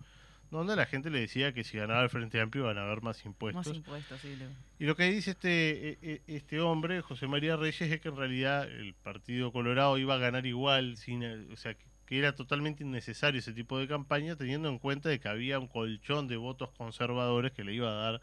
donde 0.51 0.75
la 0.75 0.85
gente 0.85 1.09
le 1.09 1.21
decía 1.21 1.53
que 1.53 1.63
si 1.63 1.77
ganaba 1.77 2.03
el 2.03 2.09
Frente 2.09 2.39
Amplio 2.39 2.65
iban 2.65 2.77
a 2.77 2.83
haber 2.83 3.01
más 3.01 3.25
impuestos. 3.25 3.67
Más 3.67 3.75
impuestos, 3.77 4.19
sí. 4.21 4.35
lo- 4.35 4.45
Y 4.79 4.85
lo 4.85 4.95
que 4.95 5.05
dice 5.05 5.31
este, 5.31 5.89
e- 5.91 5.97
e- 6.01 6.21
este 6.27 6.59
hombre, 6.59 7.01
José 7.01 7.25
María 7.27 7.55
Reyes, 7.55 7.81
es 7.89 7.99
que 8.01 8.09
en 8.09 8.17
realidad 8.17 8.69
el 8.69 8.93
Partido 8.93 9.51
Colorado 9.51 9.97
iba 9.97 10.15
a 10.15 10.17
ganar 10.19 10.45
igual, 10.45 10.97
sin, 10.97 11.23
eh, 11.23 11.47
o 11.51 11.55
sea, 11.57 11.75
que 12.05 12.17
era 12.19 12.35
totalmente 12.35 12.83
innecesario 12.83 13.39
ese 13.39 13.53
tipo 13.53 13.79
de 13.79 13.87
campaña, 13.87 14.35
teniendo 14.35 14.67
en 14.67 14.77
cuenta 14.79 15.07
de 15.07 15.19
que 15.21 15.29
había 15.29 15.57
un 15.57 15.67
colchón 15.67 16.27
de 16.27 16.35
votos 16.35 16.69
conservadores 16.77 17.53
que 17.53 17.63
le 17.63 17.73
iba 17.73 17.89
a 17.89 18.11
dar 18.11 18.21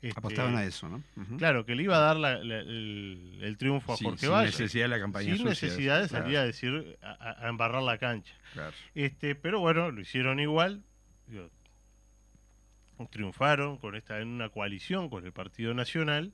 este, 0.00 0.20
Apostaban 0.20 0.54
a 0.54 0.62
eso, 0.62 0.88
¿no? 0.88 1.02
Claro, 1.38 1.66
que 1.66 1.74
le 1.74 1.82
iba 1.82 1.96
a 1.96 2.00
dar 2.00 2.16
la- 2.16 2.38
la- 2.44 2.60
el, 2.60 3.40
el 3.42 3.56
triunfo 3.58 3.94
a 3.94 3.96
Sí, 3.96 4.04
Jorge 4.04 4.20
sin 4.20 4.30
Valle. 4.30 4.46
necesidad 4.46 4.84
de 4.84 4.88
la 4.90 5.00
campaña 5.00 5.24
Sin 5.34 5.38
sucia, 5.38 5.48
necesidad 5.50 6.00
de 6.02 6.08
claro. 6.08 6.22
salir 6.24 6.38
a 6.38 6.44
decir, 6.44 6.98
a 7.02 7.48
embarrar 7.48 7.82
la 7.82 7.98
cancha. 7.98 8.32
Claro. 8.52 8.72
Este, 8.94 9.34
pero 9.34 9.58
bueno, 9.58 9.90
lo 9.90 10.00
hicieron 10.00 10.38
igual. 10.38 10.84
Digo, 11.28 11.48
triunfaron 13.10 13.76
con 13.78 13.94
esta 13.94 14.18
en 14.20 14.28
una 14.28 14.48
coalición 14.48 15.08
con 15.08 15.24
el 15.24 15.32
Partido 15.32 15.72
Nacional 15.74 16.32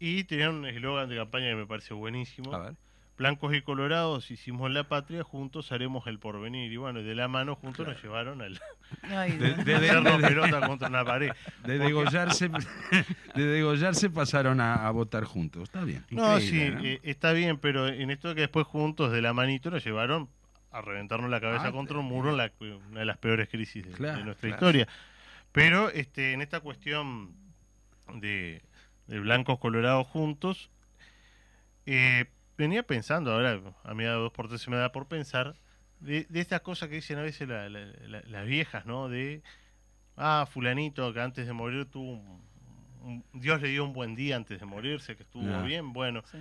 y 0.00 0.24
tenían 0.24 0.54
un 0.54 0.66
eslogan 0.66 1.08
de 1.08 1.16
campaña 1.16 1.46
que 1.50 1.54
me 1.56 1.66
parece 1.66 1.94
buenísimo. 1.94 2.52
A 2.54 2.58
ver. 2.58 2.74
Blancos 3.18 3.54
y 3.54 3.60
colorados 3.62 4.30
hicimos 4.32 4.70
la 4.72 4.88
patria, 4.88 5.22
juntos 5.22 5.70
haremos 5.70 6.06
el 6.08 6.18
porvenir. 6.18 6.72
Y 6.72 6.76
bueno, 6.76 7.02
de 7.02 7.14
la 7.14 7.28
mano 7.28 7.54
juntos 7.54 7.86
nos 7.86 8.02
llevaron 8.02 8.40
al 8.42 8.58
Ay, 9.02 9.32
De- 9.38 9.54
de- 9.54 9.64
de- 9.64 9.74
hacernos 9.76 10.20
de- 10.20 10.28
pelota 10.28 10.66
contra 10.66 10.88
una 10.88 11.04
pared. 11.04 11.30
De 11.64 11.78
degollarse, 11.78 12.50
de 13.36 13.44
degollarse 13.44 14.10
pasaron 14.10 14.60
a, 14.60 14.86
a 14.86 14.90
votar 14.90 15.22
juntos. 15.24 15.64
Está 15.64 15.84
bien. 15.84 16.04
No, 16.10 16.40
sí, 16.40 16.58
eh, 16.60 16.98
está 17.04 17.32
bien, 17.32 17.58
pero 17.58 17.86
en 17.86 18.10
esto 18.10 18.34
que 18.34 18.40
después 18.40 18.66
juntos 18.66 19.12
de 19.12 19.22
la 19.22 19.32
manito 19.34 19.70
nos 19.70 19.84
llevaron 19.84 20.28
a 20.72 20.80
reventarnos 20.80 21.30
la 21.30 21.40
cabeza 21.40 21.68
Ah, 21.68 21.72
contra 21.72 21.98
un 21.98 22.06
muro 22.06 22.30
en 22.30 22.36
la, 22.38 22.50
una 22.88 23.00
de 23.00 23.04
las 23.06 23.18
peores 23.18 23.48
crisis 23.48 23.84
de, 23.84 23.92
Claro, 23.92 24.18
de 24.18 24.24
nuestra 24.24 24.48
claro. 24.48 24.56
historia. 24.66 24.88
Pero 25.52 25.90
este, 25.90 26.32
en 26.32 26.40
esta 26.42 26.60
cuestión 26.60 27.34
de, 28.14 28.62
de 29.06 29.20
blancos 29.20 29.58
colorados 29.58 30.06
juntos, 30.06 30.70
eh, 31.86 32.26
venía 32.56 32.82
pensando, 32.84 33.32
ahora 33.32 33.60
a 33.84 33.94
mí 33.94 34.04
a 34.04 34.12
dos 34.12 34.32
por 34.32 34.48
tres 34.48 34.60
se 34.62 34.70
me 34.70 34.76
da 34.76 34.92
por 34.92 35.06
pensar, 35.08 35.54
de, 36.00 36.26
de 36.28 36.40
estas 36.40 36.60
cosas 36.62 36.88
que 36.88 36.96
dicen 36.96 37.18
a 37.18 37.22
veces 37.22 37.48
la- 37.48 37.68
la- 37.68 37.86
la- 38.06 38.22
las 38.26 38.46
viejas, 38.46 38.86
¿no? 38.86 39.08
De, 39.08 39.42
ah, 40.16 40.46
fulanito 40.50 41.12
que 41.12 41.20
antes 41.20 41.46
de 41.46 41.52
morir 41.52 41.86
tuvo 41.86 42.12
un, 42.12 42.42
un- 43.02 43.24
Dios 43.40 43.60
le 43.60 43.68
dio 43.68 43.84
un 43.84 43.92
buen 43.92 44.14
día 44.14 44.36
antes 44.36 44.58
de 44.58 44.66
morirse, 44.66 45.16
que 45.16 45.22
estuvo 45.24 45.62
bien, 45.62 45.92
bueno. 45.92 46.22
Sí. 46.30 46.38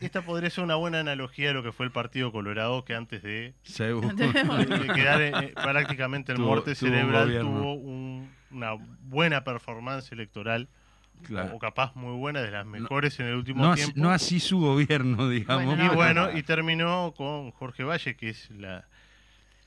Esta 0.00 0.22
podría 0.22 0.50
ser 0.50 0.64
una 0.64 0.76
buena 0.76 1.00
analogía 1.00 1.48
de 1.48 1.54
lo 1.54 1.62
que 1.62 1.72
fue 1.72 1.86
el 1.86 1.92
Partido 1.92 2.32
Colorado, 2.32 2.84
que 2.84 2.94
antes 2.94 3.22
de, 3.22 3.54
de 3.78 4.92
quedar 4.94 5.20
eh, 5.20 5.32
eh, 5.42 5.52
prácticamente 5.54 6.32
en 6.32 6.38
Tuvo- 6.38 6.46
muerte 6.46 6.74
tuvo 6.74 6.88
un 6.88 6.94
cerebral, 6.94 7.38
tuvo 7.40 7.74
un- 7.74 8.30
una 8.50 8.72
buena 9.02 9.44
performance 9.44 10.10
electoral, 10.12 10.68
Claro. 11.26 11.54
o 11.54 11.58
capaz 11.58 11.94
muy 11.94 12.12
buena, 12.16 12.40
de 12.42 12.50
las 12.50 12.66
mejores 12.66 13.18
en 13.20 13.26
el 13.26 13.34
último 13.36 13.64
No 13.64 13.72
así, 13.72 13.84
tiempo. 13.84 14.00
no 14.00 14.10
así 14.10 14.40
su 14.40 14.58
gobierno, 14.60 15.28
digamos. 15.28 15.64
Bueno, 15.64 15.84
y 15.84 15.86
no, 15.88 15.94
bueno, 15.94 16.26
no. 16.32 16.38
y 16.38 16.42
terminó 16.42 17.14
con 17.16 17.50
Jorge 17.52 17.82
Valle, 17.84 18.16
que 18.16 18.30
es 18.30 18.50
la, 18.50 18.84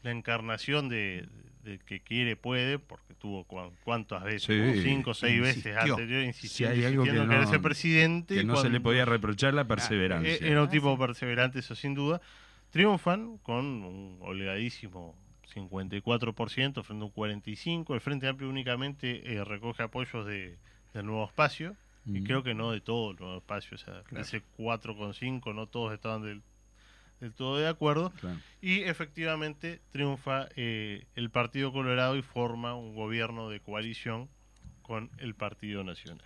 la 0.03 0.11
encarnación 0.11 0.87
de, 0.89 1.25
de 1.67 1.79
que 1.79 1.99
quiere, 1.99 2.35
puede, 2.35 2.79
porque 2.79 3.13
tuvo 3.13 3.43
cuan- 3.43 3.71
cuántas 3.83 4.23
veces, 4.23 4.43
Sí, 4.43 4.81
cinco 4.83 5.11
o 5.11 5.13
seis 5.13 5.39
veces 5.41 5.75
anterior, 5.77 6.23
insistiendo, 6.23 6.75
Si 6.75 6.79
hay 6.81 6.85
algo 6.85 7.03
que 7.03 7.09
insistiendo 7.09 7.23
en 7.23 7.29
querer 7.29 7.43
no- 7.45 7.51
ser 7.51 7.61
presidente. 7.61 8.35
que 8.35 8.43
no 8.43 8.55
se 8.55 8.69
le 8.69 8.79
podía 8.79 9.05
reprochar 9.05 9.53
la 9.53 9.65
perseverancia. 9.67 10.33
eh, 10.33 10.39
Era 10.41 10.61
un 10.61 10.67
Ah, 10.67 10.71
tipo 10.71 10.97
perseverante, 10.97 11.59
eso 11.59 11.75
sin 11.75 11.93
duda. 11.93 12.21
Triunfan 12.71 13.37
con 13.39 13.65
un 13.65 14.17
holgadísimo 14.21 15.15
54% 15.53 16.83
frente 16.83 17.03
a 17.03 17.05
un 17.07 17.11
45%. 17.11 17.93
El 17.93 18.01
Frente 18.01 18.27
Amplio 18.27 18.49
únicamente 18.49 19.33
eh, 19.33 19.43
recoge 19.43 19.83
apoyos 19.83 20.25
de, 20.25 20.57
del 20.93 21.05
nuevo 21.05 21.25
espacio. 21.25 21.75
Y 22.05 22.21
Mm. 22.21 22.23
creo 22.23 22.43
que 22.43 22.53
no 22.53 22.71
de 22.71 22.79
todo 22.79 23.11
el 23.11 23.17
nuevo 23.17 23.37
espacio. 23.37 23.75
O 23.75 23.77
sea, 23.77 24.01
Claro. 24.03 24.23
ese 24.23 24.41
4,5 24.57 25.53
no 25.53 25.67
todos 25.67 25.93
estaban 25.93 26.21
del, 26.23 26.41
del 27.19 27.33
todo 27.33 27.57
de 27.57 27.67
acuerdo. 27.67 28.11
Claro. 28.19 28.39
Y 28.61 28.81
efectivamente 28.81 29.81
triunfa 29.91 30.47
eh, 30.55 31.05
el 31.15 31.29
Partido 31.29 31.71
Colorado 31.71 32.15
y 32.15 32.21
forma 32.21 32.75
un 32.75 32.95
gobierno 32.95 33.49
de 33.49 33.59
coalición 33.59 34.29
con 34.81 35.09
el 35.17 35.35
Partido 35.35 35.83
Nacional. 35.83 36.25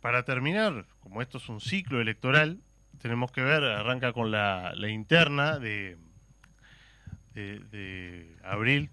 Para 0.00 0.24
terminar, 0.24 0.86
como 1.00 1.22
esto 1.22 1.38
es 1.38 1.48
un 1.48 1.60
ciclo 1.60 2.00
electoral, 2.00 2.60
tenemos 3.00 3.32
que 3.32 3.42
ver, 3.42 3.64
arranca 3.64 4.12
con 4.12 4.30
la, 4.30 4.72
la 4.74 4.88
interna 4.88 5.58
de, 5.58 5.96
de, 7.32 7.58
de 7.60 8.36
abril 8.44 8.90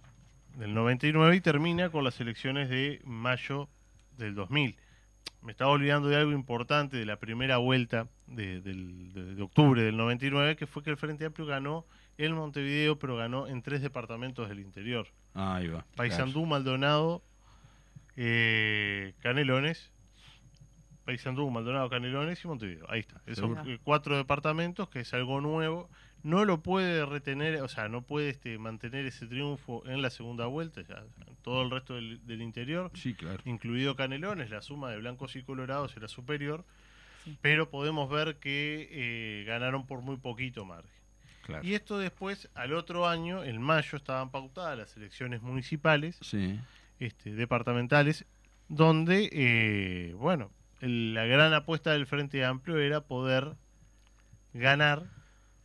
del 0.57 0.73
99 0.73 1.36
y 1.36 1.41
termina 1.41 1.89
con 1.89 2.03
las 2.03 2.19
elecciones 2.19 2.69
de 2.69 3.01
mayo 3.03 3.69
del 4.17 4.36
2000. 4.36 4.75
Me 5.41 5.51
estaba 5.51 5.71
olvidando 5.71 6.07
de 6.07 6.17
algo 6.17 6.31
importante 6.31 6.97
de 6.97 7.05
la 7.05 7.17
primera 7.17 7.57
vuelta 7.57 8.07
de, 8.35 8.61
del- 8.61 9.13
de- 9.13 9.35
de 9.35 9.41
octubre 9.41 9.81
del 9.83 9.97
99, 9.97 10.55
que 10.55 10.67
fue 10.67 10.83
que 10.83 10.89
el 10.89 10.97
Frente 10.97 11.25
Amplio 11.25 11.45
ganó 11.47 11.85
el 12.17 12.33
Montevideo, 12.33 12.97
pero 12.99 13.15
ganó 13.17 13.47
en 13.47 13.61
tres 13.61 13.81
departamentos 13.81 14.47
del 14.49 14.59
interior. 14.59 15.07
Ahí 15.33 15.67
va. 15.67 15.85
Paysandú, 15.95 16.45
Maldonado, 16.45 17.21
eh, 18.15 19.13
Canelones. 19.21 19.91
Paysandú, 21.05 21.49
Maldonado, 21.49 21.89
Canelones 21.89 22.43
y 22.43 22.47
Montevideo. 22.47 22.85
Ahí 22.89 22.99
está. 23.01 23.21
Esos 23.25 23.37
Seguro. 23.49 23.63
eh, 23.65 23.79
cuatro 23.83 24.15
departamentos, 24.17 24.87
que 24.89 24.99
es 24.99 25.13
algo 25.13 25.41
nuevo. 25.41 25.89
No 26.23 26.45
lo 26.45 26.61
puede 26.61 27.03
retener, 27.07 27.59
o 27.63 27.67
sea, 27.67 27.89
no 27.89 28.03
puede 28.03 28.29
este, 28.29 28.59
mantener 28.59 29.07
ese 29.07 29.25
triunfo 29.25 29.81
en 29.87 30.03
la 30.03 30.11
segunda 30.11 30.45
vuelta, 30.45 30.81
ya, 30.87 31.03
todo 31.41 31.63
el 31.63 31.71
resto 31.71 31.95
del, 31.95 32.23
del 32.27 32.43
interior, 32.43 32.91
Sí, 32.93 33.15
claro. 33.15 33.41
incluido 33.45 33.95
Canelones, 33.95 34.51
la 34.51 34.61
suma 34.61 34.91
de 34.91 34.99
blancos 34.99 35.35
y 35.35 35.41
colorados 35.41 35.97
era 35.97 36.07
superior, 36.07 36.63
Sí. 37.23 37.38
pero 37.41 37.69
podemos 37.69 38.10
ver 38.10 38.38
que 38.38 38.88
eh, 38.91 39.43
ganaron 39.45 39.86
por 39.86 40.01
muy 40.01 40.17
poquito 40.17 40.65
margen. 40.65 40.89
claro. 41.43 41.65
Y 41.65 41.73
esto 41.73 41.97
después, 41.99 42.49
al 42.55 42.73
otro 42.73 43.07
año, 43.07 43.43
en 43.43 43.62
mayo, 43.62 43.97
estaban 43.97 44.29
pautadas 44.31 44.77
las 44.77 44.95
elecciones 44.97 45.41
municipales, 45.41 46.17
Sí. 46.21 46.60
este, 46.99 47.34
departamentales, 47.34 48.25
donde, 48.69 49.29
eh, 49.31 50.13
bueno, 50.17 50.51
el- 50.81 51.13
la 51.13 51.25
gran 51.25 51.53
apuesta 51.53 51.91
del 51.91 52.05
Frente 52.07 52.43
Amplio 52.45 52.77
era 52.79 53.01
poder 53.01 53.55
ganar 54.53 55.03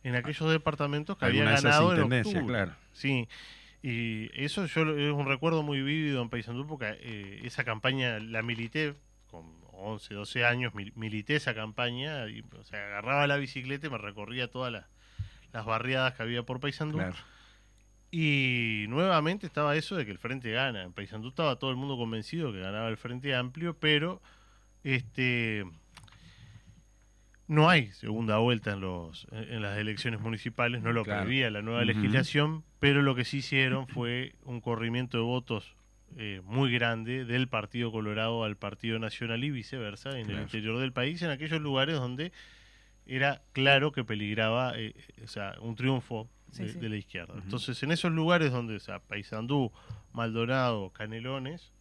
en 0.03 0.15
aquellos 0.15 0.49
departamentos 0.51 1.17
que 1.17 1.25
había 1.25 1.43
ganado 1.45 1.93
en 1.95 2.01
octubre. 2.13 2.45
claro. 2.45 2.73
Sí, 2.93 3.27
y 3.83 4.29
eso 4.41 4.65
yo 4.65 4.85
lo- 4.85 4.97
es 4.97 5.11
un 5.13 5.27
recuerdo 5.27 5.63
muy 5.63 5.81
vívido 5.81 6.21
en 6.21 6.29
Paysandú 6.29 6.65
porque 6.67 6.97
eh, 7.01 7.41
esa 7.43 7.63
campaña 7.63 8.19
la 8.19 8.41
milité 8.41 8.93
con 9.29 9.45
11, 9.77 10.13
12 10.13 10.45
años, 10.45 10.73
mil- 10.73 10.93
milité 10.95 11.35
esa 11.35 11.53
campaña, 11.53 12.27
y, 12.29 12.43
o 12.57 12.63
sea, 12.63 12.85
agarraba 12.87 13.27
la 13.27 13.37
bicicleta 13.37 13.87
y 13.87 13.89
me 13.89 13.97
recorría 13.97 14.49
todas 14.49 14.71
las, 14.71 14.85
las 15.53 15.65
barriadas 15.65 16.13
que 16.15 16.23
había 16.23 16.43
por 16.43 16.59
Paysandú. 16.59 16.97
Claro. 16.97 17.15
Y 18.11 18.85
nuevamente 18.89 19.45
estaba 19.45 19.75
eso 19.75 19.95
de 19.95 20.05
que 20.05 20.11
el 20.11 20.17
Frente 20.17 20.51
gana. 20.51 20.83
En 20.83 20.93
Paysandú 20.93 21.27
estaba 21.29 21.57
todo 21.57 21.71
el 21.71 21.75
mundo 21.77 21.97
convencido 21.97 22.51
que 22.53 22.59
ganaba 22.59 22.87
el 22.89 22.97
Frente 22.97 23.35
Amplio, 23.35 23.77
pero 23.77 24.21
este 24.83 25.65
no 27.47 27.69
hay 27.69 27.91
segunda 27.93 28.37
vuelta 28.39 28.73
en 28.73 28.81
los 28.81 29.27
en 29.31 29.61
las 29.61 29.77
elecciones 29.77 30.19
municipales, 30.19 30.81
no 30.81 30.91
lo 30.91 31.03
Claro. 31.03 31.21
prevía 31.23 31.49
la 31.49 31.61
nueva 31.61 31.85
legislación, 31.85 32.63
pero 32.79 33.01
lo 33.01 33.15
que 33.15 33.23
sí 33.25 33.37
hicieron 33.37 33.87
fue 33.87 34.35
un 34.43 34.59
corrimiento 34.61 35.17
de 35.17 35.23
votos 35.23 35.75
eh, 36.15 36.41
muy 36.45 36.71
grande 36.71 37.25
del 37.25 37.47
Partido 37.47 37.91
Colorado 37.91 38.43
al 38.43 38.55
Partido 38.55 38.97
Nacional 38.99 39.43
y 39.43 39.51
viceversa 39.51 40.17
en 40.19 40.29
el 40.29 40.39
interior 40.41 40.79
del 40.79 40.93
país, 40.93 41.21
en 41.21 41.29
aquellos 41.31 41.59
lugares 41.61 41.95
donde 41.95 42.31
era 43.05 43.41
claro 43.53 43.91
que 43.91 44.03
peligraba 44.03 44.77
eh, 44.77 44.93
eh, 44.95 45.21
o 45.23 45.27
sea, 45.27 45.55
un 45.61 45.75
triunfo 45.75 46.29
Sí, 46.51 46.63
de, 46.63 46.69
sí. 46.73 46.79
de 46.79 46.87
la 46.87 46.95
izquierda. 46.95 47.33
Entonces, 47.43 47.83
en 47.83 47.91
esos 47.91 48.09
lugares 48.13 48.53
donde, 48.53 48.77
o 48.77 48.79
sea, 48.79 48.99
Paysandú, 48.99 49.69
Maldonado, 50.13 50.91
Canelones, 50.91 51.73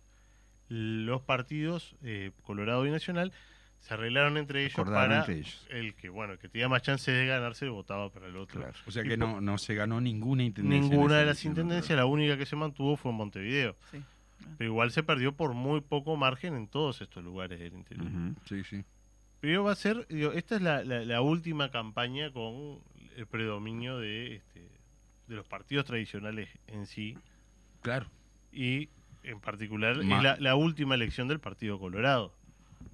los 0.68 1.22
partidos, 1.22 1.94
eh, 2.02 2.32
Colorado 2.42 2.84
y 2.84 2.90
Nacional, 2.90 3.32
se 3.78 3.94
arreglaron 3.94 4.36
entre 4.38 4.62
ellos 4.64 4.72
Acordaron 4.74 5.08
para 5.08 5.18
entre 5.20 5.34
ellos. 5.38 5.66
el 5.70 5.94
que, 5.94 6.08
bueno, 6.08 6.32
el 6.32 6.38
que 6.40 6.48
tenía 6.48 6.68
más 6.68 6.82
chances 6.82 7.14
de 7.14 7.26
ganarse 7.26 7.68
votaba 7.68 8.10
para 8.10 8.26
el 8.26 8.36
otro. 8.36 8.60
Claro. 8.60 8.74
O 8.86 8.90
sea 8.90 9.04
Y 9.04 9.08
que 9.08 9.16
no, 9.16 9.40
no 9.40 9.56
se 9.58 9.76
ganó 9.76 10.00
ninguna 10.00 10.42
intendencia. 10.42 10.84
en 10.84 10.90
Ninguna 10.90 11.18
de 11.18 11.26
las 11.26 11.44
intendencias, 11.44 11.96
la 11.96 12.06
única 12.06 12.36
que 12.36 12.44
se 12.46 12.56
mantuvo 12.56 12.96
fue 12.96 13.12
en 13.12 13.18
Montevideo. 13.18 13.76
Sí. 13.92 13.98
Pero 14.58 14.70
igual 14.70 14.90
se 14.90 15.02
perdió 15.02 15.32
por 15.36 15.52
muy 15.54 15.80
poco 15.80 16.16
margen 16.16 16.54
en 16.54 16.66
todos 16.68 17.00
estos 17.00 17.22
lugares 17.24 17.58
del 17.60 17.74
interior. 17.74 18.08
Sí, 18.48 18.62
sí. 18.64 18.84
Pero 19.40 19.64
va 19.64 19.72
a 19.72 19.76
ser, 19.76 20.06
digo, 20.08 20.32
esta 20.32 20.56
es 20.56 20.62
la, 20.62 20.82
la- 20.84 21.04
la 21.04 21.20
última 21.20 21.70
campaña 21.70 22.32
con 22.32 22.80
el 23.16 23.26
predominio 23.26 23.98
de, 23.98 24.36
este, 24.36 24.60
de 25.28 25.34
los 25.36 25.46
partidos 25.46 25.84
tradicionales 25.84 26.48
en 26.66 26.86
sí 26.86 27.16
Claro. 27.82 28.06
y 28.52 28.88
en 29.22 29.40
particular 29.40 29.96
Ma- 30.04 30.16
es 30.16 30.22
la, 30.22 30.36
la 30.38 30.54
última 30.56 30.94
elección 30.94 31.28
del 31.28 31.40
Partido 31.40 31.78
Colorado. 31.78 32.32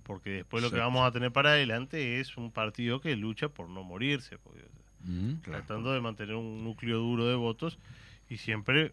Porque 0.02 0.30
después 0.30 0.62
lo 0.64 0.70
que 0.70 0.78
vamos 0.78 1.06
a 1.06 1.12
tener 1.12 1.30
para 1.30 1.50
adelante 1.50 2.18
es 2.20 2.36
un 2.36 2.50
partido 2.50 3.00
que 3.00 3.14
lucha 3.16 3.48
por 3.48 3.68
no 3.68 3.82
morirse, 3.84 4.38
porque- 4.38 4.66
Mm, 5.04 5.40
tratando 5.42 5.92
de 5.92 6.00
mantener 6.00 6.36
un 6.36 6.62
núcleo 6.62 6.98
duro 6.98 7.26
de 7.26 7.34
votos 7.34 7.76
y 8.30 8.36
siempre 8.36 8.92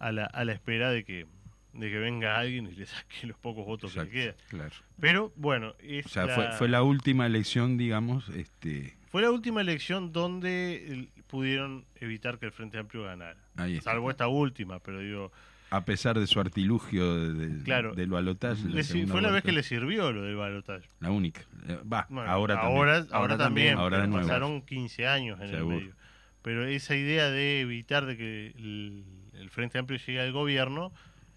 a 0.00 0.10
la, 0.10 0.24
a 0.24 0.44
la 0.44 0.52
espera 0.52 0.90
de 0.90 1.04
que, 1.04 1.26
de 1.74 1.90
que 1.90 1.98
venga 1.98 2.38
alguien 2.38 2.66
y 2.66 2.72
le 2.76 2.86
saque 2.86 3.26
los 3.26 3.36
pocos 3.38 3.66
votos 3.66 3.90
Exacto, 3.92 4.10
que 4.12 4.16
le 4.16 4.22
quedan. 4.24 4.36
Claro. 4.48 4.74
Pero 5.00 5.32
bueno, 5.36 5.74
es 5.80 6.06
O 6.06 6.08
sea, 6.08 6.26
la- 6.26 6.34
fue, 6.34 6.52
fue 6.52 6.68
la 6.68 6.82
última 6.82 7.26
elección, 7.26 7.76
digamos, 7.76 8.28
este, 8.30 8.96
Fue 9.10 9.22
la 9.22 9.30
última 9.30 9.60
elección 9.60 10.12
donde 10.12 11.08
pudieron 11.28 11.84
evitar 11.96 12.38
que 12.38 12.46
el 12.46 12.52
Frente 12.52 12.78
Amplio 12.78 13.04
ganara. 13.04 13.38
ahí 13.56 13.76
está. 13.76 13.90
Salvo 13.92 14.10
esta 14.10 14.28
última, 14.28 14.78
pero 14.80 15.00
digo, 15.00 15.32
A 15.70 15.84
pesar 15.84 16.16
de 16.20 16.26
su 16.28 16.38
artilugio 16.38 17.32
de- 17.34 17.62
Claro. 17.64 17.94
del 17.94 18.08
balotaje. 18.10 18.82
Si- 18.84 19.06
fue 19.06 19.20
la 19.20 19.30
vez 19.32 19.42
que 19.42 19.50
le 19.50 19.64
sirvió 19.64 20.12
lo 20.12 20.22
del 20.22 20.36
balotaje. 20.36 20.86
La 21.00 21.10
única. 21.10 21.40
Eh, 21.66 21.78
Va, 21.92 22.06
Bueno, 22.08 22.30
ahora 22.30 22.54
también. 22.54 22.76
ahora, 22.78 23.02
también. 23.04 23.38
también. 23.38 23.78
Ahora 23.78 24.00
de 24.02 24.06
nuevo. 24.06 24.26
Pasaron 24.28 24.62
15 24.62 25.08
años 25.08 25.40
en 25.40 25.48
Seguro. 25.50 25.76
el 25.76 25.82
medio. 25.82 25.96
Pero 26.42 26.66
esa 26.66 26.94
idea 26.94 27.28
de 27.30 27.60
evitar 27.62 28.06
de 28.06 28.16
que 28.16 28.48
el, 28.56 29.04
el 29.32 29.50
Frente 29.50 29.78
Amplio 29.78 29.98
llegue 29.98 30.20
al 30.20 30.30
gobierno 30.32 30.92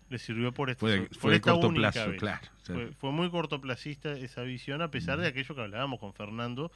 le 0.10 0.18
sirvió 0.20 0.54
por, 0.54 0.70
esta, 0.70 0.80
Fue 0.82 0.92
de- 0.92 1.02
por 1.08 1.18
fue 1.18 1.32
de 1.32 1.38
esta 1.38 1.52
corto 1.52 1.68
única 1.68 1.92
plazo, 1.92 2.10
vez. 2.12 2.20
claro. 2.20 2.48
Sí. 2.64 2.74
Fue, 2.74 2.88
fue 2.94 3.12
muy 3.12 3.30
cortoplacista 3.30 4.12
esa 4.14 4.42
visión, 4.44 4.82
a 4.82 4.90
pesar 4.92 5.20
de 5.20 5.28
aquello 5.28 5.54
que 5.56 5.62
hablábamos 5.62 6.00
con 6.00 6.14
Fernando, 6.14 6.72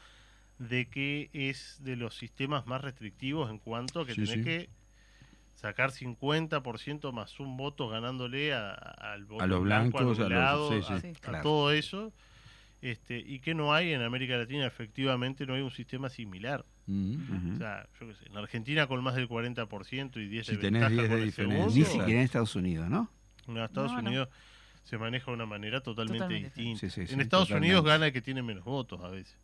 de 0.60 0.88
que 0.90 1.30
es 1.34 1.78
de 1.84 1.96
los 1.96 2.16
sistemas 2.16 2.68
más 2.68 2.82
restrictivos 2.82 3.50
en 3.50 3.58
cuanto 3.60 4.02
a 4.02 4.06
que 4.06 4.14
Sí, 4.14 4.22
tenés 4.26 4.36
sí. 4.36 4.44
que 4.44 4.70
sacar 5.56 5.92
50% 5.92 7.12
más 7.12 7.40
un 7.40 7.58
voto 7.58 7.88
ganándole 7.90 8.54
a, 8.54 8.72
al 8.74 9.26
voto 9.26 9.44
A 9.44 9.48
los 9.48 9.62
blanco, 9.62 9.98
blancos, 10.00 10.20
a 10.20 10.22
los- 10.24 10.32
anulado, 10.32 10.70
sí, 10.72 10.82
sí, 10.88 10.94
a- 10.94 11.00
Sí. 11.02 11.08
a 11.08 11.14
claro. 11.20 11.44
todo 11.44 11.72
eso. 11.72 12.14
Este, 12.82 13.20
y 13.20 13.40
que 13.40 13.54
no 13.54 13.74
hay 13.76 13.94
en 13.94 14.02
América 14.02 14.36
Latina, 14.38 14.66
efectivamente, 14.66 15.46
no 15.46 15.54
hay 15.54 15.62
un 15.62 15.70
sistema 15.70 16.10
similar. 16.10 16.66
Mm. 16.88 17.54
O 17.54 17.58
sea, 17.60 17.88
yo 18.00 18.08
qué 18.08 18.16
sé, 18.16 18.26
en 18.28 18.38
Argentina 18.38 18.88
con 18.88 19.04
más 19.04 19.16
del 19.16 19.28
40% 19.28 20.20
y 20.20 20.28
10 20.28 20.48
Si 20.48 20.54
de 20.54 20.58
tenés 20.58 20.82
ventaja 20.82 20.90
10 21.08 21.10
de 21.20 21.26
diferencia. 21.26 21.58
segundo, 21.60 21.76
Ni 21.76 21.86
siquiera 21.86 22.20
en 22.20 22.26
Estados 22.26 22.56
Unidos, 22.56 22.90
¿no? 22.90 23.08
En 23.48 23.58
Estados 23.58 23.92
No, 23.94 24.02
no. 24.02 24.10
Unidos 24.10 24.30
se 24.84 24.98
maneja 24.98 25.26
de 25.28 25.36
una 25.36 25.46
manera 25.46 25.82
totalmente, 25.82 26.20
Totalmente 26.24 26.60
distinta. 26.62 26.80
Sí, 26.80 26.90
sí, 26.90 27.08
sí, 27.08 27.14
en 27.14 27.22
Estados 27.22 27.48
totalmente. 27.50 27.76
Unidos 27.76 27.86
gana 27.92 28.08
el 28.08 28.14
que 28.14 28.22
tiene 28.22 28.42
menos 28.42 28.64
votos 28.64 29.00
a 29.02 29.10
veces, 29.10 29.38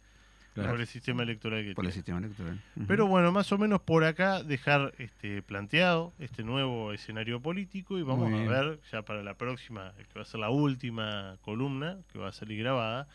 Claro. 0.55 0.71
por 0.71 0.81
el 0.81 0.87
sistema 0.87 1.21
electoral 1.21 1.63
que 1.63 1.73
Por 1.75 1.85
el 1.85 1.91
tiene. 1.91 1.93
sistema 1.93 2.17
electoral. 2.17 2.59
Pero 2.87 3.05
bueno, 3.05 3.31
más 3.31 3.51
o 3.51 3.57
menos 3.59 3.79
por 3.81 4.03
acá 4.03 4.41
dejar 4.41 4.93
este 4.97 5.43
planteado 5.43 6.13
este 6.17 6.43
nuevo 6.43 6.91
escenario 6.93 7.39
político 7.39 7.99
y 7.99 8.01
vamos 8.01 8.33
a 8.33 8.49
ver 8.49 8.79
ya 8.91 9.03
para 9.03 9.21
la 9.21 9.35
próxima, 9.35 9.93
que 10.11 10.15
va 10.15 10.23
a 10.23 10.25
ser 10.25 10.39
la 10.39 10.49
última 10.49 11.37
columna, 11.41 11.97
que 12.11 12.17
va 12.17 12.29
a 12.29 12.31
salir 12.31 12.57
grabada, 12.59 13.07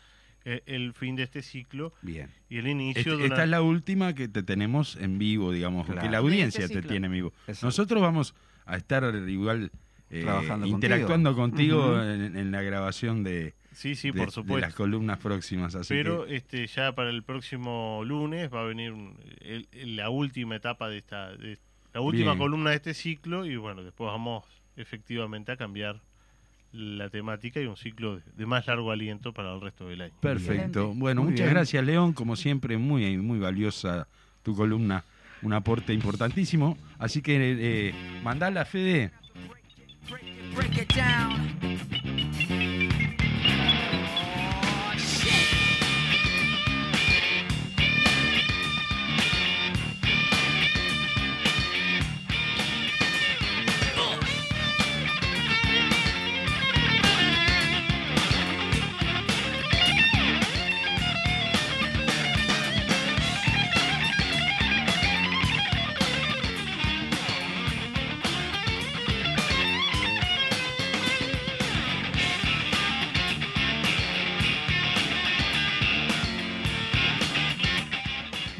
eh, 0.45 0.61
el 0.65 0.93
fin 0.93 1.17
de 1.17 1.23
este 1.23 1.41
ciclo 1.41 1.93
Bien. 2.01 2.29
y 2.49 2.57
el 2.59 2.67
inicio 2.67 2.99
Este- 3.01 3.09
de 3.11 3.15
una... 3.17 3.25
Esta 3.25 3.43
es 3.43 3.49
la 3.49 3.61
última 3.61 4.13
que 4.15 4.29
te 4.29 4.43
tenemos 4.43 4.95
en 4.95 5.17
vivo, 5.19 5.51
digamos, 5.51 5.85
que 5.87 6.09
la 6.09 6.17
audiencia 6.19 6.63
este 6.65 6.81
te 6.81 6.87
tiene 6.87 7.07
en 7.07 7.13
vivo. 7.13 7.33
Exacto. 7.47 7.65
Nosotros 7.65 8.01
vamos 8.01 8.35
a 8.65 8.77
estar 8.77 9.03
igual 9.27 9.71
eh, 10.13 10.21
Trabajando 10.21 10.65
interactuando 10.67 11.35
contigo, 11.35 12.01
en, 12.01 12.35
en 12.37 12.51
la 12.51 12.61
grabación 12.61 13.23
de, 13.23 13.53
Sí, 13.73 13.95
sí, 13.95 14.11
de- 14.11 14.17
por 14.17 14.27
de 14.27 14.31
supuesto. 14.31 14.67
las 14.67 14.75
columnas 14.75 15.17
próximas. 15.19 15.73
Así 15.75 15.93
Pero 15.93 16.25
que, 16.25 16.35
este 16.35 16.67
ya 16.67 16.93
para 16.93 17.09
el 17.09 17.23
próximo 17.23 18.01
lunes 18.05 18.49
va 18.53 18.61
a 18.61 18.65
venir 18.65 18.91
un- 18.91 19.17
el- 19.41 19.67
el- 19.71 19.95
la 19.95 20.09
última 20.09 20.55
etapa 20.55 20.89
de 20.89 20.97
esta, 20.99 21.31
de- 21.35 21.57
la 21.93 22.01
última 22.01 22.31
Bien. 22.31 22.37
columna 22.37 22.69
de 22.71 22.75
este 22.77 22.93
ciclo 22.93 23.45
y 23.45 23.55
bueno, 23.55 23.83
después 23.83 24.07
vamos 24.07 24.43
efectivamente 24.77 25.51
a 25.51 25.57
cambiar 25.57 26.01
la 26.71 27.07
temática 27.09 27.61
y 27.61 27.65
un 27.67 27.77
ciclo 27.77 28.19
de, 28.35 28.45
más 28.47 28.65
largo 28.65 28.91
aliento 28.91 29.31
para 29.31 29.53
el 29.53 29.61
resto 29.61 29.87
del 29.87 30.01
año. 30.01 30.13
perfecto. 30.19 30.91
Bueno, 30.95 31.21
Muy 31.21 31.31
muchas 31.31 31.45
bien. 31.45 31.53
gracias, 31.55 31.85
León. 31.85 32.13
Como 32.13 32.35
siempre, 32.35 32.77
muy, 32.77 33.17
muy 33.17 33.37
valiosa 33.39 34.07
tu 34.41 34.55
columna. 34.55 35.03
Un 35.43 35.53
aporte 35.53 35.93
importantísimo. 35.93 36.77
Así 36.97 37.21
que 37.21 37.35
eh, 37.39 37.93
mandala, 38.23 38.65
Fede. 38.65 39.11
Break 40.09 40.77
it 40.77 40.89
down. 40.89 41.62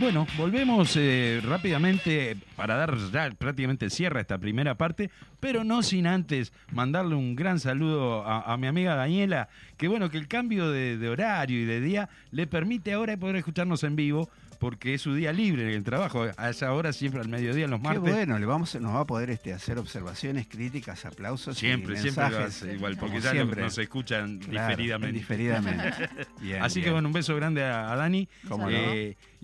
Bueno, 0.03 0.27
volvemos 0.37 0.95
eh, 0.97 1.39
rápidamente 1.45 2.35
para 2.57 2.75
dar 2.75 2.97
ya 3.11 3.31
prácticamente 3.31 3.89
cierre 3.89 4.19
a 4.19 4.21
esta 4.21 4.37
primera 4.37 4.75
parte, 4.75 5.09
pero 5.39 5.63
no 5.63 5.81
sin 5.81 6.07
antes 6.07 6.51
mandarle 6.73 7.15
un 7.15 7.37
gran 7.37 7.57
saludo 7.57 8.21
a, 8.27 8.51
a 8.51 8.57
mi 8.57 8.67
amiga 8.67 8.95
Daniela, 8.95 9.47
que 9.77 9.87
bueno, 9.87 10.09
que 10.09 10.17
el 10.17 10.27
cambio 10.27 10.69
de, 10.69 10.97
de 10.97 11.07
horario 11.09 11.57
y 11.61 11.63
de 11.65 11.79
día 11.79 12.09
le 12.31 12.47
permite 12.47 12.91
ahora 12.91 13.15
poder 13.15 13.37
escucharnos 13.37 13.83
en 13.85 13.95
vivo, 13.95 14.29
porque 14.59 14.93
es 14.93 15.01
su 15.01 15.13
día 15.15 15.31
libre 15.33 15.63
en 15.63 15.69
el 15.69 15.83
trabajo, 15.83 16.25
a 16.37 16.49
esa 16.49 16.71
hora 16.73 16.91
siempre 16.93 17.21
al 17.21 17.27
mediodía, 17.29 17.67
los 17.67 17.79
Qué 17.79 17.85
martes. 17.87 18.13
bueno, 18.13 18.37
le 18.39 18.45
vamos, 18.45 18.75
nos 18.81 18.95
va 18.95 19.01
a 19.01 19.05
poder 19.05 19.29
este, 19.29 19.53
hacer 19.53 19.77
observaciones, 19.77 20.47
críticas, 20.47 21.05
aplausos 21.05 21.57
Siempre, 21.57 21.95
y 21.95 21.97
siempre 22.01 22.23
lo 22.25 22.29
mensajes. 22.29 22.61
hace 22.63 22.73
igual, 22.75 22.97
porque 22.97 23.11
Como 23.15 23.23
ya 23.23 23.29
lo- 23.33 23.35
siempre. 23.41 23.61
nos 23.61 23.77
escuchan 23.77 24.39
Claro, 24.39 24.67
diferidamente. 24.69 25.13
diferidamente. 25.19 26.09
Bien, 26.41 26.61
Así 26.61 26.75
que 26.79 26.85
bien. 26.85 26.93
bueno, 26.93 27.07
un 27.09 27.13
beso 27.13 27.35
grande 27.35 27.63
a, 27.63 27.91
a 27.91 27.95
Dani. 27.95 28.27
¿Cómo 28.47 28.69
no? 28.69 28.77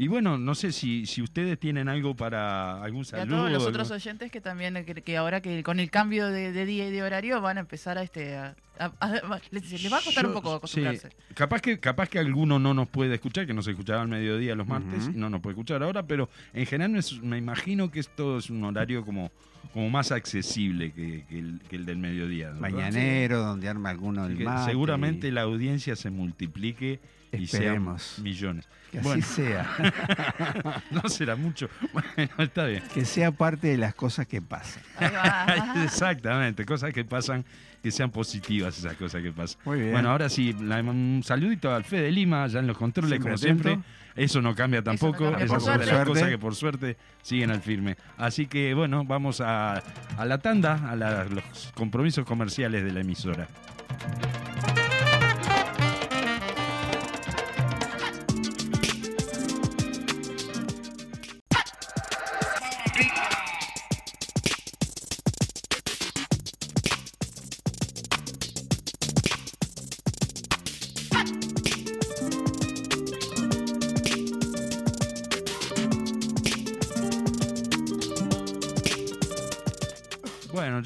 Y 0.02 0.08
bueno, 0.08 0.38
no 0.38 0.56
sé 0.56 0.72
si, 0.72 1.06
si 1.06 1.22
ustedes 1.22 1.60
tienen 1.60 1.90
algo 1.90 2.16
para 2.16 2.82
algún 2.82 3.02
Y 3.02 3.02
a 3.02 3.06
saludo. 3.06 3.36
todos 3.40 3.52
los 3.52 3.66
otros 3.66 3.92
oyentes 3.92 4.32
que 4.32 4.40
también, 4.40 4.74
que, 4.86 4.96
que 4.96 5.18
ahora 5.18 5.42
que 5.42 5.62
con 5.62 5.78
el 5.82 5.92
cambio 5.92 6.28
de, 6.30 6.54
de 6.54 6.66
día 6.66 6.88
y 6.88 6.92
de 6.92 7.04
horario 7.04 7.42
van 7.42 7.58
a 7.58 7.60
empezar 7.60 7.98
a 7.98 8.04
este. 8.04 8.38
A, 8.38 8.56
a- 8.80 8.94
a- 9.02 9.42
les, 9.52 9.70
les 9.70 9.92
va 9.92 9.98
a 9.98 10.02
costar 10.02 10.24
Yo- 10.24 10.30
un 10.30 10.36
poco 10.36 10.54
acostumbrarse. 10.54 11.10
sí, 11.10 11.16
capaz 11.34 11.60
que 11.62 11.80
capaz 11.82 12.08
que 12.08 12.18
alguno 12.18 12.60
no 12.60 12.74
nos 12.74 12.88
puede 12.88 13.16
escuchar, 13.16 13.46
que 13.46 13.54
nos 13.54 13.68
escuchaba 13.68 14.02
al 14.02 14.08
mediodía 14.08 14.56
los 14.56 14.66
martes, 14.66 15.10
y 15.14 15.18
no 15.18 15.30
nos 15.30 15.42
puede 15.42 15.56
escuchar 15.56 15.84
ahora, 15.84 16.04
pero 16.04 16.30
en 16.54 16.66
general 16.66 16.92
me, 16.92 17.02
me 17.28 17.38
imagino 17.38 17.92
que 17.92 18.00
esto 18.00 18.38
es 18.38 18.50
un 18.50 18.64
horario 18.64 19.04
como, 19.04 19.32
como 19.74 19.90
más 19.90 20.14
accesible 20.14 20.94
que, 20.94 21.26
que 21.28 21.40
el, 21.40 21.60
que 21.70 21.76
el 21.76 21.86
del 21.86 21.98
mediodía. 21.98 22.52
Mañanero, 22.52 23.40
donde 23.40 23.68
arma 23.68 23.90
alguno 23.90 24.26
el 24.26 24.40
mate 24.40 24.72
seguramente 24.72 25.30
la 25.34 25.42
audiencia 25.42 25.98
se 25.98 26.10
multiplique 26.10 27.02
y 27.32 27.46
sean 27.48 27.63
Esperemos. 27.63 28.20
millones. 28.22 28.68
Que 28.92 29.00
así 29.00 29.08
Bueno. 29.08 29.26
sea. 29.26 29.68
No 30.92 31.08
será 31.10 31.36
mucho. 31.36 31.70
Bueno, 31.94 32.32
está 32.39 32.65
bien. 32.65 32.82
que 32.94 33.06
sea 33.06 33.32
parte 33.32 33.68
de 33.68 33.78
las 33.78 33.94
cosas 33.94 34.26
que 34.28 34.42
pasan. 34.42 34.82
Exactamente, 35.84 36.65
cosas 36.65 36.92
que 36.94 37.06
pasan, 37.06 37.46
que 37.84 37.92
sean 37.92 38.10
positivas 38.10 38.78
esas 38.80 38.96
cosas 38.96 39.22
que 39.22 39.32
pasan. 39.32 39.60
Muy 39.65 39.80
bien. 39.82 39.92
Bueno, 39.92 40.10
ahora 40.10 40.28
sí, 40.30 40.56
la- 40.60 40.80
un 40.82 41.22
saludito 41.24 41.74
al 41.74 41.84
Fede 41.84 42.12
Lima, 42.12 42.48
ya 42.48 42.60
en 42.60 42.68
los 42.68 42.78
controles, 42.78 43.10
Siempre 43.12 43.30
como 43.32 43.36
atento. 43.36 43.63
siempre. 43.70 43.89
Eso 44.15 44.42
no 44.42 44.56
cambia 44.56 44.80
Eso 44.80 44.92
no 44.92 44.98
tampoco. 44.98 45.24
cambia, 45.26 45.46
Eso 45.46 45.54
por 45.54 45.58
es 45.62 45.68
una 45.68 45.78
de 45.78 45.86
las 45.86 46.06
cosas 46.08 46.30
que 46.30 46.38
por 46.39 46.56
suerte 46.56 46.98
siguen 47.22 47.52
al 47.52 47.62
firme. 47.62 47.96
Así 48.18 48.48
que 48.48 48.74
bueno, 48.74 49.06
vamos 49.06 49.39
a, 49.39 49.84
a 50.18 50.26
la 50.26 50.39
tanda, 50.39 50.89
a 50.89 50.96
la- 50.96 51.26
los 51.26 51.72
compromisos 51.76 52.26
comerciales 52.26 52.84
de 52.84 52.92
la 52.92 53.02
emisora. 53.02 53.48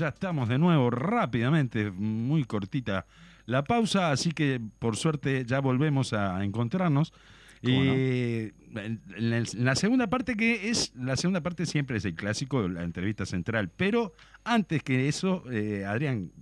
Ya 0.03 0.09
estamos 0.09 0.49
de 0.49 0.59
nuevo 0.59 0.89
rápidamente, 0.89 1.89
muy 1.89 2.43
cortita 2.43 3.05
la 3.45 3.63
pausa, 3.63 4.11
así 4.11 4.33
que 4.33 4.59
por 4.79 4.97
suerte 4.97 5.45
ya 5.45 5.61
volvemos 5.61 6.11
a 6.11 6.43
encontrarnos. 6.43 7.13
Eh, 7.61 8.51
en, 8.75 9.01
en 9.15 9.45
la 9.63 9.75
segunda 9.75 10.07
parte 10.07 10.35
que 10.35 10.69
es, 10.69 10.91
la 10.97 11.15
segunda 11.15 11.39
parte 11.39 11.65
siempre 11.65 11.95
es 11.95 12.03
el 12.03 12.15
clásico, 12.15 12.67
la 12.67 12.83
entrevista 12.83 13.25
central, 13.25 13.69
pero 13.69 14.11
antes 14.43 14.83
que 14.83 15.07
eso, 15.07 15.45
eh, 15.49 15.85
Adrián, 15.85 16.33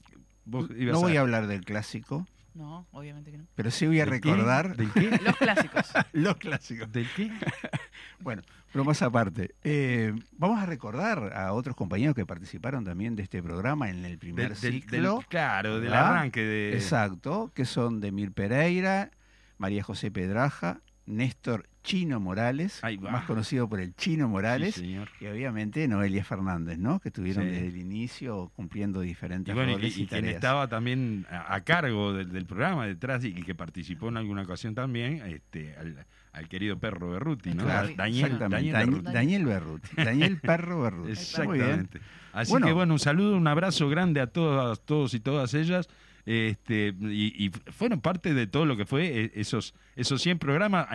vos 0.45 0.67
ibas 0.75 0.93
No 0.93 1.01
voy 1.01 1.17
a... 1.17 1.19
a 1.19 1.21
hablar 1.21 1.45
del 1.45 1.63
clásico, 1.63 2.25
No, 2.53 2.85
obviamente 2.91 3.31
que 3.31 3.37
no. 3.37 3.45
pero 3.55 3.71
sí 3.71 3.87
voy 3.87 4.01
a 4.01 4.05
¿Del 4.05 4.19
qué? 4.19 4.29
recordar 4.29 4.75
¿Del 4.75 4.91
qué? 4.91 5.09
Los 5.23 5.37
clásicos. 5.37 5.91
los 6.13 6.35
clásicos. 6.37 6.91
¿Del 6.91 7.07
qué? 7.15 7.31
Bueno, 8.19 8.43
bromas 8.73 9.01
aparte. 9.01 9.55
Eh, 9.63 10.13
vamos 10.37 10.61
a 10.61 10.65
recordar 10.67 11.33
a 11.35 11.53
otros 11.53 11.75
compañeros 11.75 12.13
que 12.15 12.25
participaron 12.25 12.83
también 12.85 13.15
de 13.15 13.23
este 13.23 13.41
programa 13.41 13.89
en 13.89 14.05
el 14.05 14.17
primer 14.19 14.49
del- 14.55 14.73
ciclo. 14.73 15.15
del- 15.17 15.25
claro, 15.27 15.73
del 15.79 15.89
¿verdad? 15.89 16.09
arranque 16.17 16.41
de... 16.41 16.73
Exacto, 16.75 17.51
que 17.55 17.65
son 17.65 17.99
Demir 17.99 18.31
Pereira, 18.31 19.09
María 19.57 19.81
José 19.83 20.11
Pedraja 20.11 20.81
Néstor 21.05 21.67
Chino 21.83 22.19
Morales, 22.19 22.79
más 23.01 23.25
conocido 23.25 23.67
por 23.67 23.79
el 23.81 23.95
Chino 23.95 24.27
Morales, 24.29 24.75
Sí, 24.75 24.97
y 25.19 25.25
obviamente 25.25 25.87
Noelia 25.87 26.23
Fernández, 26.23 26.77
¿no? 26.77 26.99
Que 26.99 27.09
estuvieron 27.09 27.43
Sí. 27.45 27.49
desde 27.49 27.67
el 27.67 27.77
inicio 27.77 28.51
cumpliendo 28.55 29.01
diferentes 29.01 29.51
Y 29.51 29.55
bueno, 29.55 29.71
y, 29.71 29.75
roles 29.75 29.97
y, 29.97 30.03
y 30.03 30.07
quien 30.07 30.21
tareas. 30.21 30.35
estaba 30.35 30.67
también 30.67 31.25
a, 31.29 31.55
a 31.55 31.61
cargo 31.63 32.13
del, 32.13 32.31
del 32.31 32.45
programa 32.45 32.85
detrás 32.85 33.23
y 33.25 33.33
que 33.33 33.55
participó 33.55 34.09
en 34.09 34.17
alguna 34.17 34.43
ocasión 34.43 34.75
también, 34.75 35.23
este, 35.25 35.75
al, 35.75 36.05
al 36.33 36.47
querido 36.47 36.77
perro 36.77 37.09
Berruti, 37.09 37.49
¿no? 37.55 37.63
Claro, 37.63 37.89
Daniel. 37.97 38.37
Daniel 38.37 38.73
Berruti. 38.75 39.11
Daniel 39.11 39.45
Berruti. 39.45 39.89
Daniel 39.95 40.39
Perro 40.39 40.81
Berruti. 40.83 41.11
Exactamente. 41.13 41.99
Así 42.31 42.51
Bueno. 42.51 42.67
que 42.67 42.73
bueno, 42.73 42.93
un 42.93 42.99
saludo, 42.99 43.35
un 43.35 43.47
abrazo 43.47 43.89
grande 43.89 44.21
a 44.21 44.27
todas, 44.27 44.79
todos 44.85 45.13
y 45.15 45.19
todas 45.19 45.53
ellas. 45.55 45.89
Este, 46.25 46.93
y, 47.01 47.45
y 47.45 47.49
fueron 47.71 48.01
parte 48.01 48.33
de 48.33 48.47
todo 48.47 48.65
lo 48.65 48.77
que 48.77 48.85
fue 48.85 49.05
eh, 49.25 49.31
esos, 49.35 49.73
esos 49.95 50.21
100 50.21 50.39
programas, 50.39 50.87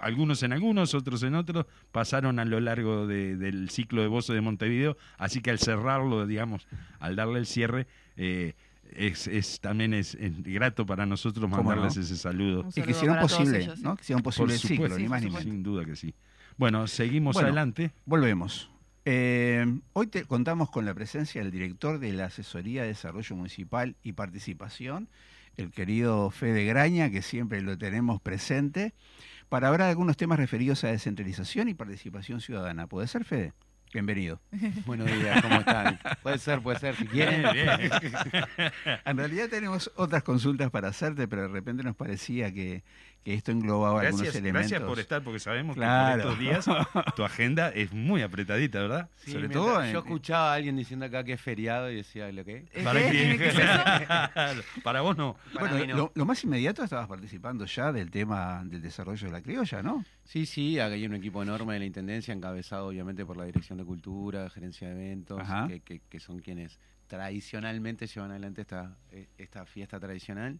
algunos 0.00 0.42
en 0.42 0.52
algunos, 0.52 0.94
otros 0.94 1.22
en 1.22 1.34
otros, 1.34 1.66
pasaron 1.92 2.38
a 2.38 2.44
lo 2.44 2.58
largo 2.60 3.06
de- 3.06 3.36
del 3.36 3.70
ciclo 3.70 4.02
de 4.02 4.08
voces 4.08 4.34
de 4.34 4.40
Montevideo, 4.40 4.96
así 5.18 5.40
que 5.40 5.50
al 5.50 5.58
cerrarlo, 5.58 6.26
digamos, 6.26 6.66
al 6.98 7.16
darle 7.16 7.38
el 7.38 7.46
cierre, 7.46 7.86
eh, 8.16 8.54
es, 8.96 9.26
es- 9.28 9.60
también 9.60 9.94
es, 9.94 10.14
es 10.16 10.42
grato 10.42 10.86
para 10.86 11.06
nosotros 11.06 11.44
¿Cómo 11.50 11.56
mandarles 11.62 11.96
no? 11.96 12.02
ese 12.02 12.16
saludo. 12.16 12.66
Y 12.74 12.82
que 12.82 12.90
hicieron 12.90 13.18
posible. 13.18 13.68
¿no? 13.82 13.96
Que 13.96 14.02
hicieron 14.02 14.22
posible 14.22 14.54
el 14.54 14.60
ciclo, 14.60 14.74
supuesto, 14.76 14.98
ni 14.98 15.08
más 15.08 15.22
ni 15.22 15.28
por 15.30 15.38
menos. 15.40 15.52
sin 15.54 15.62
duda 15.62 15.84
que 15.84 15.96
sí. 15.96 16.14
Bueno, 16.56 16.86
seguimos 16.86 17.34
Bueno. 17.34 17.48
adelante. 17.48 17.92
Volvemos. 18.06 18.70
Eh, 19.06 19.66
hoy 19.92 20.06
te 20.06 20.24
contamos 20.24 20.70
con 20.70 20.86
la 20.86 20.94
presencia 20.94 21.42
del 21.42 21.50
director 21.50 21.98
de 21.98 22.12
la 22.14 22.26
Asesoría 22.26 22.82
de 22.82 22.88
Desarrollo 22.88 23.36
Municipal 23.36 23.96
y 24.02 24.12
Participación, 24.12 25.08
el 25.56 25.72
querido 25.72 26.30
Fede 26.30 26.64
Graña, 26.64 27.10
que 27.10 27.20
siempre 27.20 27.60
lo 27.60 27.76
tenemos 27.76 28.22
presente, 28.22 28.94
para 29.50 29.68
hablar 29.68 29.82
de 29.82 29.90
algunos 29.90 30.16
temas 30.16 30.38
referidos 30.38 30.84
a 30.84 30.88
descentralización 30.88 31.68
y 31.68 31.74
participación 31.74 32.40
ciudadana. 32.40 32.86
¿Puede 32.86 33.06
ser, 33.06 33.24
Fede? 33.24 33.52
Bienvenido. 33.92 34.40
Buenos 34.86 35.06
días, 35.06 35.40
¿cómo 35.42 35.56
están? 35.56 36.00
Puede 36.22 36.38
ser, 36.38 36.62
puede 36.62 36.78
ser, 36.80 36.96
si 36.96 37.06
quieren. 37.06 37.42
Bien, 37.52 37.70
bien. 37.78 38.72
En 39.04 39.16
realidad 39.18 39.48
tenemos 39.50 39.92
otras 39.96 40.22
consultas 40.22 40.70
para 40.70 40.88
hacerte, 40.88 41.28
pero 41.28 41.42
de 41.42 41.48
repente 41.48 41.82
nos 41.82 41.94
parecía 41.94 42.52
que, 42.52 42.82
que 43.24 43.32
esto 43.34 43.50
englobaba 43.52 44.00
algunos 44.02 44.20
Gracias, 44.20 44.34
elementos. 44.42 44.70
gracias 44.70 44.88
por 44.88 44.98
estar, 45.00 45.22
porque 45.22 45.40
sabemos 45.40 45.74
Claro. 45.76 46.16
que 46.16 46.22
por 46.28 46.32
estos 46.32 46.38
días 46.38 46.66
tu 47.16 47.24
agenda 47.24 47.70
es 47.70 47.90
muy 47.92 48.20
apretadita, 48.22 48.80
¿verdad? 48.80 49.08
Sí, 49.16 49.32
Sobre 49.32 49.48
todo 49.48 49.82
en- 49.82 49.92
Yo 49.92 50.00
escuchaba 50.00 50.52
a 50.52 50.54
alguien 50.56 50.76
diciendo 50.76 51.06
acá 51.06 51.24
que 51.24 51.32
es 51.32 51.40
feriado 51.40 51.90
y 51.90 51.96
decía, 51.96 52.30
¿lo 52.30 52.44
qué? 52.44 52.66
¿Eh, 52.72 52.84
Para, 52.84 53.00
qué? 53.00 54.62
Para 54.84 55.00
vos 55.00 55.16
no. 55.16 55.36
Para 55.54 55.68
Bueno, 55.70 55.86
no. 55.86 55.96
lo, 55.96 56.12
lo 56.14 56.24
más 56.26 56.44
inmediato 56.44 56.84
estabas 56.84 57.08
participando 57.08 57.64
ya 57.64 57.92
del 57.92 58.10
tema 58.10 58.62
del 58.64 58.82
desarrollo 58.82 59.26
de 59.26 59.32
la 59.32 59.40
criolla, 59.42 59.82
¿no? 59.82 60.04
Sí, 60.24 60.44
sí, 60.46 60.78
acá 60.78 60.94
hay 60.94 61.06
un 61.06 61.14
equipo 61.14 61.42
enorme 61.42 61.72
de 61.74 61.78
la 61.80 61.84
Intendencia, 61.86 62.34
encabezado 62.34 62.86
obviamente 62.88 63.24
por 63.24 63.36
la 63.36 63.44
Dirección 63.44 63.78
de 63.78 63.84
Cultura, 63.84 64.50
Gerencia 64.50 64.88
de 64.88 64.94
Eventos, 64.94 65.40
que, 65.68 65.80
que- 65.80 66.00
que 66.08 66.20
son 66.20 66.40
quienes 66.40 66.78
tradicionalmente 67.06 68.06
llevan 68.06 68.30
adelante 68.30 68.62
esta, 68.62 68.96
eh, 69.12 69.28
esta 69.38 69.64
fiesta 69.66 69.98
tradicional. 70.00 70.58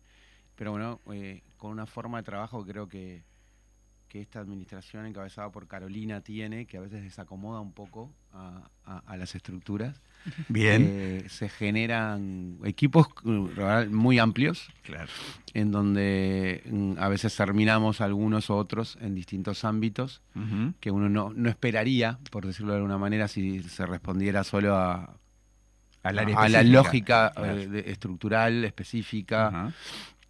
Pero 0.56 0.70
bueno, 0.72 1.00
eh, 1.12 1.42
con 1.56 1.70
una 1.72 1.86
forma 1.86 2.18
de 2.18 2.24
trabajo 2.24 2.64
creo 2.64 2.88
que, 2.88 3.22
que 4.08 4.20
esta 4.20 4.38
administración 4.38 5.06
encabezada 5.06 5.50
por 5.50 5.66
Carolina 5.66 6.20
tiene, 6.20 6.66
que 6.66 6.76
a 6.76 6.80
veces 6.80 7.02
desacomoda 7.02 7.60
un 7.60 7.72
poco 7.72 8.12
a, 8.32 8.68
a- 8.84 8.98
a 9.06 9.16
las 9.16 9.34
estructuras. 9.34 10.00
Bien. 10.48 10.86
Eh, 10.88 11.24
se 11.28 11.48
generan 11.48 12.58
equipos 12.64 13.08
eh, 13.26 13.88
muy 13.90 14.18
amplios, 14.20 14.68
claro. 14.82 15.10
en 15.52 15.72
donde 15.72 16.62
mm, 16.70 16.92
a 16.98 17.08
veces 17.08 17.34
terminamos 17.36 18.00
algunos 18.00 18.48
u 18.50 18.54
otros 18.54 18.96
en 19.00 19.14
distintos 19.16 19.64
ámbitos 19.64 20.22
que 20.80 20.90
uno 20.92 21.08
no, 21.08 21.32
no 21.34 21.48
esperaría, 21.50 22.18
por 22.30 22.46
decirlo 22.46 22.72
de 22.72 22.78
alguna 22.78 22.98
manera, 22.98 23.26
si 23.28 23.62
se 23.64 23.84
respondiera 23.86 24.44
solo 24.44 24.76
a, 24.76 25.16
a 26.04 26.12
la 26.12 26.62
lógica 26.62 27.32
Claro. 27.34 27.58
eh, 27.58 27.68
de- 27.68 27.90
estructural, 27.90 28.64
específica. 28.64 29.48
Ajá. 29.48 29.72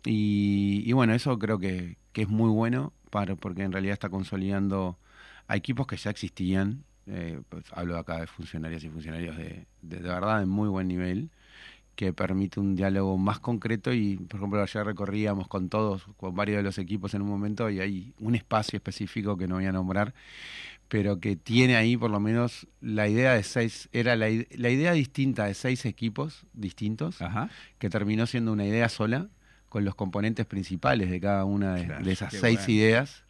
Y, 0.04 0.82
y 0.86 0.92
bueno, 0.92 1.14
eso 1.14 1.38
creo 1.38 1.58
que, 1.58 1.96
que 2.12 2.22
es 2.22 2.28
muy 2.28 2.50
bueno 2.50 2.92
para, 3.10 3.36
porque 3.36 3.62
en 3.62 3.72
realidad 3.72 3.94
está 3.94 4.08
consolidando 4.10 4.98
a 5.48 5.56
equipos 5.56 5.86
que 5.86 5.96
ya 5.96 6.10
existían. 6.10 6.84
eh, 7.06 7.40
pues 7.48 7.64
hablo 7.72 7.98
acá 7.98 8.20
de 8.20 8.26
funcionarias 8.26 8.82
y 8.84 8.88
funcionarios 8.90 9.36
de, 9.36 9.66
de, 9.82 9.96
de 9.98 10.08
verdad 10.08 10.40
de 10.40 10.46
muy 10.46 10.68
buen 10.68 10.88
nivel, 10.88 11.30
que 11.96 12.12
permite 12.12 12.60
un 12.60 12.76
diálogo 12.76 13.18
más 13.18 13.40
concreto 13.40 13.92
y, 13.92 14.16
por 14.16 14.40
ejemplo, 14.40 14.62
ayer 14.62 14.84
recorríamos 14.84 15.48
con 15.48 15.68
todos, 15.68 16.06
con 16.16 16.34
varios 16.34 16.58
de 16.58 16.62
los 16.64 16.78
equipos 16.78 17.14
en 17.14 17.22
un 17.22 17.28
momento 17.28 17.70
y 17.70 17.80
hay 17.80 18.14
un 18.20 18.34
espacio 18.34 18.76
específico 18.78 19.36
que 19.36 19.46
no 19.48 19.56
voy 19.56 19.66
a 19.66 19.72
nombrar, 19.72 20.14
pero 20.88 21.20
que 21.20 21.36
tiene 21.36 21.76
ahí 21.76 21.96
por 21.96 22.10
lo 22.10 22.20
menos 22.20 22.66
la 22.80 23.08
idea 23.08 23.34
de 23.34 23.42
seis, 23.42 23.88
era 23.92 24.16
la, 24.16 24.26
la 24.50 24.70
idea 24.70 24.92
distinta 24.92 25.46
de 25.46 25.54
seis 25.54 25.84
equipos 25.86 26.46
distintos 26.52 27.20
Ajá. 27.22 27.50
que 27.78 27.90
terminó 27.90 28.26
siendo 28.26 28.52
una 28.52 28.66
idea 28.66 28.88
sola 28.88 29.28
con 29.74 29.84
los 29.84 29.96
componentes 29.96 30.46
principales 30.46 31.10
de 31.10 31.18
cada 31.20 31.44
una 31.44 31.74
de, 31.74 31.86
Claro, 31.86 32.04
de 32.04 32.12
esas 32.12 32.32
seis 32.32 32.60
bueno. 32.60 32.72
ideas 32.74 33.24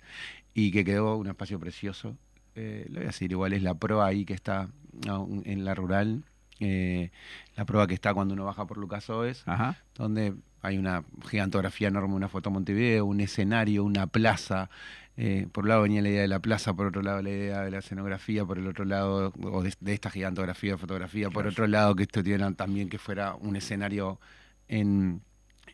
y 0.52 0.72
que 0.72 0.84
quedó 0.84 1.16
un 1.16 1.26
espacio 1.26 1.58
precioso. 1.58 2.18
Eh, 2.54 2.84
lo 2.88 2.96
voy 2.96 3.04
a 3.04 3.06
decir, 3.06 3.30
igual 3.32 3.54
es 3.54 3.62
la 3.62 3.72
prueba 3.72 4.04
ahí 4.04 4.26
que 4.26 4.34
está 4.34 4.68
aún 5.08 5.42
en 5.46 5.64
la 5.64 5.74
rural, 5.74 6.22
eh, 6.60 7.10
la 7.56 7.64
prueba 7.64 7.86
que 7.86 7.94
está 7.94 8.12
cuando 8.12 8.34
uno 8.34 8.44
baja 8.44 8.66
por 8.66 8.76
Lucas 8.76 9.08
Oes, 9.08 9.42
Ajá. 9.46 9.78
donde 9.94 10.34
hay 10.60 10.76
una 10.76 11.02
gigantografía 11.26 11.88
enorme, 11.88 12.14
una 12.14 12.28
foto 12.28 12.50
Montevideo, 12.50 13.06
un 13.06 13.20
escenario, 13.20 13.82
una 13.82 14.06
plaza. 14.06 14.68
Eh, 15.16 15.46
por 15.50 15.64
un 15.64 15.68
lado 15.70 15.80
venía 15.80 16.02
la 16.02 16.10
idea 16.10 16.20
de 16.20 16.28
la 16.28 16.40
plaza, 16.40 16.74
por 16.74 16.88
otro 16.88 17.00
lado 17.00 17.22
la 17.22 17.30
idea 17.30 17.62
de 17.62 17.70
la 17.70 17.78
escenografía, 17.78 18.44
por 18.44 18.58
el 18.58 18.66
otro 18.66 18.84
lado, 18.84 19.32
o 19.40 19.62
de, 19.62 19.72
de 19.80 19.94
esta 19.94 20.10
gigantografía 20.10 20.72
de 20.72 20.76
fotografía, 20.78 21.30
por 21.30 21.46
otro 21.46 21.66
lado 21.66 21.96
que 21.96 22.02
esto 22.02 22.22
tuviera 22.22 22.52
también 22.52 22.90
que 22.90 22.98
fuera 22.98 23.34
un 23.34 23.56
escenario 23.56 24.20
en, 24.68 25.22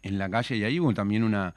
en 0.02 0.18
la 0.18 0.28
calle. 0.30 0.56
Y 0.56 0.64
ahí 0.64 0.80
hubo 0.80 0.94
también 0.94 1.22
una, 1.24 1.54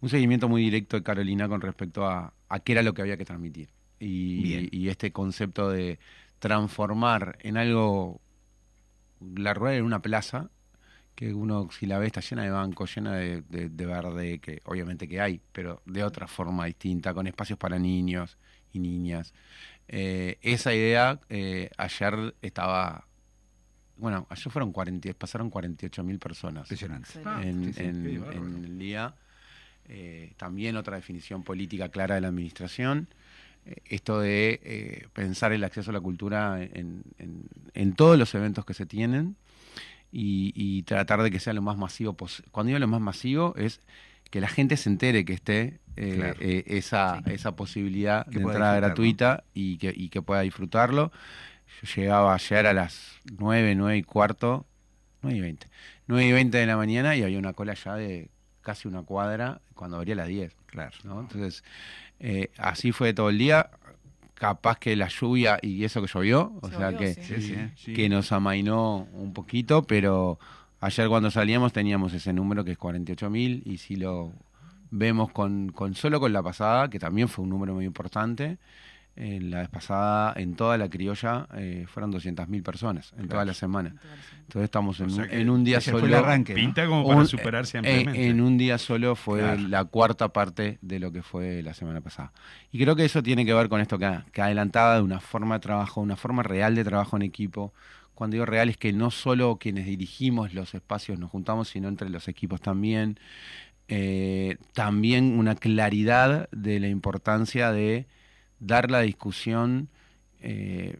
un 0.00 0.08
seguimiento 0.08 0.48
muy 0.48 0.62
directo 0.62 0.96
de 0.96 1.02
Carolina 1.02 1.48
con 1.48 1.60
respecto 1.60 2.06
a, 2.06 2.32
a 2.48 2.60
qué 2.60 2.72
era 2.72 2.82
lo 2.82 2.94
que 2.94 3.02
había 3.02 3.16
que 3.16 3.24
transmitir. 3.24 3.70
Y, 4.00 4.88
este 4.88 5.12
concepto 5.12 5.70
de 5.70 5.98
transformar 6.40 7.38
en 7.42 7.56
algo 7.56 8.20
la 9.36 9.54
rueda 9.54 9.76
en 9.76 9.84
una 9.84 10.02
plaza, 10.02 10.50
que 11.14 11.34
uno 11.34 11.68
si 11.72 11.86
la 11.86 11.98
ve 11.98 12.06
está 12.06 12.20
llena 12.20 12.44
de 12.44 12.50
bancos, 12.50 12.94
llena 12.94 13.14
de, 13.16 13.42
de- 13.42 13.68
de 13.68 13.86
verde, 13.86 14.38
que 14.40 14.62
obviamente 14.64 15.08
que 15.08 15.20
hay, 15.20 15.40
pero 15.52 15.82
de 15.86 16.04
otra 16.04 16.26
forma 16.28 16.66
distinta, 16.66 17.14
con 17.14 17.26
espacios 17.26 17.58
para 17.58 17.78
niños 17.78 18.38
y 18.72 18.80
niñas. 18.80 19.34
Eh, 19.88 20.38
esa 20.42 20.74
idea 20.74 21.20
eh, 21.28 21.70
ayer 21.78 22.34
estaba, 22.42 23.06
bueno, 24.02 24.26
ayer 24.28 24.50
fueron 24.52 24.72
40, 24.72 25.14
pasaron 25.14 25.48
48 25.48 26.04
mil 26.04 26.18
personas 26.18 26.64
Impresionante. 26.70 27.08
Excelente. 27.08 27.48
en, 27.48 27.64
sí, 27.64 27.72
sí, 27.72 27.80
en- 27.84 28.02
qué 28.04 28.18
bárbaro. 28.18 28.46
en 28.46 28.64
el 28.64 28.78
día. 28.78 29.14
Eh, 29.88 30.32
también 30.36 30.76
otra 30.76 30.96
definición 30.96 31.42
política 31.42 31.88
clara 31.88 32.14
de 32.16 32.20
la 32.20 32.28
administración. 32.28 33.08
Eh, 33.64 33.76
esto 33.86 34.20
de 34.20 34.60
eh, 34.64 35.06
pensar 35.12 35.52
el 35.52 35.64
acceso 35.64 35.90
a 35.90 35.94
la 35.94 36.00
cultura 36.00 36.62
en, 36.62 37.02
en- 37.18 37.44
en 37.74 37.94
todos 37.94 38.18
los 38.18 38.34
eventos 38.34 38.64
que 38.64 38.74
se 38.74 38.86
tienen 38.86 39.36
y, 40.10 40.52
y 40.54 40.82
tratar 40.82 41.22
de 41.22 41.30
que 41.30 41.40
sea 41.40 41.52
lo 41.52 41.62
más 41.62 41.78
masivo 41.78 42.12
posible. 42.14 42.48
Cuando 42.52 42.68
digo 42.68 42.78
lo 42.78 42.88
más 42.88 43.00
masivo 43.00 43.54
es 43.56 43.80
que 44.30 44.40
la 44.40 44.48
gente 44.48 44.76
se 44.76 44.88
entere 44.90 45.24
que 45.24 45.32
esté 45.34 45.78
eh, 45.96 46.14
Claro. 46.16 46.36
eh, 46.40 46.64
esa, 46.66 47.18
Sí. 47.24 47.30
esa 47.32 47.54
posibilidad 47.54 48.24
Que 48.26 48.38
de 48.38 48.44
entrada 48.44 48.76
gratuita 48.76 49.44
y 49.52 49.76
que, 49.78 49.92
y 49.94 50.08
que 50.08 50.22
pueda 50.22 50.40
disfrutarlo. 50.40 51.12
Yo 51.82 51.94
llegaba 51.96 52.34
ayer 52.34 52.66
a 52.66 52.72
las 52.72 53.20
9, 53.38 53.74
9 53.74 53.96
y 53.96 54.02
cuarto, 54.02 54.66
9 55.22 55.36
y 55.36 55.40
20, 55.40 55.66
9 56.06 56.26
y 56.26 56.32
20 56.32 56.58
de 56.58 56.66
la 56.66 56.76
mañana 56.76 57.16
y 57.16 57.22
había 57.22 57.38
una 57.38 57.52
cola 57.52 57.74
ya 57.74 57.94
de 57.96 58.30
casi 58.60 58.88
una 58.88 59.02
cuadra 59.02 59.60
cuando 59.74 59.96
abría 59.96 60.14
a 60.14 60.18
las 60.18 60.28
10. 60.28 60.54
Claro. 60.66 60.96
¿no? 61.04 61.20
Entonces, 61.20 61.64
eh, 62.20 62.50
así 62.56 62.92
fue 62.92 63.12
todo 63.12 63.30
el 63.30 63.38
día. 63.38 63.70
Capaz 64.34 64.78
que 64.78 64.96
la 64.96 65.08
lluvia 65.08 65.58
y 65.62 65.84
eso 65.84 66.00
que 66.00 66.08
llovió, 66.08 66.52
o 66.62 66.68
Se 66.68 66.76
sea 66.76 66.96
que, 66.96 67.14
sí. 67.14 67.22
Sí, 67.22 67.42
sí. 67.42 67.56
Sí. 67.76 67.94
que 67.94 68.08
nos 68.08 68.32
amainó 68.32 69.08
un 69.12 69.32
poquito, 69.32 69.84
pero 69.84 70.38
ayer 70.80 71.08
cuando 71.08 71.30
salíamos 71.30 71.72
teníamos 71.72 72.12
ese 72.12 72.32
número 72.32 72.64
que 72.64 72.72
es 72.72 72.78
48.000 72.78 73.62
y 73.64 73.78
si 73.78 73.94
lo 73.94 74.32
vemos 74.90 75.30
con, 75.30 75.70
con 75.70 75.94
solo 75.94 76.18
con 76.18 76.32
la 76.32 76.42
pasada, 76.42 76.90
que 76.90 76.98
también 76.98 77.28
fue 77.28 77.44
un 77.44 77.50
número 77.50 77.74
muy 77.74 77.84
importante, 77.84 78.58
eh, 79.14 79.38
la 79.42 79.60
vez 79.60 79.68
pasada 79.68 80.32
en 80.36 80.54
toda 80.56 80.78
la 80.78 80.88
criolla 80.88 81.46
eh, 81.54 81.84
fueron 81.86 82.10
200.000 82.12 82.62
personas 82.62 83.12
en 83.18 83.28
toda 83.28 83.44
la 83.44 83.52
semana. 83.54 83.94
Entonces 84.40 84.64
estamos 84.64 84.98
en, 85.00 85.06
O 85.06 85.10
sea 85.10 85.24
un- 85.24 85.30
en 85.32 85.64
día 85.64 85.78
Ese 85.78 85.90
fue 85.90 86.00
solo. 86.00 86.16
el 86.16 86.24
arranque. 86.24 86.54
¿no? 86.54 86.60
Pinta 86.60 86.86
como 86.86 87.06
para 87.06 87.20
Un- 87.20 87.26
superarse 87.26 87.76
eh, 87.76 87.80
ampliamente. 87.80 88.26
en 88.28 88.40
un 88.40 88.56
día 88.58 88.78
solo 88.78 89.14
fue 89.14 89.40
Claro. 89.40 89.60
la 89.68 89.84
cuarta 89.84 90.32
parte 90.32 90.78
de 90.80 90.98
lo 90.98 91.12
que 91.12 91.22
fue 91.22 91.62
la 91.62 91.74
semana 91.74 92.00
pasada. 92.00 92.32
Y 92.70 92.78
creo 92.78 92.96
que 92.96 93.04
eso 93.04 93.22
tiene 93.22 93.44
que 93.44 93.52
ver 93.54 93.68
con 93.68 93.80
esto 93.80 93.98
que, 93.98 94.18
que 94.32 94.40
adelantaba 94.42 94.94
de 94.96 95.02
una 95.02 95.20
forma 95.20 95.56
de 95.56 95.60
trabajo, 95.60 96.00
una 96.00 96.16
forma 96.16 96.42
real 96.42 96.74
de 96.74 96.84
trabajo 96.84 97.16
en 97.16 97.22
equipo. 97.22 97.72
Cuando 98.14 98.34
digo 98.34 98.46
real 98.46 98.68
es 98.68 98.76
que 98.76 98.92
no 98.92 99.10
solo 99.10 99.56
quienes 99.56 99.86
dirigimos 99.86 100.54
los 100.54 100.74
espacios 100.74 101.18
nos 101.18 101.30
juntamos, 101.30 101.68
sino 101.68 101.88
entre 101.88 102.08
los 102.08 102.28
equipos 102.28 102.60
también. 102.60 103.18
eh, 103.88 104.56
también 104.74 105.38
una 105.38 105.54
claridad 105.54 106.48
de 106.50 106.80
la 106.80 106.88
importancia 106.88 107.72
de 107.72 108.06
dar 108.64 108.90
la 108.90 109.00
discusión 109.00 109.88
eh, 110.40 110.98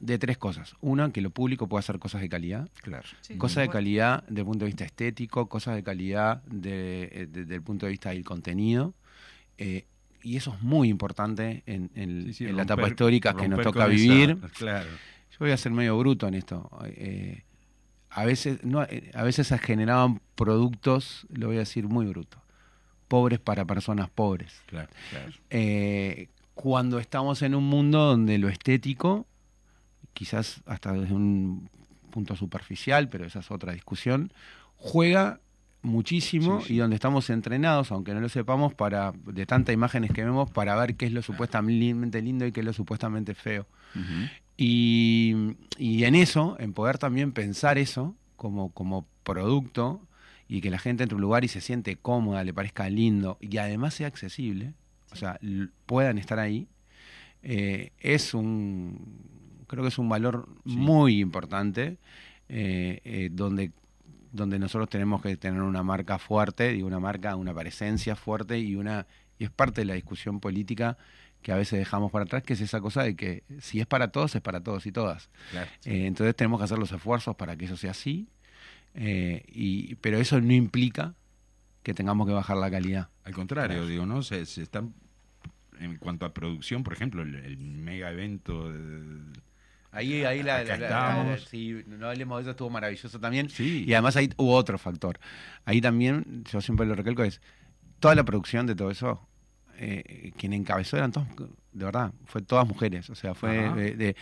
de 0.00 0.18
tres 0.18 0.38
cosas. 0.38 0.74
Una, 0.80 1.10
que 1.12 1.20
lo 1.20 1.30
público 1.30 1.68
pueda 1.68 1.80
hacer 1.80 1.98
cosas 1.98 2.20
de 2.20 2.28
calidad. 2.28 2.68
Claro. 2.82 3.06
Sí, 3.22 3.36
Cosas 3.36 3.62
de 3.62 3.68
calidad 3.70 4.22
desde 4.28 4.40
el 4.40 4.46
punto 4.46 4.64
de 4.64 4.66
vista 4.70 4.84
estético, 4.84 5.48
cosas 5.48 5.74
de 5.76 5.82
calidad 5.82 6.42
de- 6.44 7.08
eh, 7.12 7.26
desde 7.30 7.54
el 7.54 7.62
punto 7.62 7.86
de 7.86 7.90
vista 7.90 8.10
del 8.10 8.24
contenido. 8.24 8.94
eh, 9.58 9.86
y 10.22 10.36
eso 10.36 10.54
es 10.54 10.62
muy 10.62 10.88
importante 10.88 11.62
en, 11.66 11.90
en- 11.94 12.24
Sí, 12.28 12.32
sí, 12.32 12.44
en 12.46 12.56
la 12.56 12.62
etapa 12.62 12.88
histórica 12.88 13.36
que 13.36 13.46
nos 13.48 13.60
toca 13.62 13.80
esa- 13.80 13.88
vivir. 13.88 14.38
claro. 14.56 14.88
Yo 15.30 15.36
voy 15.40 15.50
a 15.50 15.56
ser 15.56 15.70
medio 15.72 15.98
bruto 15.98 16.26
en 16.26 16.34
esto. 16.34 16.70
eh, 16.86 17.42
a 18.10 18.24
veces 18.24 18.64
no, 18.64 18.82
eh, 18.84 19.10
a 19.14 19.22
veces 19.24 19.48
se 19.48 19.58
generaban 19.58 20.20
productos, 20.36 21.26
lo 21.30 21.48
voy 21.48 21.56
a 21.56 21.60
decir 21.60 21.86
muy 21.88 22.06
bruto, 22.06 22.40
pobres 23.08 23.38
para 23.40 23.64
personas 23.64 24.08
pobres. 24.08 24.62
Claro, 24.66 24.88
claro. 25.10 25.32
Eh, 25.50 26.28
cuando 26.54 26.98
estamos 26.98 27.42
en 27.42 27.54
un 27.54 27.64
mundo 27.64 27.98
donde 28.04 28.38
lo 28.38 28.48
estético, 28.48 29.26
quizás 30.12 30.62
hasta 30.66 30.92
desde 30.92 31.14
un 31.14 31.68
punto 32.10 32.36
superficial, 32.36 33.08
pero 33.08 33.24
esa 33.26 33.40
es 33.40 33.50
otra 33.50 33.72
discusión, 33.72 34.32
juega 34.76 35.40
muchísimo 35.82 36.60
Sí, 36.60 36.68
sí. 36.68 36.74
y 36.74 36.78
donde 36.78 36.94
estamos 36.94 37.28
entrenados, 37.28 37.90
aunque 37.92 38.14
no 38.14 38.20
lo 38.20 38.28
sepamos, 38.28 38.72
para 38.72 39.12
de 39.26 39.44
tantas 39.44 39.74
imágenes 39.74 40.12
que 40.12 40.24
vemos, 40.24 40.50
para 40.50 40.76
ver 40.76 40.94
qué 40.96 41.06
es 41.06 41.12
lo 41.12 41.20
supuestamente 41.22 42.22
lindo 42.22 42.46
y 42.46 42.52
qué 42.52 42.60
es 42.60 42.66
lo 42.66 42.72
supuestamente 42.72 43.34
feo. 43.34 43.66
Y, 44.56 45.56
y 45.78 46.04
en 46.04 46.14
eso, 46.14 46.56
en 46.60 46.72
poder 46.72 46.98
también 46.98 47.32
pensar 47.32 47.76
eso 47.78 48.14
como, 48.36 48.70
como 48.70 49.06
producto 49.24 50.00
y 50.48 50.60
que 50.60 50.70
la 50.70 50.78
gente 50.78 51.02
entre 51.02 51.16
un 51.16 51.22
lugar 51.22 51.44
y 51.44 51.48
se 51.48 51.60
siente 51.60 51.96
cómoda, 51.96 52.44
le 52.44 52.54
parezca 52.54 52.88
lindo 52.88 53.36
y 53.40 53.56
además 53.58 53.94
sea 53.94 54.06
accesible, 54.06 54.74
o 55.14 55.16
sea, 55.16 55.38
puedan 55.86 56.18
estar 56.18 56.38
ahí, 56.38 56.68
eh, 57.42 57.92
es 57.98 58.34
un, 58.34 59.64
creo 59.66 59.82
que 59.82 59.88
es 59.88 59.98
un 59.98 60.08
valor 60.08 60.48
Sí. 60.64 60.76
muy 60.76 61.20
importante 61.20 61.98
eh, 62.48 63.00
eh, 63.04 63.28
donde 63.32 63.72
donde 64.32 64.58
nosotros 64.58 64.88
tenemos 64.88 65.22
que 65.22 65.36
tener 65.36 65.62
una 65.62 65.84
marca 65.84 66.18
fuerte, 66.18 66.72
digo 66.72 66.88
una 66.88 66.98
marca, 66.98 67.36
una 67.36 67.54
presencia 67.54 68.16
fuerte 68.16 68.58
y 68.58 68.74
una 68.74 69.06
y 69.38 69.44
es 69.44 69.50
parte 69.50 69.82
de 69.82 69.84
la 69.84 69.94
discusión 69.94 70.40
política 70.40 70.98
que 71.40 71.52
a 71.52 71.56
veces 71.56 71.78
dejamos 71.78 72.10
para 72.10 72.24
atrás, 72.24 72.42
que 72.42 72.54
es 72.54 72.60
esa 72.60 72.80
cosa 72.80 73.02
de 73.04 73.14
que 73.14 73.44
si 73.60 73.78
es 73.78 73.86
para 73.86 74.08
todos, 74.08 74.34
es 74.34 74.40
para 74.42 74.60
todos 74.60 74.86
y 74.86 74.92
todas. 74.92 75.28
Claro. 75.52 75.70
Eh, 75.84 76.06
entonces 76.06 76.34
tenemos 76.34 76.58
que 76.58 76.64
hacer 76.64 76.78
los 76.78 76.90
esfuerzos 76.90 77.36
para 77.36 77.54
que 77.56 77.66
eso 77.66 77.76
sea 77.76 77.92
así, 77.92 78.26
eh, 78.94 79.44
y, 79.48 79.94
pero 79.96 80.18
eso 80.18 80.40
no 80.40 80.52
implica 80.52 81.14
que 81.84 81.94
tengamos 81.94 82.26
que 82.26 82.32
bajar 82.32 82.56
la 82.56 82.70
calidad. 82.70 83.10
Al 83.24 83.34
contrario, 83.34 83.86
digo, 83.86 84.04
¿no? 84.06 84.22
Se, 84.22 84.46
se 84.46 84.62
están. 84.62 84.94
En 85.80 85.96
cuanto 85.96 86.24
a 86.26 86.32
producción, 86.32 86.82
por 86.84 86.92
ejemplo, 86.92 87.22
el, 87.22 87.34
el 87.34 87.56
mega 87.58 88.10
evento. 88.10 88.72
de- 88.72 89.40
Ahí, 89.90 90.24
ahí 90.24 90.42
la, 90.42 90.64
la- 90.64 91.38
sí, 91.38 91.82
no 91.86 92.08
hablemos 92.08 92.38
de 92.38 92.42
eso, 92.42 92.50
estuvo 92.50 92.68
maravilloso 92.70 93.20
también. 93.20 93.48
Sí. 93.48 93.84
Y 93.86 93.92
además 93.94 94.16
ahí 94.16 94.28
hubo 94.36 94.54
otro 94.54 94.76
factor. 94.76 95.20
Ahí 95.64 95.80
también, 95.80 96.42
yo 96.50 96.60
siempre 96.60 96.84
lo 96.84 96.94
recalco, 96.96 97.22
es 97.22 97.40
toda 98.00 98.14
la 98.16 98.24
producción 98.24 98.66
de 98.66 98.74
todo 98.74 98.90
eso, 98.90 99.28
eh, 99.78 100.32
quien 100.36 100.52
encabezó 100.52 100.96
eran 100.96 101.12
todos, 101.12 101.28
de 101.72 101.84
verdad, 101.84 102.12
fue 102.24 102.42
todas 102.42 102.66
mujeres. 102.66 103.08
O 103.10 103.14
sea, 103.14 103.34
fue 103.34 103.70
de, 103.74 103.94
de- 103.94 104.16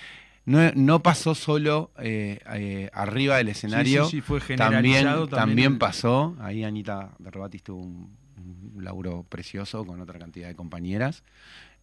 no, 0.44 0.58
no 0.74 1.02
pasó 1.02 1.34
solo 1.34 1.90
eh, 1.98 2.40
eh, 2.54 2.90
arriba 2.92 3.36
del 3.38 3.48
escenario, 3.48 4.04
sí, 4.06 4.16
sí, 4.16 4.20
fue 4.20 4.40
también, 4.40 4.58
generalizado 4.96 5.28
también, 5.28 5.78
pasó. 5.78 6.36
Ahí 6.40 6.64
Anita 6.64 7.12
de 7.18 7.30
Rebatis 7.30 7.62
tuvo 7.62 7.80
un, 7.80 8.16
un 8.36 8.82
laburo 8.84 9.24
precioso 9.28 9.84
con 9.84 10.00
otra 10.00 10.18
cantidad 10.18 10.48
de 10.48 10.54
compañeras. 10.54 11.22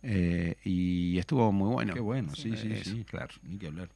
eh, 0.02 0.56
y 0.64 1.18
estuvo 1.18 1.52
muy 1.52 1.74
bueno. 1.74 1.94
Qué 1.94 2.00
bueno, 2.00 2.34
sí, 2.36 2.56
sí, 2.56 2.74
sí. 2.84 3.04
claro. 3.04 3.34
Ni 3.44 3.58
que 3.58 3.68
hablar. 3.68 3.90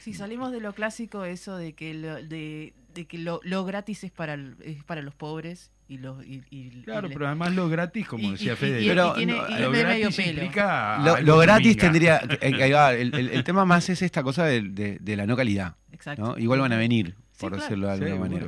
Si 0.00 0.12
salimos 0.14 0.52
de 0.52 0.60
lo 0.60 0.72
clásico, 0.72 1.24
eso 1.24 1.56
de 1.56 1.72
que 1.72 1.92
lo, 1.94 2.22
de, 2.22 2.74
de 2.94 3.04
que 3.06 3.18
lo, 3.18 3.40
lo 3.42 3.64
gratis 3.64 4.04
es 4.04 4.12
para, 4.12 4.38
es 4.62 4.84
para 4.84 5.02
los 5.02 5.14
pobres 5.16 5.72
y 5.88 5.98
los 5.98 6.24
y, 6.24 6.42
y- 6.50 6.82
Claro, 6.82 7.08
y 7.08 7.12
pero 7.12 7.26
además 7.26 7.54
lo 7.54 7.68
gratis, 7.68 8.06
como 8.06 8.30
decía 8.32 8.54
Fede, 8.56 8.86
Pero 8.86 9.14
tiene- 9.14 9.32
no, 9.32 9.48
y 9.48 9.50
lo 9.52 9.56
es 9.56 9.60
de 9.78 9.84
medio 9.84 10.08
gratis 10.10 10.26
implica 10.26 10.98
Lo, 10.98 11.20
lo 11.22 11.38
gratis 11.38 11.76
tendría. 11.76 12.18
eh, 12.40 13.00
el, 13.00 13.14
el- 13.14 13.28
el 13.30 13.44
tema 13.44 13.64
más 13.64 13.88
es 13.88 14.00
esta 14.02 14.22
cosa 14.22 14.44
de, 14.44 14.62
de- 14.62 14.98
de 15.00 15.16
la 15.16 15.26
no 15.26 15.34
calidad. 15.36 15.74
Exacto. 15.90 16.22
¿no? 16.22 16.38
Igual 16.38 16.60
van 16.60 16.72
a 16.72 16.76
venir, 16.76 17.16
Sí, 17.36 17.40
por 17.40 17.50
claro. 17.52 17.62
decirlo 17.64 17.86
de 17.88 17.92
alguna 17.92 18.20
manera. 18.20 18.46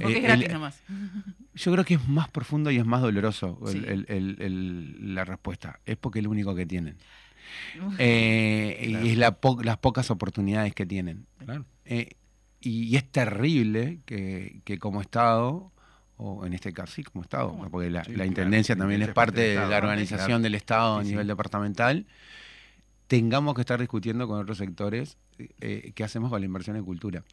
Porque 0.00 0.14
Eh, 0.14 0.16
es 0.18 0.22
gratis 0.22 0.46
el- 0.46 0.52
nomás. 0.52 0.82
Yo 1.54 1.72
creo 1.72 1.84
que 1.84 1.94
es 1.94 2.08
más 2.08 2.30
profundo 2.30 2.70
y 2.70 2.78
es 2.78 2.84
más 2.86 3.02
doloroso 3.02 3.58
el- 3.66 3.72
Sí. 3.72 3.82
el- 3.86 4.06
el- 4.08 4.36
el- 4.40 5.14
la 5.14 5.24
respuesta. 5.24 5.80
Es 5.84 5.96
porque 5.98 6.20
es 6.20 6.24
lo 6.24 6.30
único 6.30 6.54
que 6.54 6.64
tienen. 6.66 6.96
Eh, 7.98 8.84
Claro. 8.88 9.06
Y 9.06 9.10
es 9.10 9.18
la 9.18 9.32
po- 9.32 9.62
las 9.62 9.76
pocas 9.78 10.10
oportunidades 10.10 10.74
que 10.74 10.86
tienen. 10.86 11.26
Claro. 11.44 11.64
Eh, 11.84 12.10
y, 12.60 12.84
y 12.84 12.96
es 12.96 13.10
terrible 13.10 14.00
que, 14.06 14.60
que 14.64 14.78
como 14.78 15.00
Estado, 15.00 15.70
o 16.16 16.46
en 16.46 16.52
este 16.54 16.72
caso 16.72 16.92
sí 16.94 17.02
como 17.02 17.22
Estado, 17.22 17.50
Bueno, 17.50 17.70
porque 17.70 17.90
la, 17.90 18.04
sí, 18.04 18.10
la 18.12 18.14
claro, 18.16 18.28
Intendencia 18.28 18.76
también 18.76 19.02
es 19.02 19.10
parte 19.10 19.40
de 19.40 19.54
la 19.56 19.76
organización 19.78 20.26
Claro. 20.28 20.42
del 20.42 20.54
Estado 20.54 20.96
a 20.98 21.00
Sí, 21.00 21.06
sí. 21.06 21.10
nivel 21.12 21.26
departamental, 21.26 22.06
tengamos 23.08 23.54
que 23.54 23.60
estar 23.60 23.78
discutiendo 23.80 24.26
con 24.26 24.38
otros 24.40 24.58
sectores 24.58 25.18
eh, 25.60 25.92
qué 25.94 26.04
hacemos 26.04 26.30
con 26.30 26.40
la 26.40 26.46
inversión 26.46 26.76
en 26.76 26.84
cultura. 26.84 27.24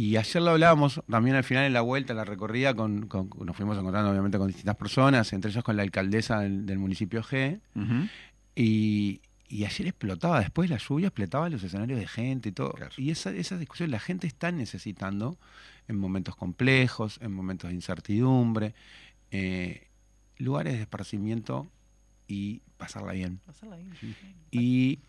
Y 0.00 0.16
ayer 0.16 0.40
lo 0.42 0.50
hablábamos 0.52 1.02
también 1.10 1.34
al 1.34 1.42
final 1.42 1.64
en 1.64 1.72
la 1.72 1.80
vuelta, 1.80 2.12
en 2.12 2.18
la 2.18 2.24
recorrida, 2.24 2.72
con, 2.72 3.08
con- 3.08 3.28
nos 3.44 3.56
fuimos 3.56 3.76
encontrando 3.76 4.10
obviamente 4.12 4.38
con 4.38 4.46
distintas 4.46 4.76
personas, 4.76 5.32
entre 5.32 5.50
ellos 5.50 5.64
con 5.64 5.76
la 5.76 5.82
alcaldesa 5.82 6.38
del, 6.38 6.66
del 6.66 6.78
municipio 6.78 7.20
G, 7.22 7.60
y, 8.54 9.20
y 9.48 9.64
ayer 9.64 9.88
explotaba, 9.88 10.38
después 10.38 10.68
de 10.68 10.76
la 10.76 10.80
lluvia, 10.80 11.08
explotaba 11.08 11.48
los 11.48 11.64
escenarios 11.64 11.98
de 11.98 12.06
gente 12.06 12.50
y 12.50 12.52
todo. 12.52 12.70
Claro. 12.74 12.92
Y 12.96 13.10
esa, 13.10 13.30
esa 13.30 13.58
discusión 13.58 13.90
la 13.90 13.98
gente 13.98 14.28
está 14.28 14.52
necesitando 14.52 15.36
en 15.88 15.96
momentos 15.98 16.36
complejos, 16.36 17.18
en 17.20 17.32
momentos 17.32 17.68
de 17.70 17.74
incertidumbre, 17.74 18.74
eh, 19.32 19.88
lugares 20.36 20.74
de 20.74 20.82
esparcimiento 20.82 21.66
y 22.28 22.60
pasarla 22.76 23.14
bien. 23.14 23.40
Pasarla 23.46 23.76
bien. 23.78 23.92
Y 24.52 25.00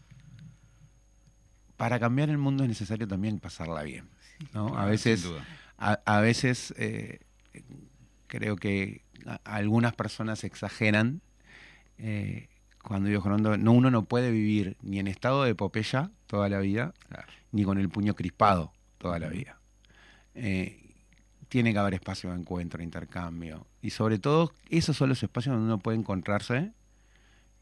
para 1.78 2.00
cambiar 2.00 2.30
el 2.32 2.40
mundo 2.40 2.64
es 2.64 2.70
necesario 2.70 3.08
también 3.08 3.40
pasarla 3.40 3.84
bien. 3.84 4.10
¿No? 4.54 4.78
a 4.78 4.86
veces, 4.86 5.24
a, 5.78 6.00
a 6.06 6.22
veces 6.22 6.74
eh, 6.78 7.20
creo 8.28 8.56
que 8.56 9.04
a- 9.26 9.40
algunas 9.44 9.94
personas 9.94 10.44
exageran 10.44 11.22
eh, 11.98 12.48
cuando 12.84 13.10
digo 13.10 13.22
Fernando, 13.22 13.58
no 13.58 13.74
uno 13.74 13.92
no 13.92 14.06
puede 14.06 14.32
vivir 14.32 14.78
ni 14.82 15.00
en 15.00 15.08
estado 15.08 15.44
de 15.44 15.52
epopeya 15.52 16.12
toda 16.28 16.48
la 16.48 16.60
vida, 16.60 16.94
ni 17.52 17.64
con 17.66 17.78
el 17.78 17.90
puño 17.90 18.16
crispado 18.16 18.72
toda 18.98 19.20
la 19.20 19.28
vida. 19.28 19.60
Eh, 20.34 20.80
tiene 21.50 21.74
que 21.74 21.80
haber 21.80 21.96
espacio 21.96 22.30
de 22.32 22.38
encuentro, 22.38 22.82
intercambio. 22.82 23.68
Y 23.82 23.90
sobre 23.90 24.18
todo, 24.20 24.54
esos 24.70 24.96
son 24.96 25.10
los 25.10 25.22
espacios 25.24 25.54
donde 25.56 25.66
uno 25.68 25.80
puede 25.80 25.98
encontrarse 25.98 26.72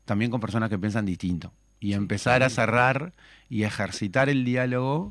también 0.05 0.29
con 0.29 0.39
personas 0.39 0.69
que 0.69 0.77
piensan 0.77 1.05
distinto. 1.05 1.51
Y 1.79 1.93
empezar 1.93 2.41
a 2.43 2.49
cerrar 2.49 3.13
y 3.49 3.63
ejercitar 3.63 4.29
el 4.29 4.43
diálogo 4.45 5.09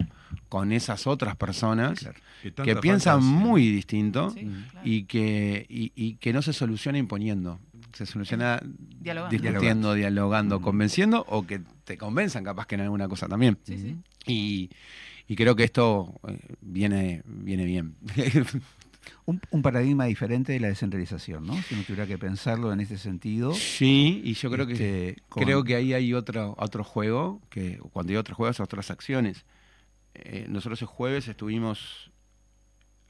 con 0.48 0.72
esas 0.72 1.06
otras 1.06 1.36
personas 1.36 2.00
Claro. 2.00 2.64
que 2.64 2.76
piensan 2.76 3.22
muy 3.24 3.70
distinto 3.70 4.30
Sí, 4.30 4.48
claro. 4.70 4.86
y 4.88 5.04
que, 5.04 5.64
y, 5.68 5.92
y 5.94 6.14
que 6.16 6.32
no 6.32 6.42
se 6.42 6.52
soluciona 6.52 6.98
imponiendo, 6.98 7.58
se 7.92 8.04
soluciona 8.06 8.60
Dialogando. 9.00 9.36
discutiendo, 9.42 9.94
dialogando, 9.94 10.60
Mm. 10.60 10.62
convenciendo 10.62 11.24
o 11.28 11.46
que 11.46 11.60
te 11.84 11.96
convenzan 11.96 12.44
capaz 12.44 12.66
que 12.66 12.74
en 12.74 12.82
alguna 12.82 13.08
cosa 13.08 13.28
también. 13.28 13.58
Sí, 13.62 13.78
sí. 13.78 13.96
Y, 14.26 14.70
y 15.28 15.36
creo 15.36 15.54
que 15.56 15.64
esto 15.64 16.20
eh, 16.28 16.38
viene, 16.60 17.22
viene 17.26 17.64
bien. 17.64 17.94
Un, 19.24 19.40
un 19.50 19.62
paradigma 19.62 20.04
diferente 20.06 20.52
de 20.52 20.60
la 20.60 20.68
descentralización, 20.68 21.46
¿no? 21.46 21.54
Si 21.62 21.74
uno 21.74 21.82
tuviera 21.84 22.06
que 22.06 22.18
pensarlo 22.18 22.72
en 22.72 22.80
ese 22.80 22.98
sentido. 22.98 23.52
sí, 23.54 24.20
y 24.24 24.34
yo 24.34 24.50
creo 24.50 24.66
que 24.66 24.72
este, 24.74 25.22
con- 25.28 25.42
creo 25.44 25.64
que 25.64 25.74
ahí 25.76 25.92
hay 25.94 26.14
otro, 26.14 26.54
otro 26.58 26.84
juego, 26.84 27.40
que 27.50 27.78
cuando 27.92 28.12
hay 28.12 28.16
otro 28.16 28.34
juego 28.34 28.50
es 28.50 28.60
otras 28.60 28.90
acciones. 28.90 29.44
Eh, 30.14 30.46
nosotros 30.48 30.80
el 30.82 30.88
jueves 30.88 31.28
estuvimos 31.28 32.10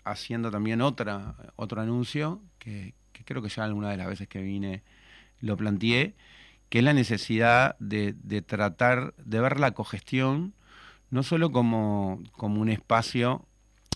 haciendo 0.05 0.51
también 0.51 0.81
otra, 0.81 1.35
otro 1.57 1.81
anuncio, 1.81 2.41
que, 2.59 2.95
que 3.13 3.25
creo 3.25 3.43
que 3.43 3.49
ya 3.49 3.65
alguna 3.65 3.91
de 3.91 3.97
las 3.97 4.07
veces 4.07 4.29
que 4.29 4.41
vine 4.43 4.83
lo 5.41 5.57
planteé, 5.57 6.15
que 6.69 6.79
es 6.79 6.85
la 6.85 6.93
necesidad 6.95 7.77
de, 7.79 8.15
de 8.23 8.43
tratar 8.43 9.15
de 9.19 9.41
ver 9.41 9.61
la 9.61 9.73
cogestión 9.73 10.55
no 11.11 11.23
solo 11.23 11.53
como, 11.53 12.21
como 12.33 12.61
un 12.61 12.69
espacio 12.69 13.47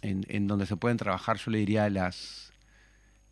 en, 0.03 0.25
en 0.29 0.47
donde 0.47 0.67
se 0.67 0.77
pueden 0.77 0.97
trabajar, 0.99 1.37
yo 1.39 1.51
le 1.51 1.59
diría, 1.59 1.89
las, 1.91 2.53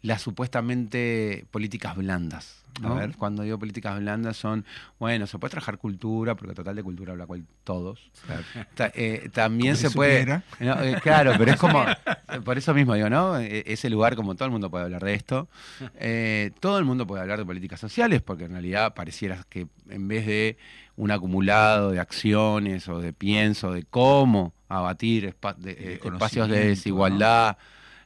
las 0.02 0.22
supuestamente 0.22 1.44
políticas 1.50 1.96
blandas. 1.96 2.64
¿no? 2.80 2.92
A 2.92 2.94
ver. 2.94 3.16
Cuando 3.16 3.42
digo 3.42 3.58
políticas 3.58 3.98
blandas 3.98 4.36
son, 4.36 4.64
bueno, 5.00 5.26
se 5.26 5.36
puede 5.38 5.50
trabajar 5.50 5.78
cultura, 5.78 6.36
porque 6.36 6.54
total 6.54 6.76
de 6.76 6.82
cultura 6.84 7.10
habla 7.12 7.26
cual 7.26 7.44
todos. 7.64 8.08
Ta- 8.76 8.92
eh, 8.94 9.28
también 9.32 9.76
se 9.76 9.90
puede... 9.90 10.24
No, 10.60 10.80
eh, 10.84 10.96
claro, 11.02 11.32
pero 11.36 11.50
es 11.50 11.56
como, 11.56 11.84
por 12.44 12.56
eso 12.56 12.72
mismo 12.74 12.94
digo, 12.94 13.10
¿no? 13.10 13.36
Eh, 13.40 13.64
Ese 13.66 13.90
lugar, 13.90 14.14
como 14.14 14.36
todo 14.36 14.44
el 14.46 14.52
mundo 14.52 14.70
puede 14.70 14.84
hablar 14.84 15.02
de 15.02 15.14
esto, 15.14 15.48
eh, 15.96 16.52
todo 16.60 16.78
el 16.78 16.84
mundo 16.84 17.04
puede 17.04 17.22
hablar 17.22 17.40
de 17.40 17.44
políticas 17.46 17.80
sociales, 17.80 18.22
porque 18.22 18.44
en 18.44 18.52
realidad 18.52 18.94
pareciera 18.94 19.44
que 19.48 19.66
en 19.88 20.06
vez 20.06 20.24
de 20.26 20.56
un 20.94 21.10
acumulado 21.10 21.90
de 21.90 21.98
acciones 21.98 22.86
o 22.88 23.00
de 23.00 23.12
pienso 23.12 23.72
de 23.72 23.82
cómo 23.82 24.52
abatir 24.68 25.24
espa- 25.34 25.56
de- 25.56 25.72
eh, 25.72 26.00
espacios 26.04 26.48
de 26.48 26.68
desigualdad, 26.68 27.56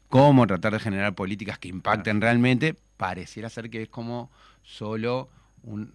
cómo 0.09 0.47
tratar 0.47 0.73
de 0.75 0.79
generar 0.81 1.15
políticas 1.15 1.59
que 1.59 1.69
impacten 1.69 2.21
realmente, 2.21 2.77
pareciera 2.97 3.49
ser 3.49 3.71
que 3.71 3.83
es 3.83 3.89
como 3.89 4.31
solo 4.63 5.29
un, 5.65 5.93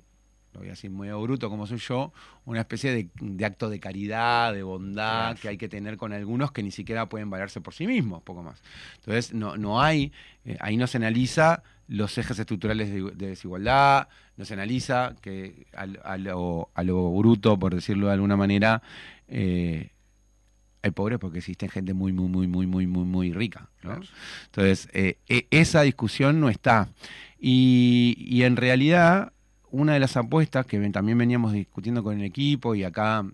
lo 0.53 0.59
voy 0.61 0.67
a 0.67 0.71
decir 0.71 0.89
muy 0.89 1.09
bruto 1.09 1.49
como 1.49 1.67
soy 1.67 1.77
yo, 1.77 2.11
una 2.45 2.61
especie 2.61 2.91
de, 2.91 3.09
de 3.21 3.45
acto 3.45 3.69
de 3.69 3.79
caridad, 3.79 4.53
de 4.53 4.63
bondad 4.63 5.27
Claro. 5.27 5.39
que 5.41 5.47
hay 5.49 5.57
que 5.57 5.69
tener 5.69 5.97
con 5.97 6.13
algunos 6.13 6.51
que 6.51 6.63
ni 6.63 6.71
siquiera 6.71 7.07
pueden 7.07 7.29
valerse 7.29 7.61
por 7.61 7.73
sí 7.73 7.85
mismos, 7.87 8.23
poco 8.23 8.41
más. 8.43 8.61
Entonces, 8.99 9.33
no, 9.33 9.55
no 9.55 9.81
hay, 9.81 10.11
eh, 10.45 10.57
ahí 10.59 10.77
no 10.77 10.87
se 10.87 10.97
analiza 10.97 11.61
los 11.87 12.17
ejes 12.17 12.37
estructurales 12.39 12.91
de, 12.91 13.01
de 13.11 13.27
desigualdad, 13.27 14.09
no 14.35 14.43
se 14.45 14.53
analiza 14.55 15.15
que 15.21 15.67
al- 15.73 16.01
a, 16.03 16.17
lo, 16.17 16.69
a 16.73 16.83
lo 16.83 17.11
bruto, 17.13 17.57
por 17.57 17.73
decirlo 17.75 18.07
de 18.07 18.13
alguna 18.13 18.35
manera, 18.35 18.81
eh, 19.29 19.91
hay 20.87 20.91
pobres 20.91 21.19
porque 21.19 21.39
existe 21.39 21.69
gente 21.69 21.93
muy, 21.93 22.11
muy, 22.13 22.27
muy, 22.27 22.47
muy, 22.47 22.67
muy, 22.67 22.87
muy, 22.87 23.03
muy 23.05 23.33
rica. 23.33 23.69
¿no? 23.83 23.91
Claro. 23.91 24.01
Entonces, 24.45 24.89
eh, 24.93 25.17
e- 25.27 25.47
esa 25.51 25.81
discusión 25.81 26.39
no 26.39 26.49
está. 26.49 26.89
Y, 27.39 28.15
y 28.19 28.43
en 28.43 28.55
realidad, 28.55 29.31
una 29.69 29.93
de 29.93 29.99
las 29.99 30.17
apuestas 30.17 30.65
que 30.65 30.79
también 30.89 31.17
veníamos 31.17 31.53
discutiendo 31.53 32.03
con 32.03 32.17
el 32.17 32.23
equipo 32.25 32.73
y 32.75 32.83
acá, 32.83 33.25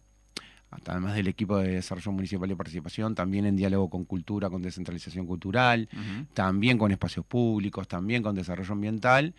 hasta 0.72 0.92
además 0.92 1.16
del 1.16 1.28
equipo 1.28 1.58
de 1.58 1.76
desarrollo 1.76 2.12
municipal 2.12 2.50
y 2.52 2.56
participación, 2.56 3.16
también 3.16 3.46
en 3.46 3.56
diálogo 3.56 3.90
con 3.90 4.06
cultura, 4.06 4.50
con 4.50 4.62
descentralización 4.62 5.26
cultural, 5.26 5.88
también 6.34 6.78
con 6.78 6.92
espacios 6.92 7.26
públicos, 7.26 7.88
también 7.88 8.24
con 8.24 8.36
desarrollo 8.36 8.74
ambiental, 8.74 9.36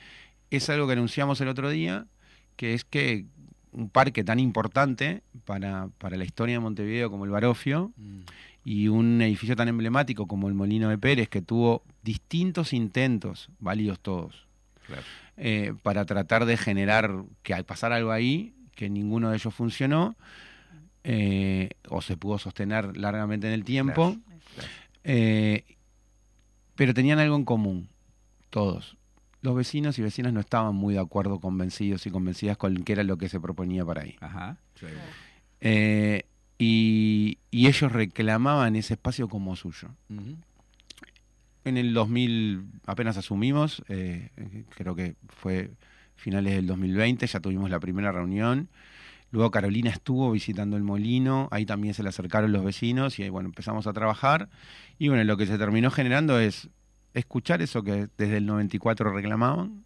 es 0.50 0.70
algo 0.70 0.86
que 0.86 0.92
anunciamos 0.92 1.40
el 1.40 1.48
otro 1.48 1.68
día, 1.70 2.06
que 2.56 2.74
es 2.74 2.84
que 2.84 3.26
un 3.74 3.88
parque 3.90 4.24
tan 4.24 4.38
importante 4.40 5.22
para, 5.44 5.88
para 5.98 6.16
la 6.16 6.24
historia 6.24 6.54
de 6.54 6.60
Montevideo 6.60 7.10
como 7.10 7.24
el 7.24 7.30
Barofio, 7.30 7.92
y 8.64 8.88
un 8.88 9.20
edificio 9.20 9.56
tan 9.56 9.68
emblemático 9.68 10.26
como 10.26 10.48
el 10.48 10.54
Molino 10.54 10.88
de 10.88 10.96
Pérez, 10.96 11.28
que 11.28 11.42
tuvo 11.42 11.82
distintos 12.02 12.72
intentos, 12.72 13.50
válidos 13.58 14.00
todos, 14.00 14.46
Claro. 14.86 15.02
eh, 15.36 15.74
para 15.82 16.04
tratar 16.06 16.46
de 16.46 16.56
generar 16.56 17.24
que 17.42 17.52
al 17.54 17.64
pasar 17.64 17.92
algo 17.92 18.10
ahí, 18.10 18.54
que 18.74 18.88
ninguno 18.88 19.30
de 19.30 19.36
ellos 19.36 19.52
funcionó, 19.54 20.16
eh, 21.04 21.70
o 21.90 22.00
se 22.00 22.16
pudo 22.16 22.38
sostener 22.38 22.96
largamente 22.96 23.46
en 23.46 23.52
el 23.52 23.64
tiempo, 23.64 24.16
eh, 25.04 25.64
pero 26.74 26.94
tenían 26.94 27.18
algo 27.18 27.36
en 27.36 27.44
común, 27.44 27.88
todos. 28.50 28.96
Los 29.44 29.54
vecinos 29.54 29.98
y 29.98 30.02
vecinas 30.02 30.32
no 30.32 30.40
estaban 30.40 30.74
muy 30.74 30.94
de 30.94 31.00
acuerdo, 31.00 31.38
convencidos 31.38 32.06
y 32.06 32.10
convencidas 32.10 32.56
con 32.56 32.82
qué 32.82 32.94
era 32.94 33.04
lo 33.04 33.18
que 33.18 33.28
se 33.28 33.38
proponía 33.38 33.84
para 33.84 34.00
ahí. 34.00 34.16
Ajá. 34.22 34.56
Eh, 35.60 36.22
y, 36.56 37.36
y 37.50 37.66
ellos 37.66 37.92
reclamaban 37.92 38.74
ese 38.74 38.94
espacio 38.94 39.28
como 39.28 39.54
suyo. 39.54 39.90
En 41.66 41.76
el 41.76 41.92
2000 41.92 42.64
apenas 42.86 43.18
asumimos, 43.18 43.84
eh, 43.90 44.30
creo 44.76 44.96
que 44.96 45.16
fue 45.28 45.72
finales 46.16 46.54
del 46.54 46.66
2020, 46.66 47.26
ya 47.26 47.40
tuvimos 47.40 47.68
la 47.68 47.80
primera 47.80 48.12
reunión. 48.12 48.70
Luego 49.30 49.50
Carolina 49.50 49.90
estuvo 49.90 50.32
visitando 50.32 50.78
el 50.78 50.84
molino, 50.84 51.48
ahí 51.50 51.66
también 51.66 51.92
se 51.92 52.02
le 52.02 52.08
acercaron 52.08 52.50
los 52.50 52.64
vecinos 52.64 53.18
y 53.18 53.24
ahí, 53.24 53.28
bueno, 53.28 53.50
empezamos 53.50 53.86
a 53.86 53.92
trabajar. 53.92 54.48
Y 54.98 55.08
bueno, 55.08 55.22
lo 55.24 55.36
que 55.36 55.44
se 55.44 55.58
terminó 55.58 55.90
generando 55.90 56.40
es 56.40 56.70
escuchar 57.14 57.62
eso 57.62 57.82
que 57.82 58.08
desde 58.18 58.36
el 58.36 58.46
94 58.46 59.12
reclamaban 59.12 59.84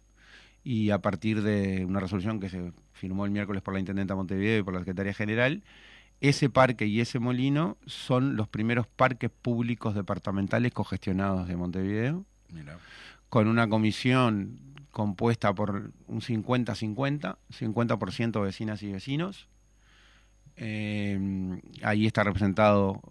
y 0.63 0.89
a 0.89 0.99
partir 0.99 1.41
de 1.41 1.85
una 1.85 1.99
resolución 1.99 2.39
que 2.39 2.49
se 2.49 2.73
firmó 2.91 3.25
el 3.25 3.31
miércoles 3.31 3.61
por 3.61 3.73
la 3.73 3.79
Intendenta 3.79 4.15
Montevideo 4.15 4.59
y 4.59 4.63
por 4.63 4.73
la 4.73 4.81
Secretaría 4.81 5.13
General, 5.13 5.63
ese 6.21 6.49
parque 6.49 6.85
y 6.85 6.99
ese 6.99 7.19
molino 7.19 7.77
son 7.85 8.35
los 8.35 8.49
primeros 8.49 8.87
parques 8.87 9.29
públicos 9.29 9.95
departamentales 9.95 10.73
cogestionados 10.73 11.47
de 11.47 11.55
Montevideo, 11.55 12.25
con 13.29 13.47
una 13.47 13.69
comisión 13.69 14.59
compuesta 14.91 15.53
por 15.53 15.91
un 16.07 16.21
50-50, 16.21 17.37
50%, 17.57 18.43
vecinas 18.43 18.83
y 18.83 18.91
vecinos. 18.91 19.47
Eh, 20.57 21.61
ahí 21.83 22.05
está 22.05 22.23
representado 22.23 23.01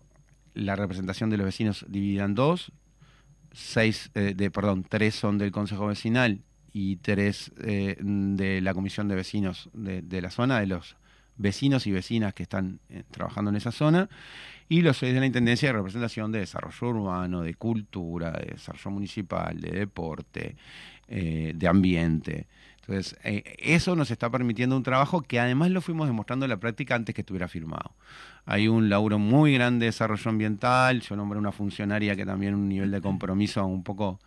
la 0.53 0.77
representación 0.77 1.31
de 1.31 1.39
los 1.39 1.47
vecinos 1.47 1.87
dividida 1.89 2.25
en 2.25 2.35
dos, 2.35 2.73
seis, 3.53 4.11
eh, 4.15 4.35
de, 4.37 4.51
perdón, 4.51 4.85
tres 4.89 5.15
son 5.15 5.39
del 5.39 5.53
Consejo 5.53 5.87
Vecinal 5.87 6.41
y 6.73 6.97
tres 6.97 7.53
eh, 7.61 7.97
de 8.01 8.61
la 8.61 8.75
Comisión 8.75 9.09
de 9.09 9.15
Vecinos 9.15 9.71
de, 9.73 10.23
la 10.23 10.31
zona, 10.31 10.61
de 10.61 10.67
los 10.67 10.97
vecinos 11.37 11.87
y 11.87 11.93
vecinas 11.93 12.35
que 12.35 12.43
están 12.43 12.81
eh, 12.91 13.05
trabajando 13.11 13.51
en 13.51 13.57
esa 13.57 13.73
zona, 13.73 14.09
y 14.69 14.83
los 14.83 14.99
seis 14.99 15.15
de 15.15 15.21
la 15.21 15.27
Intendencia 15.27 15.69
de 15.69 15.73
Representación 15.75 16.31
de 16.31 16.41
Desarrollo 16.41 16.89
Urbano, 16.89 17.43
de 17.43 17.55
Cultura, 17.55 18.33
de 18.33 18.53
Desarrollo 18.53 18.91
Municipal, 18.91 19.61
de 19.61 19.71
Deporte, 19.71 20.57
de 21.09 21.69
Ambiente. 21.69 22.49
Entonces, 22.89 23.19
eh, 23.23 23.45
eso 23.59 23.95
nos 23.97 24.11
está 24.11 24.31
permitiendo 24.31 24.75
un 24.75 24.83
trabajo 24.83 25.21
que 25.21 25.39
además 25.39 25.71
lo 25.71 25.83
fuimos 25.83 26.07
demostrando 26.07 26.47
en 26.47 26.51
la 26.51 26.57
práctica 26.57 26.95
antes 26.95 27.15
que 27.15 27.21
estuviera 27.21 27.47
firmado. 27.47 27.93
Hay 28.47 28.67
un 28.67 28.89
laburo 28.89 29.19
muy 29.19 29.53
grande 29.53 29.85
de 29.85 29.91
desarrollo 29.91 30.31
ambiental, 30.31 31.03
yo 31.03 31.15
nombré 31.15 31.39
una 31.39 31.53
funcionaria 31.53 32.17
que 32.17 32.25
también 32.25 32.55
un 32.55 32.67
nivel 32.67 32.91
de 32.91 33.03
compromiso 33.03 33.65
un 33.67 33.85
poco 33.85 34.19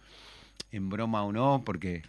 en 0.72 0.90
broma 0.90 1.24
o 1.24 1.32
no, 1.32 1.64
porque 1.66 2.04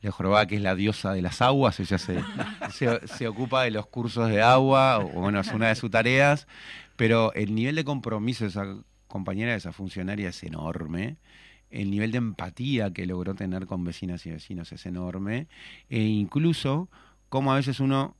le 0.00 0.12
jorobaba 0.12 0.46
que 0.46 0.54
es 0.54 0.62
la 0.62 0.76
diosa 0.76 1.12
de 1.12 1.22
las 1.22 1.42
aguas, 1.42 1.80
ella 1.80 1.98
se, 1.98 2.22
se, 2.70 3.04
se 3.08 3.26
ocupa 3.26 3.64
de 3.64 3.72
los 3.72 3.86
cursos 3.86 4.28
de 4.28 4.42
agua, 4.42 4.98
o 4.98 5.08
bueno, 5.08 5.40
es 5.40 5.48
una 5.48 5.68
de 5.68 5.74
sus 5.74 5.90
tareas, 5.90 6.46
pero 6.94 7.32
el 7.34 7.52
nivel 7.52 7.74
de 7.74 7.84
compromiso 7.84 8.44
de 8.44 8.50
esa 8.50 8.76
compañera, 9.08 9.50
de 9.50 9.58
esa 9.58 9.72
funcionaria 9.72 10.28
es 10.28 10.40
enorme, 10.44 11.16
el 11.70 11.90
nivel 11.90 12.12
de 12.12 12.18
empatía 12.18 12.92
que 12.92 13.06
logró 13.06 13.34
tener 13.34 13.66
con 13.66 13.84
vecinas 13.84 14.24
y 14.26 14.30
vecinos 14.30 14.72
es 14.72 14.86
enorme, 14.86 15.48
e 15.88 16.02
incluso 16.02 16.88
como 17.28 17.52
a 17.52 17.56
veces 17.56 17.80
uno, 17.80 18.16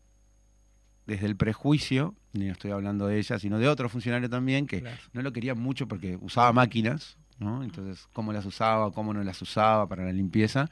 desde 1.07 1.26
el 1.26 1.36
prejuicio, 1.36 2.14
ni 2.32 2.49
estoy 2.49 2.72
hablando 2.72 3.07
de 3.07 3.18
ella, 3.18 3.38
sino 3.38 3.59
de 3.59 3.68
otro 3.68 3.88
funcionario 3.88 4.28
también, 4.28 4.66
que 4.66 4.84
no 5.12 5.22
lo 5.22 5.32
quería 5.32 5.55
mucho 5.55 5.86
porque 5.86 6.18
usaba 6.20 6.53
máquinas, 6.53 7.16
¿no? 7.38 7.62
Entonces, 7.62 8.09
cómo 8.12 8.32
las 8.32 8.44
usaba, 8.44 8.90
cómo 8.92 9.14
no 9.14 9.22
las 9.22 9.40
usaba 9.40 9.88
para 9.88 10.05
la 10.05 10.12
limpieza, 10.12 10.68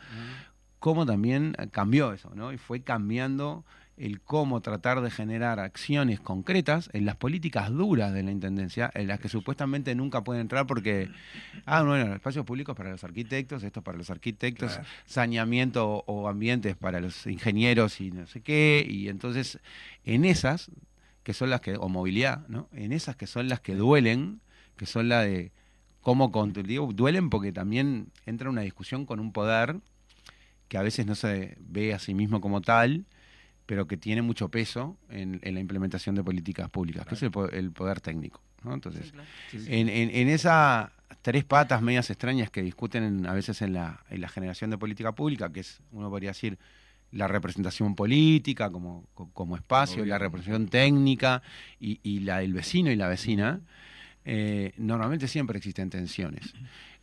cómo 0.80 1.06
también 1.06 1.54
cambió 1.70 2.12
eso, 2.12 2.32
¿no? 2.34 2.52
Y 2.52 2.58
fue 2.58 2.82
cambiando 2.82 3.64
el 3.96 4.20
cómo 4.20 4.60
tratar 4.60 5.00
de 5.02 5.10
generar 5.10 5.60
acciones 5.60 6.18
concretas 6.20 6.90
en 6.92 7.04
las 7.06 7.16
políticas 7.16 7.70
duras 7.70 8.12
de 8.12 8.22
la 8.24 8.32
Intendencia, 8.32 8.90
en 8.94 9.06
las 9.06 9.20
que 9.20 9.28
supuestamente 9.28 9.94
nunca 9.94 10.24
pueden 10.24 10.42
entrar 10.42 10.66
porque, 10.66 11.10
ah, 11.64 11.82
bueno, 11.82 12.12
espacios 12.14 12.44
públicos 12.44 12.74
para 12.76 12.90
los 12.90 13.04
arquitectos, 13.04 13.62
esto 13.62 13.82
para 13.82 13.96
los 13.96 14.10
arquitectos, 14.10 14.72
Claro. 14.72 14.88
saneamiento 15.06 16.04
o, 16.06 16.28
ambientes 16.28 16.76
para 16.76 17.00
los 17.00 17.26
ingenieros 17.26 18.00
y 18.00 18.10
no 18.10 18.26
sé 18.26 18.40
qué, 18.40 18.84
y 18.88 19.08
entonces 19.08 19.60
en 20.04 20.24
esas, 20.24 20.70
que 21.22 21.32
son 21.32 21.50
las 21.50 21.60
que, 21.60 21.76
o 21.76 21.88
movilidad, 21.88 22.46
¿no? 22.48 22.68
En 22.72 22.92
esas 22.92 23.14
que 23.16 23.26
son 23.26 23.48
las 23.48 23.60
que 23.60 23.74
duelen, 23.74 24.40
que 24.76 24.86
son 24.86 25.08
la 25.08 25.20
de 25.22 25.52
cómo, 26.00 26.32
con- 26.32 26.52
digo, 26.52 26.90
duelen 26.92 27.30
porque 27.30 27.52
también 27.52 28.08
entra 28.26 28.50
una 28.50 28.60
discusión 28.62 29.06
con 29.06 29.20
un 29.20 29.32
poder 29.32 29.76
que 30.68 30.78
a 30.78 30.82
veces 30.82 31.06
no 31.06 31.14
se 31.14 31.56
ve 31.60 31.94
a 31.94 31.98
sí 31.98 32.12
mismo 32.12 32.40
como 32.40 32.60
tal, 32.60 33.04
pero 33.66 33.86
que 33.86 33.96
tiene 33.96 34.22
mucho 34.22 34.48
peso 34.48 34.96
en, 35.08 35.40
en 35.42 35.54
la 35.54 35.60
implementación 35.60 36.14
de 36.14 36.22
políticas 36.22 36.68
públicas, 36.70 37.06
que 37.06 37.14
es 37.14 37.22
el, 37.22 37.30
po- 37.30 37.48
el 37.48 37.70
poder 37.72 38.00
técnico. 38.00 38.40
¿no? 38.62 38.74
Entonces, 38.74 39.12
en, 39.68 39.88
en, 39.88 40.10
en 40.10 40.28
esas 40.28 40.90
tres 41.22 41.44
patas 41.44 41.80
medias 41.82 42.10
extrañas 42.10 42.50
que 42.50 42.62
discuten 42.62 43.02
en- 43.04 43.26
a 43.26 43.32
veces 43.32 43.62
en 43.62 43.72
la, 43.72 44.04
en 44.10 44.20
la 44.20 44.28
generación 44.28 44.70
de 44.70 44.78
política 44.78 45.12
pública, 45.12 45.50
que 45.52 45.60
es, 45.60 45.80
uno 45.92 46.10
podría 46.10 46.30
decir, 46.30 46.58
la 47.12 47.28
representación 47.28 47.94
política 47.94 48.70
como, 48.70 49.04
co- 49.14 49.30
como 49.32 49.56
espacio, 49.56 50.04
la 50.08 50.18
representación 50.18 50.68
técnica 50.68 51.42
y, 51.80 52.00
y 52.02 52.20
la 52.20 52.38
del 52.38 52.52
vecino 52.52 52.90
y 52.90 52.96
la 52.96 53.08
vecina, 53.08 53.60
eh, 54.24 54.72
normalmente 54.78 55.28
siempre 55.28 55.58
existen 55.58 55.90
tensiones. 55.90 56.54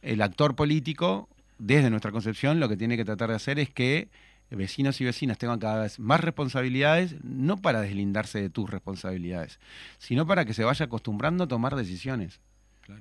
El 0.01 0.22
actor 0.22 0.55
político, 0.55 1.30
desde 1.59 1.89
nuestra 1.89 2.12
concepción, 2.12 2.59
lo 2.59 2.68
que 2.68 2.76
tiene 2.78 2.97
que 2.97 3.05
tratar 3.05 3.30
de 3.30 3.36
hacer 3.36 3.59
es 3.59 3.70
que 3.70 4.09
vecinos 4.51 4.99
y 5.01 5.05
vecinas 5.05 5.37
tengan 5.37 5.59
cada 5.59 5.83
vez 5.83 5.99
más 5.99 6.19
responsabilidades, 6.19 7.15
no 7.23 7.57
para 7.57 7.81
deslindarse 7.81 8.41
de 8.41 8.49
tus 8.49 8.69
responsabilidades, 8.69 9.59
sino 9.97 10.27
para 10.27 10.45
que 10.45 10.53
se 10.53 10.63
vaya 10.63 10.85
acostumbrando 10.85 11.45
a 11.45 11.47
tomar 11.47 11.75
decisiones. 11.75 12.39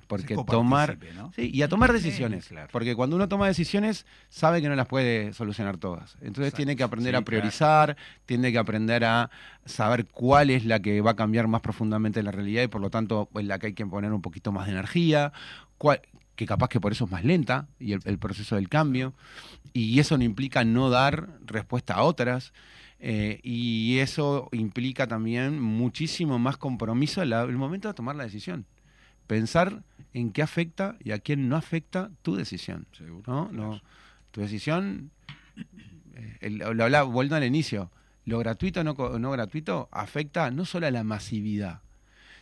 Porque 0.07 0.35
Se 0.37 0.43
tomar... 0.45 0.97
¿no? 1.15 1.33
Sí, 1.35 1.49
y 1.53 1.63
a 1.63 1.67
tomar 1.67 1.89
Sí, 1.89 1.95
decisiones. 1.95 2.47
claro. 2.47 2.69
Porque 2.71 2.95
cuando 2.95 3.17
uno 3.17 3.27
toma 3.27 3.47
decisiones, 3.47 4.05
sabe 4.29 4.61
que 4.61 4.69
no 4.69 4.75
las 4.75 4.87
puede 4.87 5.33
solucionar 5.33 5.77
todas. 5.77 6.13
Entonces 6.21 6.45
Exacto. 6.45 6.57
tiene 6.57 6.75
que 6.77 6.83
aprender 6.83 7.13
Sí, 7.13 7.17
a 7.17 7.21
priorizar, 7.25 7.97
tiene 8.25 8.53
que 8.53 8.57
aprender 8.57 9.03
a 9.03 9.29
saber 9.65 10.05
cuál 10.05 10.49
es 10.49 10.63
la 10.65 10.79
que 10.81 11.01
va 11.01 11.11
a 11.11 11.15
cambiar 11.15 11.47
más 11.49 11.59
profundamente 11.59 12.23
la 12.23 12.31
realidad 12.31 12.63
y 12.63 12.67
por 12.67 12.79
lo 12.79 12.89
tanto 12.89 13.27
en 13.35 13.49
la 13.49 13.59
que 13.59 13.67
hay 13.67 13.73
que 13.73 13.85
poner 13.85 14.13
un 14.13 14.21
poquito 14.21 14.53
más 14.53 14.67
de 14.67 14.73
energía, 14.73 15.33
cuál- 15.77 16.01
que 16.37 16.45
capaz 16.45 16.69
que 16.69 16.79
por 16.79 16.93
eso 16.93 17.05
es 17.05 17.11
más 17.11 17.25
lenta 17.25 17.67
y 17.77 17.91
el, 17.91 17.99
el 18.05 18.17
proceso 18.17 18.55
del 18.55 18.69
cambio. 18.69 19.13
Y 19.73 19.99
eso 19.99 20.17
no 20.17 20.23
implica 20.23 20.63
no 20.63 20.89
dar 20.89 21.39
respuesta 21.45 21.95
a 21.95 22.03
otras. 22.03 22.53
eh, 22.99 23.39
y 23.41 23.97
eso 23.97 24.47
implica 24.51 25.07
también 25.07 25.59
muchísimo 25.59 26.37
más 26.37 26.57
compromiso 26.57 27.21
al 27.21 27.33
el 27.33 27.57
momento 27.57 27.87
de 27.87 27.93
tomar 27.95 28.15
la 28.15 28.23
decisión 28.25 28.65
pensar 29.27 29.81
en 30.13 30.31
qué 30.31 30.41
afecta 30.43 30.97
y 31.03 31.11
a 31.11 31.19
quién 31.19 31.47
no 31.49 31.55
afecta 31.55 32.11
tu 32.21 32.35
decisión. 32.35 32.85
¿no? 33.25 33.49
No, 33.51 33.81
tu 34.31 34.41
decisión, 34.41 35.09
eh, 36.15 36.37
el- 36.41 36.57
lo 36.57 36.83
hablaba, 36.83 37.03
volviendo 37.03 37.37
al 37.37 37.43
inicio, 37.45 37.91
lo 38.25 38.39
gratuito 38.39 38.81
o 38.81 38.83
no, 38.83 38.93
no 39.19 39.31
gratuito 39.31 39.87
afecta 39.91 40.51
no 40.51 40.65
solo 40.65 40.85
a 40.87 40.91
la 40.91 41.03
masividad, 41.05 41.79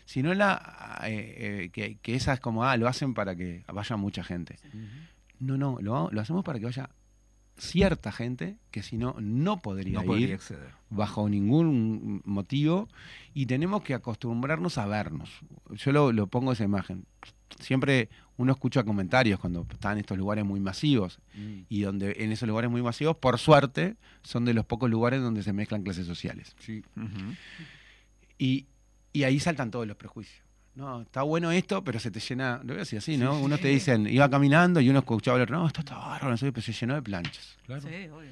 sino 0.05 0.33
la 0.33 0.99
eh, 1.05 1.35
eh, 1.65 1.69
que, 1.71 1.97
que 2.01 2.15
esas 2.15 2.39
como, 2.39 2.63
ah, 2.65 2.75
lo 2.75 2.87
hacen 2.87 3.13
para 3.13 3.35
que 3.35 3.63
vaya 3.71 3.95
mucha 3.95 4.23
gente. 4.23 4.57
No, 5.39 5.57
no, 5.57 5.77
lo, 5.79 6.09
lo 6.11 6.21
hacemos 6.21 6.43
para 6.43 6.57
que 6.59 6.65
vaya 6.65 6.89
cierta 7.59 8.11
gente 8.11 8.57
que 8.71 8.81
si 8.81 8.97
no, 8.97 9.15
no 9.19 9.57
podría 9.61 9.99
No 9.99 10.05
podría 10.05 10.27
ir 10.29 10.33
acceder. 10.33 10.71
bajo 10.89 11.27
ningún 11.29 12.21
motivo 12.25 12.87
y 13.33 13.45
tenemos 13.45 13.83
que 13.83 13.93
acostumbrarnos 13.93 14.77
a 14.77 14.85
vernos. 14.87 15.29
Yo 15.71 15.91
lo, 15.91 16.11
lo 16.11 16.27
pongo 16.27 16.51
esa 16.53 16.63
imagen. 16.63 17.05
Siempre 17.59 18.09
uno 18.37 18.53
escucha 18.53 18.83
comentarios 18.83 19.39
cuando 19.39 19.67
están 19.69 19.93
en 19.93 19.99
estos 19.99 20.17
lugares 20.17 20.45
muy 20.45 20.59
masivos 20.59 21.19
Mm. 21.35 21.61
y 21.69 21.81
donde 21.81 22.15
en 22.19 22.31
esos 22.31 22.47
lugares 22.47 22.71
muy 22.71 22.81
masivos, 22.81 23.17
por 23.17 23.37
suerte, 23.37 23.95
son 24.23 24.45
de 24.45 24.53
los 24.53 24.65
pocos 24.65 24.89
lugares 24.89 25.21
donde 25.21 25.43
se 25.43 25.51
mezclan 25.53 25.83
clases 25.83 26.05
sociales. 26.07 26.55
Y 28.37 29.23
ahí 29.23 29.39
saltan 29.39 29.71
todos 29.71 29.87
los 29.87 29.97
prejuicios. 29.97 30.45
No, 30.79 31.01
está 31.01 31.23
bueno 31.23 31.51
esto, 31.51 31.83
pero 31.83 31.99
se 31.99 32.09
te 32.09 32.19
llena, 32.19 32.57
lo 32.59 32.67
voy 32.69 32.75
a 32.75 32.79
decir 32.79 32.99
así, 32.99 33.17
¿no? 33.17 33.37
Sí, 33.37 33.43
Unos 33.43 33.57
sí. 33.59 33.63
te 33.63 33.69
dicen, 33.69 34.07
iba 34.07 34.29
caminando 34.29 34.79
y 34.79 34.89
uno 34.89 34.99
escuchaba 34.99 35.35
al 35.37 35.43
otro, 35.43 35.57
no, 35.59 35.67
esto 35.67 35.81
está 35.81 35.95
bárbaro, 35.97 36.29
no 36.31 36.37
sé, 36.37 36.51
pero 36.51 36.61
se 36.65 36.71
llenó 36.73 36.95
de 36.95 37.01
planchas. 37.01 37.57
Claro. 37.65 37.81
Sí, 37.81 37.87
obvio. 38.11 38.29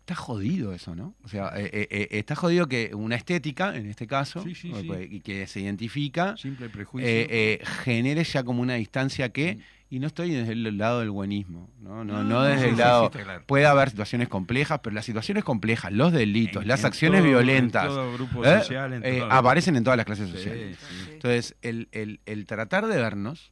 Está 0.00 0.14
jodido 0.14 0.74
eso, 0.74 0.94
¿no? 0.96 1.14
O 1.22 1.28
sea, 1.28 1.52
eh, 1.56 1.70
eh, 1.72 1.88
eh, 1.90 2.08
está 2.10 2.34
jodido 2.34 2.66
que 2.66 2.90
una 2.94 3.14
estética, 3.14 3.76
en 3.76 3.86
este 3.86 4.06
caso, 4.08 4.42
Sí, 4.42 4.54
sí, 4.56 4.72
sí. 4.74 4.88
y 5.08 5.20
que 5.20 5.46
se 5.46 5.60
identifica, 5.60 6.36
Simple 6.36 6.68
prejuicio. 6.68 7.08
eh, 7.08 7.26
eh, 7.30 7.64
genere 7.84 8.24
ya 8.24 8.42
como 8.42 8.60
una 8.60 8.74
distancia 8.74 9.28
que. 9.30 9.58
Y 9.90 9.98
no 9.98 10.06
estoy 10.06 10.30
desde 10.30 10.52
el 10.52 10.78
lado 10.78 11.00
del 11.00 11.10
buenismo, 11.10 11.68
no, 11.80 12.04
no, 12.04 12.22
no, 12.22 12.24
No, 12.24 12.42
desde 12.44 12.68
el 12.70 12.76
lado, 12.78 13.10
puede 13.46 13.66
haber 13.66 13.90
situaciones 13.90 14.28
complejas, 14.28 14.78
pero 14.82 14.94
las 14.94 15.04
situaciones 15.04 15.42
complejas, 15.44 15.92
los 15.92 16.12
delitos, 16.12 16.62
En- 16.62 16.68
las 16.68 16.80
en 16.80 16.86
acciones 16.86 17.20
todo- 17.20 17.26
en 17.26 17.34
violentas, 17.34 17.86
todo 17.88 18.12
grupo 18.14 18.44
¿eh? 18.44 18.58
social, 18.60 18.92
en 18.92 19.04
eh, 19.04 19.22
aparecen 19.28 19.76
en 19.76 19.82
todas 19.84 19.96
las 19.96 20.06
clases 20.06 20.28
Sí, 20.30 20.36
sociales. 20.36 20.78
sí. 20.78 21.10
Entonces, 21.12 21.56
el, 21.62 21.88
el- 21.92 22.20
el 22.24 22.46
tratar 22.46 22.86
de 22.86 22.96
vernos, 22.96 23.50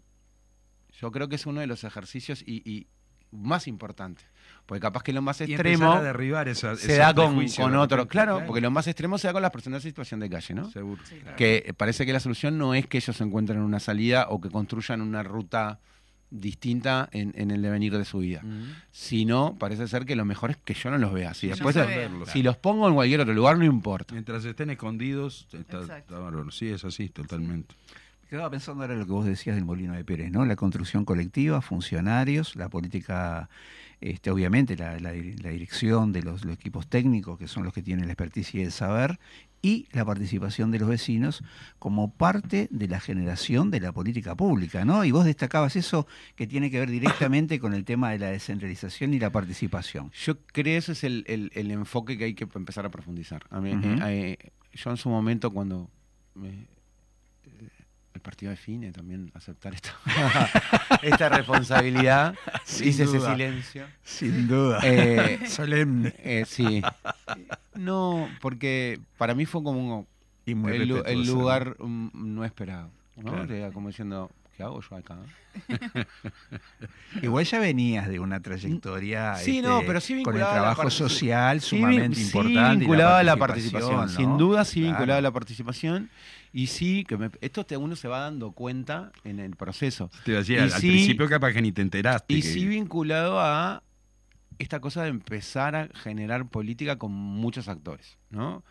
yo 1.00 1.10
creo 1.10 1.28
que 1.28 1.34
es 1.36 1.46
uno 1.46 1.60
de 1.60 1.66
los 1.66 1.84
ejercicios 1.84 2.42
y, 2.46 2.62
y 2.64 2.86
más 3.30 3.66
importantes. 3.68 4.24
Porque 4.64 4.80
capaz 4.80 5.02
que 5.02 5.12
lo 5.12 5.22
más 5.22 5.40
extremo 5.40 5.92
a 5.92 6.02
derribar 6.02 6.46
esa, 6.48 6.76
se 6.76 6.96
da 6.96 7.14
con, 7.14 7.46
con 7.48 7.74
otro. 7.76 8.06
Claro, 8.06 8.42
porque 8.46 8.60
lo 8.60 8.70
más 8.70 8.86
extremo 8.86 9.16
se 9.18 9.26
da 9.26 9.32
con 9.32 9.42
las 9.42 9.50
personas 9.50 9.84
en 9.84 9.90
situación 9.90 10.20
de 10.20 10.28
calle, 10.30 10.54
¿no? 10.54 10.70
Seguro. 10.70 11.02
Sí, 11.04 11.16
claro. 11.16 11.36
Que 11.36 11.74
parece 11.76 12.04
que 12.06 12.12
la 12.12 12.20
solución 12.20 12.58
no 12.58 12.74
es 12.74 12.86
que 12.86 12.98
ellos 12.98 13.20
encuentren 13.20 13.60
una 13.60 13.80
salida 13.80 14.26
o 14.30 14.40
que 14.40 14.50
construyan 14.50 15.00
una 15.02 15.22
ruta 15.22 15.80
distinta 16.30 17.08
en, 17.12 17.32
en 17.36 17.50
el 17.50 17.62
devenir 17.62 17.96
de 17.96 18.04
su 18.04 18.18
vida, 18.18 18.42
Mm. 18.42 18.64
sino 18.90 19.56
parece 19.58 19.88
ser 19.88 20.04
que 20.04 20.14
lo 20.16 20.24
mejor 20.24 20.50
es 20.50 20.56
que 20.58 20.74
yo 20.74 20.90
no 20.90 20.98
los 20.98 21.12
vea. 21.12 21.34
Si 21.34 21.46
no 21.48 21.54
si 22.32 22.42
los 22.42 22.56
pongo 22.56 22.88
en 22.88 22.94
cualquier 22.94 23.20
otro 23.20 23.34
lugar, 23.34 23.56
no 23.58 23.64
importa. 23.64 24.12
Mientras 24.14 24.44
estén 24.44 24.70
escondidos, 24.70 25.46
está, 25.52 25.80
está. 25.80 26.04
Sí, 26.50 26.68
es 26.68 26.84
así, 26.84 27.08
totalmente. 27.08 27.74
Quedaba 28.28 28.50
pensando 28.50 28.82
ahora 28.82 28.94
lo 28.94 29.06
que 29.06 29.12
vos 29.12 29.24
decías 29.24 29.56
del 29.56 29.64
Molino 29.64 29.94
de 29.94 30.04
Pérez, 30.04 30.30
¿no? 30.30 30.44
La 30.44 30.54
construcción 30.54 31.06
colectiva, 31.06 31.62
funcionarios, 31.62 32.56
la 32.56 32.68
política, 32.68 33.48
este, 34.02 34.30
obviamente 34.30 34.76
la, 34.76 35.00
la 35.00 35.12
di- 35.12 35.38
la 35.38 35.48
dirección 35.48 36.12
de 36.12 36.22
los, 36.22 36.44
los 36.44 36.56
equipos 36.56 36.86
técnicos, 36.88 37.38
que 37.38 37.48
son 37.48 37.64
los 37.64 37.72
que 37.72 37.80
tienen 37.82 38.04
la 38.04 38.12
experticia 38.12 38.60
y 38.60 38.64
el 38.64 38.72
saber, 38.72 39.18
y 39.60 39.88
la 39.92 40.04
participación 40.04 40.70
de 40.70 40.78
los 40.78 40.88
vecinos 40.88 41.42
como 41.78 42.12
parte 42.12 42.68
de 42.70 42.86
la 42.88 43.00
generación 43.00 43.70
de 43.70 43.80
la 43.80 43.92
política 43.92 44.36
pública, 44.36 44.84
¿no? 44.84 45.04
Y 45.04 45.10
vos 45.10 45.24
destacabas 45.24 45.74
eso 45.76 46.06
que 46.36 46.46
tiene 46.46 46.70
que 46.70 46.78
ver 46.78 46.90
directamente 46.90 47.58
con 47.58 47.74
el 47.74 47.84
tema 47.84 48.10
de 48.10 48.18
la 48.20 48.28
descentralización 48.30 49.14
y 49.14 49.18
la 49.18 49.30
participación. 49.30 50.12
Yo 50.24 50.38
creo 50.46 50.64
que 50.64 50.76
ese 50.76 50.92
es 50.92 51.02
el, 51.04 51.24
el- 51.26 51.50
el 51.54 51.70
enfoque 51.72 52.16
que 52.16 52.24
hay 52.24 52.34
que 52.34 52.46
empezar 52.54 52.86
a 52.86 52.90
profundizar. 52.90 53.44
A 53.50 53.60
mí, 53.60 53.70
eh, 53.72 54.36
eh, 54.40 54.50
yo 54.74 54.90
en 54.90 54.96
su 54.96 55.08
momento 55.08 55.50
cuando 55.52 55.90
me- 56.34 56.50
eh, 56.50 57.68
el 58.18 58.22
partido 58.22 58.50
define 58.50 58.90
también 58.90 59.30
aceptar 59.34 59.74
esta, 59.74 59.94
esta 61.02 61.28
responsabilidad, 61.28 62.34
Sin 62.64 62.88
hice 62.88 63.04
ese 63.04 63.20
silencio. 63.20 63.86
Sin 64.02 64.48
duda. 64.48 64.80
Eh, 64.82 65.38
Solemne. 65.46 66.12
eh, 66.18 66.44
sí. 66.46 66.82
No, 67.74 68.28
porque 68.40 69.00
para 69.16 69.34
mí 69.34 69.46
fue 69.46 69.62
como 69.62 69.98
un- 69.98 70.06
Y 70.44 70.54
muy 70.54 70.72
el, 70.72 71.02
el 71.06 71.26
lugar 71.26 71.76
mm, 71.78 72.10
no 72.34 72.44
esperado. 72.44 72.90
¿no? 73.16 73.32
Claro. 73.32 73.54
Era 73.54 73.70
como 73.70 73.88
diciendo, 73.88 74.30
¿qué 74.58 74.64
hago 74.64 74.80
yo 74.82 74.96
acá? 74.96 75.16
Igual 77.22 77.44
ya 77.44 77.58
venías 77.60 78.08
de 78.08 78.18
una 78.20 78.40
trayectoria 78.40 79.36
Sí, 79.36 79.58
este, 79.58 79.68
no, 79.68 79.82
pero 79.86 80.00
sí 80.00 80.22
con 80.24 80.34
el 80.34 80.40
trabajo 80.40 80.90
social 80.90 81.60
sumamente 81.60 82.16
sí 82.16 82.22
importante. 82.24 82.74
y 82.74 82.78
vinculada 82.80 83.18
a 83.20 83.22
la 83.22 83.36
participación, 83.36 83.96
¿no? 84.00 84.08
sin 84.08 84.36
duda 84.36 84.64
sí 84.64 84.80
Claro. 84.80 84.96
vinculada 84.96 85.18
a 85.20 85.22
la 85.22 85.30
participación. 85.32 86.10
Y 86.52 86.66
sí, 86.66 87.04
que 87.06 87.16
me- 87.16 87.30
esto 87.40 87.64
te, 87.64 87.76
uno 87.76 87.94
se 87.94 88.08
va 88.08 88.20
dando 88.20 88.50
cuenta 88.52 89.12
en 89.22 89.38
el 89.38 89.54
proceso. 89.54 90.10
Te 90.24 90.32
decía, 90.32 90.58
Y 90.58 90.60
al 90.62 90.72
sí- 90.72 90.88
principio 90.88 91.28
capaz 91.28 91.52
que 91.52 91.62
ni 91.62 91.70
te 91.72 91.82
enteraste. 91.82 92.34
Y 92.34 92.42
que- 92.42 92.48
sí 92.48 92.66
vinculado 92.66 93.38
a 93.40 93.82
esta 94.58 94.80
cosa 94.80 95.04
de 95.04 95.10
empezar 95.10 95.76
a 95.76 95.88
generar 95.94 96.48
política 96.48 96.96
con 96.98 97.12
muchos 97.12 97.68
actores, 97.68 98.18
¿no? 98.30 98.64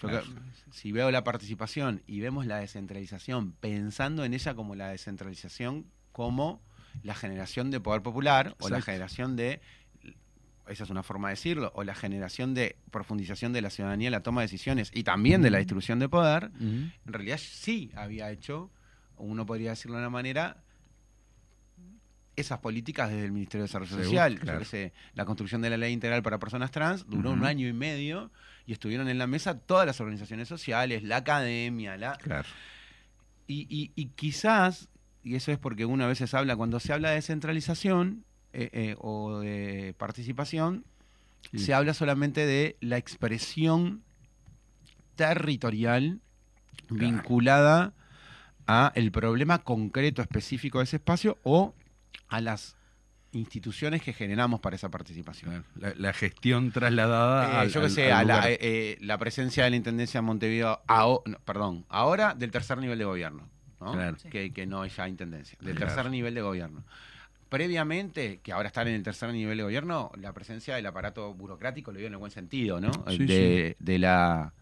Yo 0.00 0.08
Claro. 0.08 0.24
que- 0.26 0.72
si 0.72 0.92
veo 0.92 1.10
la 1.10 1.24
participación 1.24 2.02
y 2.06 2.20
vemos 2.20 2.46
la 2.46 2.58
descentralización, 2.58 3.52
pensando 3.52 4.24
en 4.24 4.34
ella 4.34 4.54
como 4.54 4.74
la 4.74 4.88
descentralización 4.88 5.86
como 6.12 6.60
la 7.02 7.14
generación 7.14 7.70
de 7.70 7.80
poder 7.80 8.02
popular 8.02 8.56
o 8.60 8.68
la 8.68 8.80
generación 8.82 9.36
de, 9.36 9.60
esa 10.68 10.84
es 10.84 10.90
una 10.90 11.02
forma 11.02 11.28
de 11.28 11.32
decirlo, 11.32 11.72
o 11.74 11.84
la 11.84 11.94
generación 11.94 12.54
de 12.54 12.76
profundización 12.90 13.52
de 13.52 13.62
la 13.62 13.70
ciudadanía 13.70 14.08
en 14.08 14.12
la 14.12 14.22
toma 14.22 14.40
de 14.40 14.46
decisiones 14.46 14.90
y 14.94 15.02
también 15.04 15.42
de 15.42 15.50
la 15.50 15.58
distribución 15.58 15.98
de 15.98 16.08
poder, 16.08 16.50
en 16.60 16.92
realidad 17.06 17.38
sí 17.38 17.90
había 17.94 18.30
hecho, 18.30 18.70
uno 19.16 19.46
podría 19.46 19.70
decirlo 19.70 19.96
de 19.96 20.02
una 20.02 20.10
manera, 20.10 20.62
esas 22.36 22.58
políticas 22.60 23.10
desde 23.10 23.24
el 23.24 23.32
Ministerio 23.32 23.62
de 23.62 23.66
Desarrollo 23.68 23.96
Social. 23.96 24.38
Claro. 24.38 24.60
la 25.14 25.24
construcción 25.24 25.60
de 25.60 25.70
la 25.70 25.76
ley 25.76 25.92
integral 25.92 26.22
para 26.22 26.38
personas 26.38 26.70
trans 26.70 27.04
duró 27.08 27.32
un 27.32 27.44
año 27.44 27.66
y 27.66 27.72
medio 27.72 28.30
y 28.68 28.72
estuvieron 28.72 29.08
en 29.08 29.16
la 29.16 29.26
mesa 29.26 29.58
todas 29.58 29.86
las 29.86 29.98
organizaciones 30.00 30.46
sociales, 30.46 31.02
la 31.02 31.16
academia, 31.16 31.96
la... 31.96 32.12
Claro. 32.18 32.46
Y, 33.46 33.66
y- 33.70 33.92
y 33.96 34.08
quizás, 34.10 34.88
y 35.24 35.36
eso 35.36 35.50
es 35.50 35.58
porque 35.58 35.86
uno 35.86 36.04
a 36.04 36.08
veces 36.08 36.34
habla, 36.34 36.54
cuando 36.54 36.78
se 36.78 36.92
habla 36.92 37.08
de 37.08 37.14
descentralización 37.16 38.24
eh, 38.52 38.68
eh, 38.72 38.96
o 38.98 39.40
de 39.40 39.94
participación, 39.98 40.84
Sí. 41.52 41.60
se 41.60 41.72
habla 41.72 41.94
solamente 41.94 42.44
de 42.44 42.76
la 42.80 42.98
expresión 42.98 44.02
territorial 45.16 46.20
vinculada 46.90 47.92
a 48.66 48.92
el 48.94 49.10
problema 49.12 49.58
concreto 49.60 50.20
específico 50.22 50.78
de 50.78 50.84
ese 50.84 50.96
espacio 50.96 51.38
o 51.42 51.74
a 52.28 52.40
las 52.40 52.76
instituciones 53.32 54.02
que 54.02 54.12
generamos 54.12 54.60
para 54.60 54.76
esa 54.76 54.90
participación. 54.90 55.64
La, 55.76 55.92
la 55.96 56.12
gestión 56.12 56.72
trasladada 56.72 57.52
Eh, 57.52 57.56
al, 57.58 57.68
yo 57.68 57.80
qué 57.80 57.86
al- 57.86 57.92
sé, 57.92 58.12
al 58.12 58.30
a 58.30 58.40
la, 58.40 58.50
eh, 58.50 58.58
eh, 58.60 58.98
la 59.00 59.18
presencia 59.18 59.64
de 59.64 59.70
la 59.70 59.76
Intendencia 59.76 60.20
de 60.20 60.26
Montevideo, 60.26 60.80
no, 60.88 61.22
perdón, 61.44 61.84
ahora 61.88 62.34
del 62.34 62.50
tercer 62.50 62.78
nivel 62.78 62.98
de 62.98 63.04
gobierno, 63.04 63.48
¿no? 63.80 63.92
Claro. 63.92 64.16
que, 64.30 64.52
que 64.52 64.66
no 64.66 64.84
es 64.84 64.96
ya 64.96 65.08
Intendencia, 65.08 65.58
del 65.60 65.76
Claro. 65.76 65.94
tercer 65.94 66.10
nivel 66.10 66.34
de 66.34 66.40
gobierno. 66.42 66.84
Previamente, 67.48 68.40
que 68.42 68.52
ahora 68.52 68.68
están 68.68 68.88
en 68.88 68.94
el 68.94 69.02
tercer 69.02 69.32
nivel 69.32 69.56
de 69.56 69.62
gobierno, 69.62 70.10
la 70.20 70.32
presencia 70.34 70.74
del 70.76 70.84
aparato 70.84 71.32
burocrático, 71.32 71.92
lo 71.92 71.96
digo 71.98 72.08
en 72.08 72.12
el 72.12 72.18
buen 72.18 72.30
sentido, 72.32 72.78
¿no? 72.80 72.92
Sí, 73.08 73.24
de, 73.24 73.76
de 73.78 73.98
la 73.98 74.52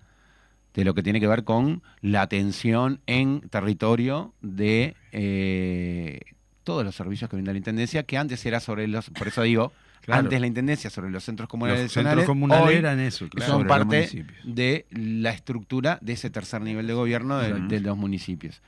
de 0.73 0.85
lo 0.85 0.93
que 0.95 1.03
tiene 1.03 1.19
que 1.21 1.27
ver 1.27 1.43
con 1.43 1.83
la 2.03 2.21
atención 2.23 3.01
en 3.07 3.41
territorio 3.49 4.35
de 4.43 4.95
eh, 5.11 6.21
todos 6.67 6.85
los 6.85 6.97
servicios 6.97 7.31
que 7.31 7.37
brinda 7.37 7.53
la 7.53 7.59
Intendencia, 7.59 8.03
que 8.03 8.19
antes 8.19 8.45
era 8.45 8.59
sobre 8.59 8.89
los, 8.89 9.09
por 9.11 9.29
eso 9.29 9.43
digo, 9.43 9.73
Claro. 10.03 10.21
antes 10.21 10.41
la 10.41 10.47
Intendencia 10.47 10.89
sobre 10.89 11.11
los 11.11 11.25
centros 11.25 11.49
comunales 11.49 11.83
Los 11.85 11.93
centros 11.93 12.25
comunales 12.27 12.69
hoy 12.69 12.75
eran 12.75 13.01
eso, 13.01 13.29
claro. 13.29 13.53
son 13.53 13.67
parte 13.67 14.25
de 14.45 14.87
la 14.91 15.31
estructura 15.31 15.99
de 16.01 16.13
ese 16.13 16.31
tercer 16.31 16.61
nivel 16.63 16.87
de 16.87 16.93
gobierno 16.93 17.39
de, 17.39 17.81
los 17.81 17.97
municipios. 17.97 18.63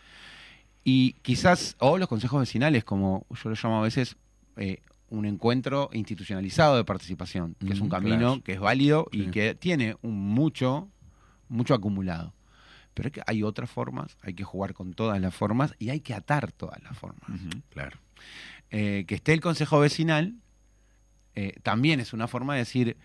Y 0.82 1.12
quizás, 1.22 1.76
o 1.78 1.98
los 1.98 2.08
consejos 2.08 2.40
vecinales, 2.40 2.82
como 2.82 3.26
yo 3.30 3.50
lo 3.50 3.56
llamo 3.62 3.78
a 3.78 3.82
veces, 3.82 4.16
eh, 4.56 4.80
un 5.10 5.26
encuentro 5.26 5.90
institucionalizado 5.92 6.76
de 6.76 6.84
participación, 6.84 7.54
que 7.64 7.72
es 7.72 7.80
un 7.80 7.88
camino 7.88 8.18
claro. 8.18 8.42
que 8.42 8.52
es 8.54 8.60
válido 8.60 9.06
y 9.12 9.26
que 9.26 9.54
tiene 9.54 9.96
un 10.02 10.18
mucho, 10.18 10.88
mucho 11.48 11.74
acumulado. 11.74 12.32
Pero 12.98 13.10
es 13.10 13.12
que 13.12 13.22
hay 13.28 13.44
otras 13.44 13.70
formas, 13.70 14.16
hay 14.22 14.34
que 14.34 14.42
jugar 14.42 14.74
con 14.74 14.92
todas 14.92 15.20
las 15.20 15.32
formas 15.32 15.72
y 15.78 15.90
hay 15.90 16.00
que 16.00 16.14
atar 16.14 16.50
todas 16.50 16.82
las 16.82 16.98
formas. 16.98 17.30
Claro. 17.70 17.96
Eh, 18.72 19.04
que 19.06 19.14
esté 19.14 19.34
el 19.34 19.40
consejo 19.40 19.78
vecinal 19.78 20.34
eh, 21.36 21.54
también 21.62 22.00
es 22.00 22.12
una 22.12 22.26
forma 22.26 22.54
de 22.54 22.58
decir, 22.58 22.96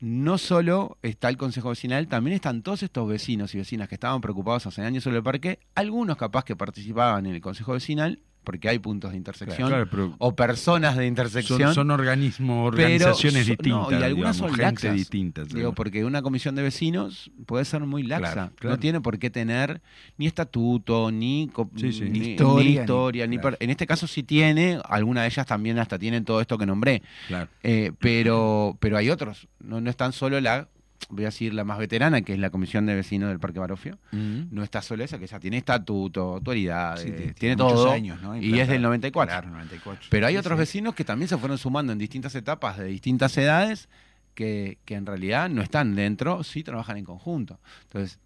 no 0.00 0.38
solo 0.38 0.96
está 1.02 1.28
el 1.28 1.36
consejo 1.36 1.68
vecinal, 1.68 2.08
también 2.08 2.34
están 2.34 2.62
todos 2.62 2.82
estos 2.82 3.06
vecinos 3.06 3.54
y 3.54 3.58
vecinas 3.58 3.86
que 3.86 3.96
estaban 3.96 4.22
preocupados 4.22 4.66
hace 4.66 4.80
años 4.80 5.04
sobre 5.04 5.18
el 5.18 5.22
parque, 5.22 5.58
algunos 5.74 6.16
capaz 6.16 6.46
que 6.46 6.56
participaban 6.56 7.26
en 7.26 7.34
el 7.34 7.42
consejo 7.42 7.74
vecinal, 7.74 8.20
porque 8.44 8.68
hay 8.68 8.78
puntos 8.78 9.12
de 9.12 9.16
intersección, 9.16 9.68
Claro, 9.68 10.14
o 10.18 10.34
personas 10.34 10.96
de 10.96 11.06
intersección. 11.06 11.60
son, 11.60 11.74
son 11.74 11.90
organismos, 11.92 12.68
organizaciones 12.68 13.46
distintas. 13.46 13.90
no, 13.90 14.00
y 14.00 14.02
algunas 14.02 14.36
digamos, 14.36 14.36
son 14.36 14.48
gente 14.50 14.62
laxas. 14.62 14.94
distintas. 14.94 15.48
Digo, 15.48 15.72
porque 15.74 16.04
una 16.04 16.22
comisión 16.22 16.54
de 16.54 16.62
vecinos 16.62 17.30
puede 17.46 17.64
ser 17.64 17.80
muy 17.82 18.02
laxa. 18.02 18.32
Claro, 18.32 18.52
claro. 18.56 18.76
No 18.76 18.80
tiene 18.80 19.00
por 19.00 19.18
qué 19.18 19.30
tener 19.30 19.80
ni 20.18 20.26
estatuto, 20.26 21.10
ni, 21.10 21.48
co- 21.52 21.70
Sí, 21.76 21.92
sí. 21.92 22.02
ni- 22.04 22.18
Ni 22.20 22.30
historia, 22.32 22.62
ni 22.64 22.74
ni- 22.74 22.80
historia, 22.80 23.26
ni 23.26 23.36
claro. 23.38 23.56
per- 23.58 23.64
En 23.64 23.70
este 23.70 23.86
caso 23.86 24.06
sí 24.06 24.22
tiene, 24.22 24.78
algunas 24.88 25.22
de 25.24 25.28
ellas 25.28 25.46
también 25.46 25.78
hasta 25.78 25.98
tienen 25.98 26.24
todo 26.24 26.40
esto 26.40 26.58
que 26.58 26.66
nombré. 26.66 27.02
Claro. 27.28 27.48
Eh, 27.62 27.92
pero, 27.98 28.76
pero 28.80 28.96
hay 28.96 29.10
otros. 29.10 29.48
No, 29.60 29.80
no 29.80 29.88
es 29.90 29.96
tan 29.96 30.12
solo 30.12 30.40
la, 30.40 30.68
voy 31.08 31.24
a 31.24 31.28
decir, 31.28 31.52
la 31.54 31.64
más 31.64 31.78
veterana, 31.78 32.22
que 32.22 32.32
es 32.32 32.38
la 32.38 32.50
comisión 32.50 32.86
de 32.86 32.94
vecinos 32.94 33.28
del 33.28 33.38
Parque 33.40 33.58
Barofio. 33.58 33.98
Mm. 34.12 34.42
No 34.50 34.62
está 34.62 34.82
solo 34.82 35.04
esa, 35.04 35.18
que 35.18 35.26
ya 35.26 35.38
tiene 35.40 35.58
estatuto, 35.58 36.34
autoridad, 36.34 36.96
Sí, 36.96 37.10
tiene- 37.12 37.34
tiene, 37.34 37.56
todo. 37.56 37.90
años, 37.90 38.20
¿no? 38.22 38.36
y 38.36 38.58
es 38.60 38.68
del 38.68 38.82
94. 38.82 39.32
Claro, 39.32 39.50
94. 39.50 40.06
Pero 40.10 40.26
hay 40.26 40.34
Sí, 40.34 40.38
otros 40.38 40.56
sí. 40.56 40.60
vecinos 40.60 40.94
que 40.94 41.04
también 41.04 41.28
se 41.28 41.36
fueron 41.38 41.58
sumando 41.58 41.92
en 41.92 41.98
distintas 41.98 42.34
etapas 42.34 42.78
de 42.78 42.86
distintas 42.86 43.36
edades 43.36 43.88
que, 44.34 44.78
que 44.84 44.94
en 44.94 45.04
realidad 45.06 45.50
no 45.50 45.60
están 45.62 45.94
dentro, 45.94 46.42
sí 46.44 46.62
trabajan 46.62 46.96
en 46.96 47.04
conjunto. 47.04 47.60
Entonces, 47.84 48.18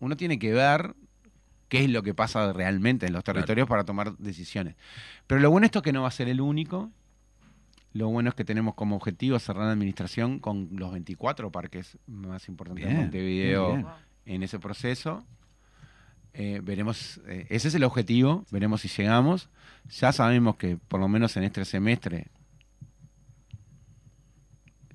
uno 0.00 0.16
tiene 0.16 0.38
que 0.38 0.52
ver 0.52 0.94
qué 1.68 1.84
es 1.84 1.90
lo 1.90 2.02
que 2.02 2.14
pasa 2.14 2.52
realmente 2.52 3.06
en 3.06 3.12
los 3.12 3.24
territorios 3.24 3.68
para 3.68 3.84
tomar 3.84 4.16
decisiones. 4.18 4.74
Pero 5.26 5.40
lo 5.40 5.50
bueno 5.50 5.64
esto 5.66 5.78
es 5.80 5.82
que 5.84 5.92
no 5.92 6.02
va 6.02 6.08
a 6.08 6.12
ser 6.12 6.28
el 6.28 6.40
único. 6.40 6.90
Lo 7.96 8.08
bueno 8.08 8.28
es 8.28 8.34
que 8.34 8.44
tenemos 8.44 8.74
como 8.74 8.96
objetivo 8.96 9.38
cerrar 9.38 9.64
la 9.66 9.72
administración 9.72 10.38
con 10.38 10.68
los 10.72 10.92
24 10.92 11.50
parques 11.50 11.96
más 12.06 12.48
importantes 12.48 12.84
de 12.84 12.90
Bien, 12.90 13.02
Montevideo 13.02 13.68
bien, 13.68 13.82
bien. 14.24 14.34
en 14.36 14.42
ese 14.42 14.58
proceso. 14.58 15.24
Eh, 16.34 16.60
veremos, 16.62 17.20
eh, 17.26 17.46
ese 17.48 17.68
es 17.68 17.74
el 17.74 17.84
objetivo, 17.84 18.44
veremos 18.50 18.82
si 18.82 18.88
llegamos. 18.88 19.48
Ya 19.98 20.12
sabemos 20.12 20.56
que 20.56 20.76
por 20.76 21.00
lo 21.00 21.08
menos 21.08 21.36
en 21.38 21.44
este 21.44 21.64
semestre 21.64 22.26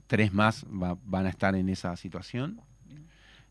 tres 0.08 0.34
más 0.34 0.66
va- 0.66 0.98
van 1.04 1.26
a 1.26 1.30
estar 1.30 1.56
en 1.56 1.70
esa 1.70 1.96
situación. 1.96 2.62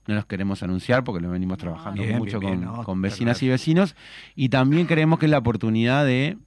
No 0.07 0.15
los 0.15 0.27
queremos 0.27 0.63
anunciar 0.63 1.05
porque 1.05 1.21
lo 1.23 1.31
venimos 1.31 1.59
trabajando 1.59 2.03
Bien, 2.03 2.19
mucho 2.19 2.39
bien, 2.41 2.61
bien, 2.61 2.69
con, 2.69 2.77
no, 2.79 2.85
con 2.85 2.99
está 2.99 3.09
vecinas 3.15 3.39
claro. 3.39 3.47
y 3.47 3.51
vecinos. 3.51 3.97
Y 4.35 4.49
también 4.49 4.87
creemos 4.87 5.19
que 5.19 5.27
es 5.27 5.31
la 5.31 5.39
oportunidad 5.39 6.05
de 6.05 6.39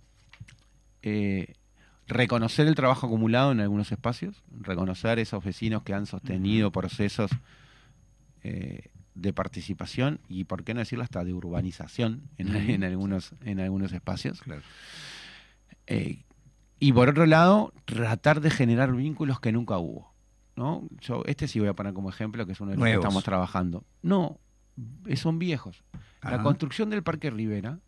eh, 1.02 1.54
reconocer 2.08 2.68
el 2.68 2.76
trabajo 2.76 3.08
acumulado 3.08 3.52
en 3.52 3.60
algunos 3.60 3.92
espacios, 3.92 4.44
reconocer 4.62 5.20
esos 5.20 5.44
vecinos 5.44 5.84
que 5.84 5.94
han 5.94 6.06
sostenido 6.06 6.72
procesos 6.72 7.32
eh, 8.44 8.90
de 9.16 9.34
participación 9.34 10.20
y, 10.28 10.44
por 10.46 10.64
qué 10.64 10.74
no 10.74 10.80
decirlo, 10.80 11.04
hasta 11.04 11.24
de 11.24 11.34
urbanización 11.34 12.24
en, 12.38 12.84
algunos, 12.84 13.34
en 13.44 13.60
algunos 13.60 13.94
espacios. 13.94 14.42
Claro. 14.42 14.62
Eh, 15.88 16.24
y 16.80 16.92
por 16.92 17.10
otro 17.10 17.26
lado, 17.26 17.74
tratar 17.86 18.42
de 18.42 18.50
generar 18.50 18.92
vínculos 18.94 19.40
que 19.40 19.52
nunca 19.52 19.78
hubo. 19.78 20.12
¿no? 20.56 20.88
Yo, 21.00 21.24
este 21.26 21.48
sí 21.48 21.60
voy 21.60 21.70
a 21.70 21.74
poner 21.74 21.94
como 21.94 22.10
ejemplo, 22.10 22.46
que 22.46 22.52
es 22.52 22.60
uno 22.60 22.72
de 22.72 22.76
los 22.76 22.82
Nuevos. 22.82 23.02
que 23.02 23.08
estamos 23.08 23.24
trabajando. 23.24 23.84
No, 24.02 24.40
eh, 25.06 25.16
son 25.16 25.40
viejos. 25.40 25.84
La 26.22 26.42
construcción 26.42 26.90
del 26.90 27.04
Parque 27.04 27.30
Rivera, 27.30 27.80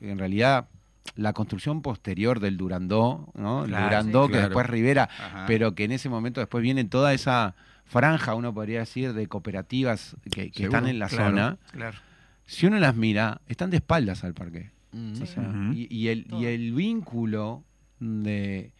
en 0.00 0.18
realidad 0.18 0.68
la 1.14 1.32
construcción 1.32 1.82
posterior 1.82 2.40
del 2.40 2.56
Durandó, 2.56 3.30
¿no? 3.34 3.64
El 3.64 3.70
Durandó, 3.70 4.24
sí, 4.24 4.28
que 4.28 4.32
claro. 4.38 4.48
después 4.48 4.66
Rivera, 4.66 5.04
Ajá. 5.04 5.44
pero 5.46 5.74
que 5.74 5.84
en 5.84 5.92
ese 5.92 6.08
momento 6.08 6.40
después 6.40 6.62
viene 6.62 6.84
toda 6.84 7.14
esa 7.14 7.54
franja, 7.84 8.34
uno 8.34 8.52
podría 8.52 8.80
decir, 8.80 9.12
de 9.12 9.26
cooperativas 9.28 10.16
que, 10.30 10.50
están 10.54 10.86
en 10.88 10.98
la 10.98 11.08
Claro, 11.08 11.24
zona. 11.30 11.58
Claro. 11.70 11.98
Si 12.44 12.66
uno 12.66 12.78
las 12.78 12.94
mira, 12.96 13.40
están 13.46 13.70
de 13.70 13.76
espaldas 13.78 14.24
al 14.24 14.34
parque. 14.34 14.70
Mm. 14.92 15.22
O 15.22 15.26
sea, 15.26 15.42
Ujú. 15.42 15.72
y, 15.72 15.86
y 15.90 16.08
el, 16.08 16.26
y 16.32 16.46
el 16.46 16.72
vínculo 16.72 17.62
de, 18.00 18.72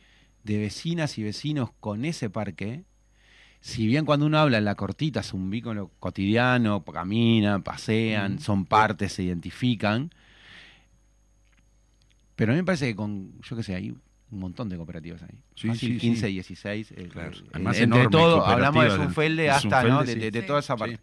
de 0.45 0.59
vecinas 0.59 1.18
y 1.18 1.22
vecinos 1.22 1.70
con 1.81 2.05
ese 2.05 2.31
parque, 2.31 2.85
si 3.61 3.87
bien 3.87 4.05
cuando 4.05 4.27
uno 4.27 4.39
habla 4.39 4.59
en 4.59 4.64
la 4.64 4.74
cortita 4.77 5.20
es 5.20 5.33
un 5.33 5.51
vínculo 5.51 5.91
cotidiano, 5.99 6.85
caminan, 6.85 7.62
pasean, 7.62 8.39
son 8.39 8.64
partes, 8.66 9.12
se 9.14 9.24
identifican, 9.24 10.11
pero 12.37 12.53
a 12.53 12.55
mí 12.55 12.61
me 12.61 12.64
parece 12.64 12.87
que 12.87 12.95
con, 12.95 13.41
yo 13.43 13.57
qué 13.57 13.62
sé, 13.62 13.74
hay 13.74 13.91
un 13.91 14.39
montón 14.41 14.68
de 14.68 14.76
cooperativas 14.76 15.22
ahí. 15.22 15.39
Sí, 15.55 15.68
Fácil, 15.68 15.95
sí, 15.95 15.99
15, 15.99 16.26
sí. 16.28 16.32
16. 16.34 16.93
eh, 16.93 17.09
Claro. 17.11 17.37
Además, 17.53 17.78
entre 17.80 18.09
todo, 18.09 18.45
hablamos 18.47 18.84
de 18.84 18.91
Sunfelde 18.91 19.43
de 19.45 19.51
hasta, 19.51 19.82
¿no? 19.84 20.05
De, 20.05 20.30
de- 20.30 20.43
toda 20.43 20.61
esa 20.61 20.76
parte. 20.76 20.99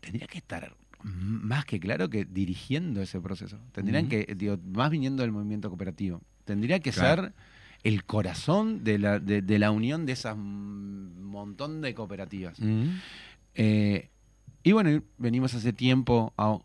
Tendría 0.00 0.26
que 0.26 0.38
estar 0.38 0.74
más 1.02 1.64
que 1.64 1.78
claro 1.78 2.08
que 2.10 2.24
dirigiendo 2.24 3.00
ese 3.02 3.20
proceso. 3.20 3.58
Tendrían 3.72 4.08
que, 4.08 4.34
digo, 4.36 4.58
más 4.64 4.90
viniendo 4.90 5.22
del 5.22 5.32
movimiento 5.32 5.68
cooperativo. 5.68 6.20
Tendría 6.44 6.80
que 6.80 6.90
Claro. 6.92 7.24
ser 7.24 7.32
el 7.84 8.04
corazón 8.04 8.82
de 8.84 8.98
la, 8.98 9.18
de, 9.20 9.42
de 9.42 9.58
la 9.58 9.70
unión 9.70 10.06
de 10.06 10.12
esas 10.12 10.36
montón 10.36 11.80
de 11.82 11.94
cooperativas. 11.94 12.58
Eh, 13.54 14.08
y 14.68 14.72
bueno, 14.72 15.02
venimos 15.16 15.54
hace 15.54 15.72
tiempo, 15.72 16.34
a, 16.36 16.58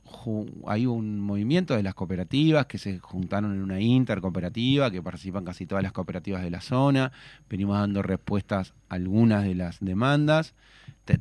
hay 0.68 0.86
un 0.86 1.22
movimiento 1.22 1.74
de 1.74 1.84
las 1.84 1.94
cooperativas 1.94 2.66
que 2.66 2.78
se 2.78 3.00
juntaron 3.00 3.54
en 3.54 3.62
una 3.62 3.80
intercooperativa, 3.80 4.92
que 4.92 5.02
participan 5.02 5.46
casi 5.46 5.66
todas 5.66 5.84
las 5.84 5.94
cooperativas 5.94 6.42
de 6.44 6.50
la 6.50 6.60
zona, 6.60 7.14
venimos 7.50 7.78
dando 7.78 8.02
respuestas 8.02 8.74
a 8.90 8.96
algunas 8.96 9.46
de 9.46 9.56
las 9.56 9.80
demandas, 9.80 10.54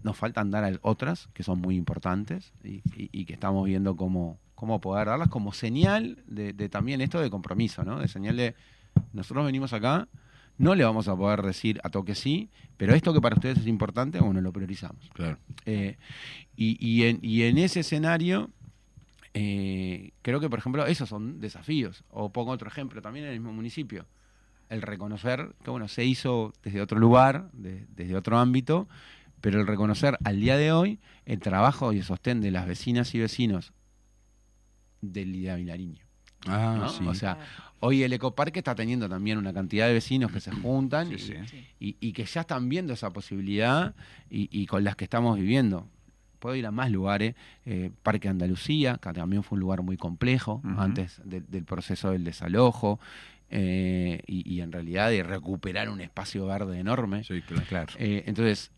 nos 0.03 0.17
faltan 0.17 0.51
dar 0.51 0.81
otras 0.83 1.29
que 1.35 1.45
son 1.45 1.61
muy 1.61 1.77
importantes 1.77 2.53
y, 2.65 2.83
y- 2.97 3.11
y 3.13 3.27
que 3.27 3.35
estamos 3.35 3.65
viendo 3.65 3.95
cómo, 3.97 4.41
cómo 4.57 4.81
poder 4.81 5.07
darlas 5.07 5.29
como 5.29 5.53
señal 5.53 6.19
de, 6.27 6.53
de 6.53 6.69
también 6.69 7.01
esto 7.01 7.21
de 7.21 7.31
compromiso, 7.31 7.85
¿no? 7.85 8.01
de 8.01 8.09
señal 8.09 8.37
de 8.37 8.57
nosotros 9.13 9.47
venimos 9.47 9.73
acá, 9.73 10.09
no 10.63 10.75
le 10.75 10.85
vamos 10.85 11.09
a 11.09 11.17
poder 11.17 11.43
decir 11.43 11.81
a 11.85 11.91
toque 11.91 12.15
sí, 12.15 12.49
pero 12.77 12.95
esto 12.95 13.13
que 13.13 13.21
para 13.21 13.35
ustedes 13.35 13.59
es 13.59 13.67
importante, 13.67 14.21
bueno, 14.21 14.41
lo 14.41 14.53
priorizamos. 14.53 15.11
Claro. 15.13 15.39
Eh, 15.67 15.97
y, 16.57 16.77
y 16.85 17.05
en, 17.05 17.19
y 17.23 17.43
en 17.43 17.59
ese 17.59 17.81
escenario, 17.81 18.51
eh, 19.35 20.11
creo 20.23 20.41
que, 20.41 20.49
por 20.49 20.59
ejemplo, 20.59 20.87
esos 20.87 21.09
son 21.09 21.41
desafíos. 21.41 22.05
O 22.11 22.31
pongo 22.33 22.51
otro 22.53 22.69
ejemplo, 22.69 23.01
también 23.03 23.27
en 23.27 23.33
el 23.33 23.41
mismo 23.41 23.53
municipio. 23.53 24.07
El 24.69 24.83
reconocer 24.83 25.55
que, 25.65 25.71
bueno, 25.71 25.89
se 25.89 26.05
hizo 26.05 26.53
desde 26.63 26.81
otro 26.81 26.99
lugar, 26.99 27.51
de- 27.53 27.87
desde 27.95 28.17
otro 28.17 28.39
ámbito, 28.39 28.89
pero 29.41 29.61
el 29.61 29.67
reconocer 29.67 30.19
al 30.25 30.41
día 30.41 30.57
de 30.57 30.73
hoy 30.73 30.99
el 31.27 31.41
trabajo 31.41 31.93
y 31.93 31.99
el 31.99 32.05
sostén 32.05 32.41
de 32.41 32.51
las 32.51 32.67
vecinas 32.67 33.15
y 33.15 33.19
vecinos 33.19 33.73
del 35.01 35.35
Idea 35.35 35.57
Vilariño. 35.57 36.05
Ah, 36.47 36.77
¿no? 36.79 36.89
sí. 36.89 37.05
O 37.07 37.15
sea, 37.15 37.39
hoy 37.85 38.03
el 38.05 38.13
ecoparque 38.13 38.61
está 38.61 38.75
teniendo 38.75 39.09
también 39.09 39.39
una 39.39 39.53
cantidad 39.53 39.87
de 39.89 39.93
vecinos 39.93 40.31
que 40.33 40.41
se 40.41 40.51
juntan 40.53 41.09
Sí, 41.09 41.15
y- 41.15 41.19
sí. 41.19 41.35
Sí. 41.51 41.67
y, 41.81 41.97
y 42.01 42.13
que 42.13 42.25
ya 42.25 42.43
están 42.43 42.69
viendo 42.69 42.93
esa 42.93 43.11
posibilidad 43.11 43.95
y, 44.31 44.49
y 44.51 44.67
con 44.67 44.85
las 44.85 44.95
que 44.97 45.05
estamos 45.05 45.37
viviendo. 45.39 45.87
Puedo 46.39 46.57
ir 46.57 46.67
a 46.67 46.71
más 46.73 46.91
lugares, 46.91 47.35
eh, 47.67 47.91
Parque 48.03 48.29
Andalucía, 48.29 48.99
que 49.01 49.13
también 49.13 49.43
fue 49.45 49.57
un 49.57 49.61
lugar 49.61 49.83
muy 49.83 49.97
complejo 49.97 50.61
antes 50.77 51.21
de- 51.25 51.41
del 51.41 51.65
proceso 51.65 52.11
del 52.11 52.25
desalojo, 52.25 52.99
eh, 53.51 54.21
y, 54.27 54.49
y 54.53 54.61
en 54.61 54.73
realidad 54.73 55.11
de 55.11 55.23
recuperar 55.23 55.89
un 55.89 56.01
espacio 56.01 56.47
verde 56.47 56.79
enorme. 56.79 57.23
Sí, 57.25 57.43
claro. 57.43 57.65
Claro. 57.69 57.93
Eh, 57.99 58.25
entonces, 58.27 58.71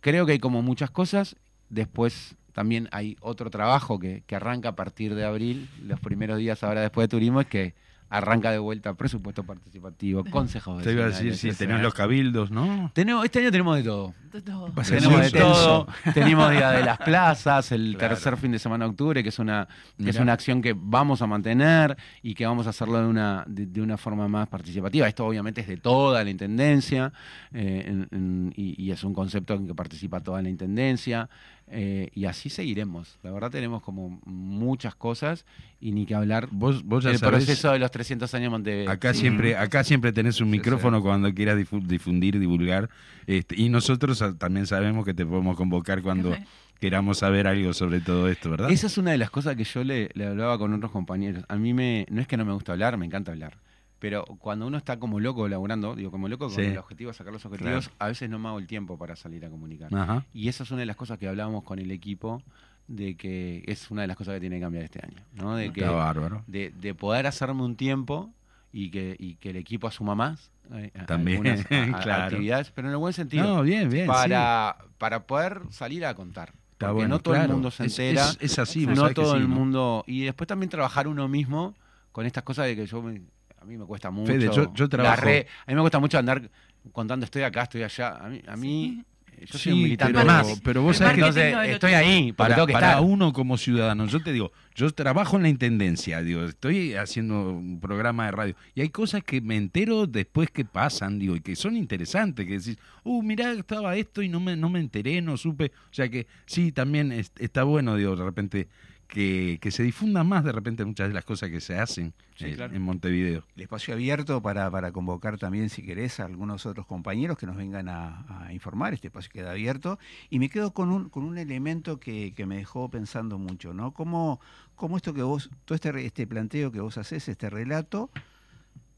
creo 0.00 0.26
que 0.26 0.32
hay 0.32 0.38
como 0.38 0.62
muchas 0.62 0.90
cosas. 0.90 1.36
Después 1.70 2.36
también 2.52 2.88
hay 2.92 3.16
otro 3.20 3.50
trabajo 3.50 3.98
que, 3.98 4.22
que 4.26 4.34
arranca 4.36 4.70
a 4.70 4.76
partir 4.76 5.14
de 5.14 5.24
abril, 5.24 5.68
los 5.86 6.00
primeros 6.00 6.38
días 6.38 6.62
ahora 6.64 6.80
después 6.80 7.04
de 7.04 7.08
turismo, 7.08 7.40
es 7.40 7.46
que 7.46 7.74
arranca 8.10 8.50
de 8.50 8.58
vuelta 8.58 8.94
presupuesto 8.94 9.44
participativo, 9.44 10.24
consejos 10.24 10.82
Te 10.82 10.92
iba 10.92 11.04
a 11.04 11.08
decir, 11.08 11.32
etcétera. 11.32 11.56
tenés 11.58 11.82
los 11.82 11.94
cabildos, 11.94 12.50
¿no? 12.50 12.90
Tenemos, 12.94 13.24
este 13.24 13.40
año 13.40 13.50
tenemos 13.50 13.76
de 13.76 13.82
todo. 13.82 14.14
Todo. 14.44 14.70
A 14.76 14.84
ser 14.84 14.98
Tenemos 15.02 15.20
de 15.32 15.38
todo. 15.38 15.86
Tenemos 16.14 16.50
Día 16.50 16.70
de 16.70 16.82
las 16.84 16.98
Plazas, 16.98 17.72
el 17.72 17.96
Claro. 17.98 18.14
tercer 18.14 18.36
fin 18.36 18.52
de 18.52 18.58
semana 18.58 18.84
de 18.84 18.90
octubre, 18.90 19.22
que 19.22 19.28
es 19.30 19.38
una 19.38 19.66
que 20.02 20.10
es 20.10 20.18
una 20.18 20.32
acción 20.34 20.60
que 20.62 20.74
vamos 20.76 21.22
a 21.22 21.26
mantener 21.26 21.96
y 22.22 22.34
que 22.34 22.44
vamos 22.46 22.66
a 22.66 22.70
hacerlo 22.70 23.00
de 23.00 23.06
una, 23.06 23.44
de, 23.46 23.66
de 23.66 23.80
una 23.80 23.96
forma 23.96 24.28
más 24.28 24.48
participativa. 24.48 25.08
Esto 25.08 25.24
obviamente 25.26 25.60
es 25.62 25.66
de 25.68 25.76
toda 25.78 26.22
la 26.24 26.30
Intendencia 26.30 27.12
eh, 27.52 27.84
en- 27.86 28.08
en- 28.10 28.52
y, 28.56 28.82
y 28.82 28.88
y 28.88 28.92
es 28.92 29.04
un 29.04 29.12
concepto 29.12 29.52
en 29.54 29.66
que 29.66 29.74
participa 29.74 30.20
toda 30.20 30.40
la 30.40 30.48
intendencia 30.48 31.28
eh, 31.70 32.08
y 32.14 32.24
así 32.26 32.50
seguiremos. 32.50 33.18
La 33.22 33.30
verdad 33.30 33.50
tenemos 33.50 33.82
como 33.82 34.20
muchas 34.24 34.94
cosas 34.94 35.44
y 35.80 35.92
ni 35.92 36.06
que 36.06 36.14
hablar 36.14 36.48
Vos, 36.50 36.82
vos 36.84 37.04
ya 37.04 37.10
del 37.10 37.18
sabés, 37.18 37.44
proceso 37.44 37.72
de 37.72 37.78
los 37.78 37.90
300 37.90 38.32
años 38.34 38.44
de 38.46 38.50
Montevideo. 38.50 38.90
acá 38.90 39.14
Sí. 39.14 39.20
siempre, 39.20 39.56
acá 39.56 39.84
siempre 39.84 40.12
tenés 40.12 40.40
un 40.40 40.48
Sí, 40.48 40.52
micrófono 40.52 41.02
cuando 41.02 41.32
quieras 41.32 41.56
difu- 41.58 41.82
difundir, 41.86 42.38
divulgar. 42.38 42.88
Este, 43.26 43.60
y 43.60 43.68
nosotros 43.68 44.22
también 44.38 44.66
sabemos 44.66 45.04
que 45.04 45.14
te 45.14 45.24
podemos 45.26 45.56
convocar 45.56 46.02
cuando 46.02 46.36
queramos 46.80 47.18
saber 47.18 47.46
algo 47.46 47.72
sobre 47.72 48.00
todo 48.00 48.28
esto, 48.28 48.50
¿verdad? 48.50 48.70
Esa 48.70 48.86
es 48.86 48.98
una 48.98 49.10
de 49.10 49.18
las 49.18 49.30
cosas 49.30 49.56
que 49.56 49.64
yo 49.64 49.82
le, 49.84 50.10
le 50.14 50.26
hablaba 50.26 50.58
con 50.58 50.72
otros 50.74 50.90
compañeros. 50.92 51.44
A 51.48 51.56
mí 51.56 51.74
me, 51.74 52.06
no 52.10 52.20
es 52.20 52.26
que 52.28 52.36
no 52.36 52.44
me 52.44 52.52
gusta 52.52 52.72
hablar, 52.72 52.96
me 52.96 53.06
encanta 53.06 53.32
hablar. 53.32 53.58
Pero 53.98 54.24
cuando 54.38 54.66
uno 54.66 54.78
está 54.78 54.98
como 54.98 55.18
loco 55.18 55.48
laburando, 55.48 55.96
digo, 55.96 56.10
como 56.12 56.28
loco 56.28 56.46
con 56.46 56.54
Sí. 56.54 56.60
el 56.62 56.78
objetivo 56.78 57.10
de 57.10 57.14
sacar 57.14 57.32
los 57.32 57.44
objetivos, 57.44 57.86
Claro. 57.88 57.96
a 57.98 58.06
veces 58.08 58.30
no 58.30 58.38
me 58.38 58.48
hago 58.48 58.58
el 58.60 58.66
tiempo 58.68 58.96
para 58.96 59.16
salir 59.16 59.44
a 59.44 59.50
comunicar. 59.50 59.92
Ajá. 59.94 60.24
Y 60.32 60.48
esa 60.48 60.62
es 60.62 60.70
una 60.70 60.80
de 60.80 60.86
las 60.86 60.96
cosas 60.96 61.18
que 61.18 61.26
hablábamos 61.28 61.64
con 61.64 61.78
el 61.80 61.90
equipo, 61.90 62.42
de 62.86 63.16
que 63.16 63.64
es 63.66 63.90
una 63.90 64.02
de 64.02 64.08
las 64.08 64.16
cosas 64.16 64.34
que 64.34 64.40
tiene 64.40 64.56
que 64.56 64.62
cambiar 64.62 64.84
este 64.84 65.00
año. 65.04 65.18
¿no? 65.34 65.56
De, 65.56 65.72
que, 65.72 65.82
bárbaro. 65.84 66.42
de, 66.46 66.70
de 66.80 66.94
poder 66.94 67.26
hacerme 67.26 67.62
un 67.62 67.74
tiempo 67.76 68.32
y 68.72 68.90
que, 68.90 69.16
y 69.18 69.34
que 69.36 69.50
el 69.50 69.56
equipo 69.56 69.88
asuma 69.88 70.14
más 70.14 70.50
eh, 70.72 70.90
También, 71.06 71.38
algunas 71.46 71.66
a- 71.94 71.98
a- 71.98 72.00
claro. 72.02 72.22
actividades, 72.24 72.70
pero 72.70 72.88
en 72.88 72.92
el 72.92 72.98
buen 72.98 73.12
sentido. 73.14 73.42
No, 73.44 73.62
bien, 73.62 73.88
bien. 73.90 74.04
sí. 74.04 74.08
para, 74.08 74.76
para 74.98 75.26
poder 75.26 75.62
salir 75.70 76.04
a 76.06 76.14
contar. 76.14 76.50
Está 76.72 76.86
Porque 76.88 76.92
bueno, 76.94 77.08
no 77.16 77.18
todo 77.20 77.34
el 77.34 77.40
claro. 77.40 77.54
mundo 77.54 77.70
se 77.72 77.86
Es- 77.86 77.98
entera. 77.98 78.28
Es, 78.30 78.38
es 78.52 78.58
así, 78.58 78.86
vos 78.86 78.94
no 78.96 79.10
todo 79.12 79.32
sí, 79.32 79.38
el 79.40 79.48
¿no? 79.48 79.54
mundo. 79.56 80.04
Y 80.06 80.24
después 80.24 80.46
también 80.46 80.70
trabajar 80.70 81.08
uno 81.08 81.26
mismo 81.26 81.74
con 82.12 82.26
estas 82.26 82.44
cosas 82.44 82.66
de 82.66 82.76
que 82.76 82.86
yo 82.86 83.02
me- 83.02 83.22
a 83.60 83.64
mí 83.64 83.76
me 83.76 83.84
cuesta 83.84 84.10
mucho. 84.10 84.32
Fede, 84.32 84.46
yo- 84.54 84.72
yo 84.74 84.84
la 84.84 84.88
trabajo- 84.88 85.24
red- 85.24 85.46
a 85.66 85.70
mí 85.70 85.74
me 85.74 85.80
cuesta 85.80 85.98
mucho 85.98 86.18
andar 86.18 86.50
contando 86.92 87.24
estoy 87.24 87.42
acá, 87.42 87.62
estoy 87.62 87.82
allá. 87.82 88.16
A 88.16 88.28
mí, 88.28 88.40
a 88.46 88.56
mí 88.56 89.02
eh, 89.36 89.40
yo 89.46 89.52
soy 89.52 89.60
Sí, 89.60 89.70
un 89.72 89.82
militante 89.82 90.14
pero, 90.14 90.24
más. 90.26 90.60
pero 90.64 90.82
vos 90.82 90.96
sabés 90.96 91.14
que 91.14 91.20
Entonces, 91.20 91.54
estoy 91.68 91.92
ahí, 91.92 92.32
para, 92.32 92.54
tengo 92.54 92.66
que 92.66 92.72
para 92.72 92.90
estar. 92.92 93.04
uno 93.04 93.32
como 93.32 93.56
ciudadano, 93.56 94.06
yo 94.06 94.20
te 94.22 94.32
digo, 94.32 94.50
yo 94.74 94.90
trabajo 94.92 95.36
en 95.36 95.42
la 95.42 95.48
intendencia, 95.48 96.22
digo, 96.22 96.42
estoy 96.44 96.94
haciendo 96.94 97.50
un 97.50 97.78
programa 97.78 98.24
de 98.26 98.30
radio 98.32 98.54
y 98.74 98.80
hay 98.80 98.88
cosas 98.88 99.22
que 99.22 99.40
me 99.40 99.56
entero 99.56 100.06
después 100.06 100.50
que 100.50 100.64
pasan, 100.64 101.18
digo, 101.18 101.36
y 101.36 101.40
que 101.40 101.54
son 101.56 101.76
interesantes, 101.76 102.46
que 102.46 102.58
decís, 102.58 102.78
uh, 103.04 103.22
mirá, 103.22 103.52
estaba 103.52 103.94
esto 103.96 104.22
y 104.22 104.28
no 104.28 104.40
me, 104.40 104.56
no 104.56 104.70
me 104.70 104.80
enteré, 104.80 105.20
no 105.22 105.36
supe, 105.36 105.72
o 105.90 105.92
sea 105.94 106.08
que 106.08 106.26
sí, 106.46 106.72
también 106.72 107.12
es- 107.12 107.32
está 107.38 107.62
bueno, 107.64 107.94
digo, 107.96 108.16
de 108.16 108.24
repente 108.24 108.68
que, 109.08 109.58
que 109.60 109.70
se 109.70 109.82
difundan 109.82 110.28
más 110.28 110.44
de 110.44 110.52
repente 110.52 110.84
muchas 110.84 111.08
de 111.08 111.14
las 111.14 111.24
cosas 111.24 111.48
que 111.50 111.60
se 111.60 111.78
hacen 111.78 112.12
Sí, 112.36 112.44
eh, 112.46 112.54
claro. 112.54 112.74
en 112.76 112.82
Montevideo. 112.82 113.44
El 113.56 113.62
espacio 113.62 113.94
abierto 113.94 114.40
para, 114.40 114.70
para 114.70 114.92
convocar 114.92 115.38
también, 115.38 115.70
si 115.70 115.82
querés, 115.82 116.20
a 116.20 116.26
algunos 116.26 116.66
otros 116.66 116.86
compañeros 116.86 117.36
que 117.38 117.46
nos 117.46 117.56
vengan 117.56 117.88
a, 117.88 118.44
a 118.46 118.52
informar. 118.52 118.94
Este 118.94 119.08
espacio 119.08 119.30
queda 119.32 119.50
abierto. 119.50 119.98
Y 120.30 120.38
me 120.38 120.48
quedo 120.48 120.72
con 120.72 120.90
un, 120.92 121.08
con 121.08 121.24
un 121.24 121.36
elemento 121.38 121.98
que, 121.98 122.32
que 122.34 122.46
me 122.46 122.58
dejó 122.58 122.88
pensando 122.90 123.38
mucho, 123.38 123.72
¿no? 123.74 123.92
Cómo, 123.92 124.40
cómo 124.76 124.96
esto 124.98 125.14
que 125.14 125.22
vos, 125.22 125.50
todo 125.64 125.74
este, 125.74 125.90
re- 125.90 126.04
este 126.06 126.26
planteo 126.28 126.70
que 126.70 126.80
vos 126.80 126.96
haces, 126.98 127.28
este 127.28 127.50
relato, 127.50 128.10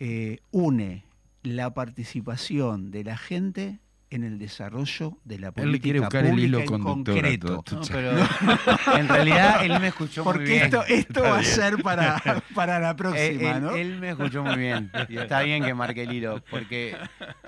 eh, 0.00 0.40
une 0.50 1.04
la 1.42 1.72
participación 1.72 2.90
de 2.90 3.04
la 3.04 3.16
gente 3.16 3.78
en 4.10 4.24
el 4.24 4.38
desarrollo 4.38 5.16
de 5.24 5.38
la 5.38 5.52
política 5.52 5.62
Él 5.66 5.72
le 5.72 5.80
quiere 5.80 6.00
buscar 6.00 6.26
el 6.26 6.38
hilo 6.38 6.58
en 6.60 6.66
concreto. 6.66 7.62
todo. 7.62 7.80
No, 7.80 7.86
pero 7.86 8.10
en 8.98 9.08
realidad 9.08 9.64
él 9.64 9.78
me 9.80 9.88
escuchó 9.88 10.24
muy 10.24 10.32
Porque 10.32 10.44
bien. 10.50 10.62
esto, 10.64 10.82
esto 10.84 11.22
va 11.22 11.38
a 11.38 11.42
ser 11.44 11.82
para, 11.82 12.20
para 12.54 12.78
la 12.80 12.90
Eh, 12.90 12.94
próxima, 12.94 13.50
él, 13.56 13.62
¿no? 13.62 13.70
él 13.76 13.98
me 14.00 14.10
escuchó 14.10 14.42
muy 14.42 14.56
bien. 14.56 14.90
Y 15.08 15.16
está 15.18 15.42
bien 15.42 15.62
que 15.64 15.74
marque 15.74 16.02
el 16.02 16.12
hilo, 16.12 16.42
porque 16.50 16.96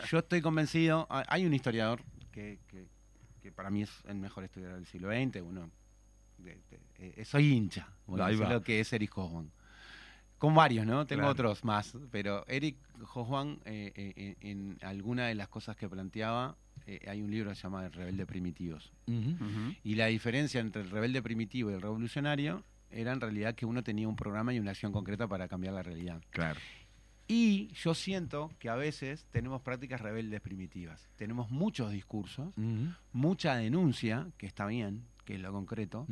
yo 0.08 0.18
estoy 0.18 0.40
convencido. 0.40 1.06
ha- 1.10 1.24
Hay 1.28 1.44
un 1.46 1.52
historiador 1.54 2.00
que, 2.30 2.58
que- 2.68 2.86
que 3.42 3.50
para 3.50 3.68
mí 3.70 3.82
es 3.82 3.90
el 4.06 4.16
mejor 4.18 4.44
historiador 4.44 4.76
del 4.78 4.86
siglo 4.86 5.08
XX. 5.10 5.42
Uno, 5.42 5.68
de- 6.38 6.60
de- 6.70 7.14
eh, 7.16 7.24
soy 7.24 7.52
hincha, 7.52 7.88
va. 8.08 8.30
lo 8.30 8.62
que 8.62 8.78
es 8.80 8.92
Eric 8.92 9.12
Hobsbawm. 9.16 9.50
Con 10.43 10.57
varios, 10.57 10.84
¿no? 10.84 11.07
Tengo 11.07 11.20
Claro. 11.20 11.30
otros 11.34 11.64
más, 11.64 11.97
pero 12.11 12.45
Eric 12.49 12.76
Hobsbawm, 13.01 13.61
eh, 13.64 13.93
eh, 13.95 14.34
en, 14.40 14.51
en 14.51 14.78
alguna 14.84 15.28
de 15.28 15.36
las 15.36 15.47
cosas 15.47 15.76
que 15.76 15.88
planteaba, 15.88 16.57
eh, 16.84 16.99
hay 17.07 17.22
un 17.22 17.30
libro 17.30 17.51
que 17.51 17.55
se 17.55 17.62
llama 17.62 17.86
El 17.86 17.93
rebelde 17.93 18.26
primitivos. 18.26 18.93
Y 19.84 19.95
la 19.95 20.07
diferencia 20.07 20.61
entre 20.61 20.82
el 20.82 20.90
rebelde 20.90 21.22
primitivo 21.22 21.70
y 21.70 21.74
el 21.74 21.80
revolucionario 21.80 22.64
era 22.90 23.12
en 23.12 23.20
realidad 23.20 23.55
que 23.55 23.66
uno 23.66 23.84
tenía 23.84 24.09
un 24.09 24.16
programa 24.16 24.53
y 24.53 24.59
una 24.59 24.72
acción 24.72 24.90
concreta 24.90 25.28
para 25.28 25.47
cambiar 25.47 25.74
la 25.74 25.84
realidad. 25.84 26.20
Claro. 26.30 26.59
Y 27.28 27.68
yo 27.74 27.95
siento 27.95 28.51
que 28.59 28.68
a 28.68 28.74
veces 28.74 29.26
tenemos 29.30 29.62
prácticas 29.62 30.01
rebeldes 30.01 30.40
primitivas. 30.40 31.09
Tenemos 31.14 31.51
muchos 31.51 31.93
discursos, 31.93 32.53
mucha 33.12 33.55
denuncia, 33.55 34.26
que 34.38 34.47
está 34.47 34.66
bien, 34.66 35.05
que 35.24 35.36
es 35.36 35.40
lo 35.40 35.53
concreto, 35.53 36.05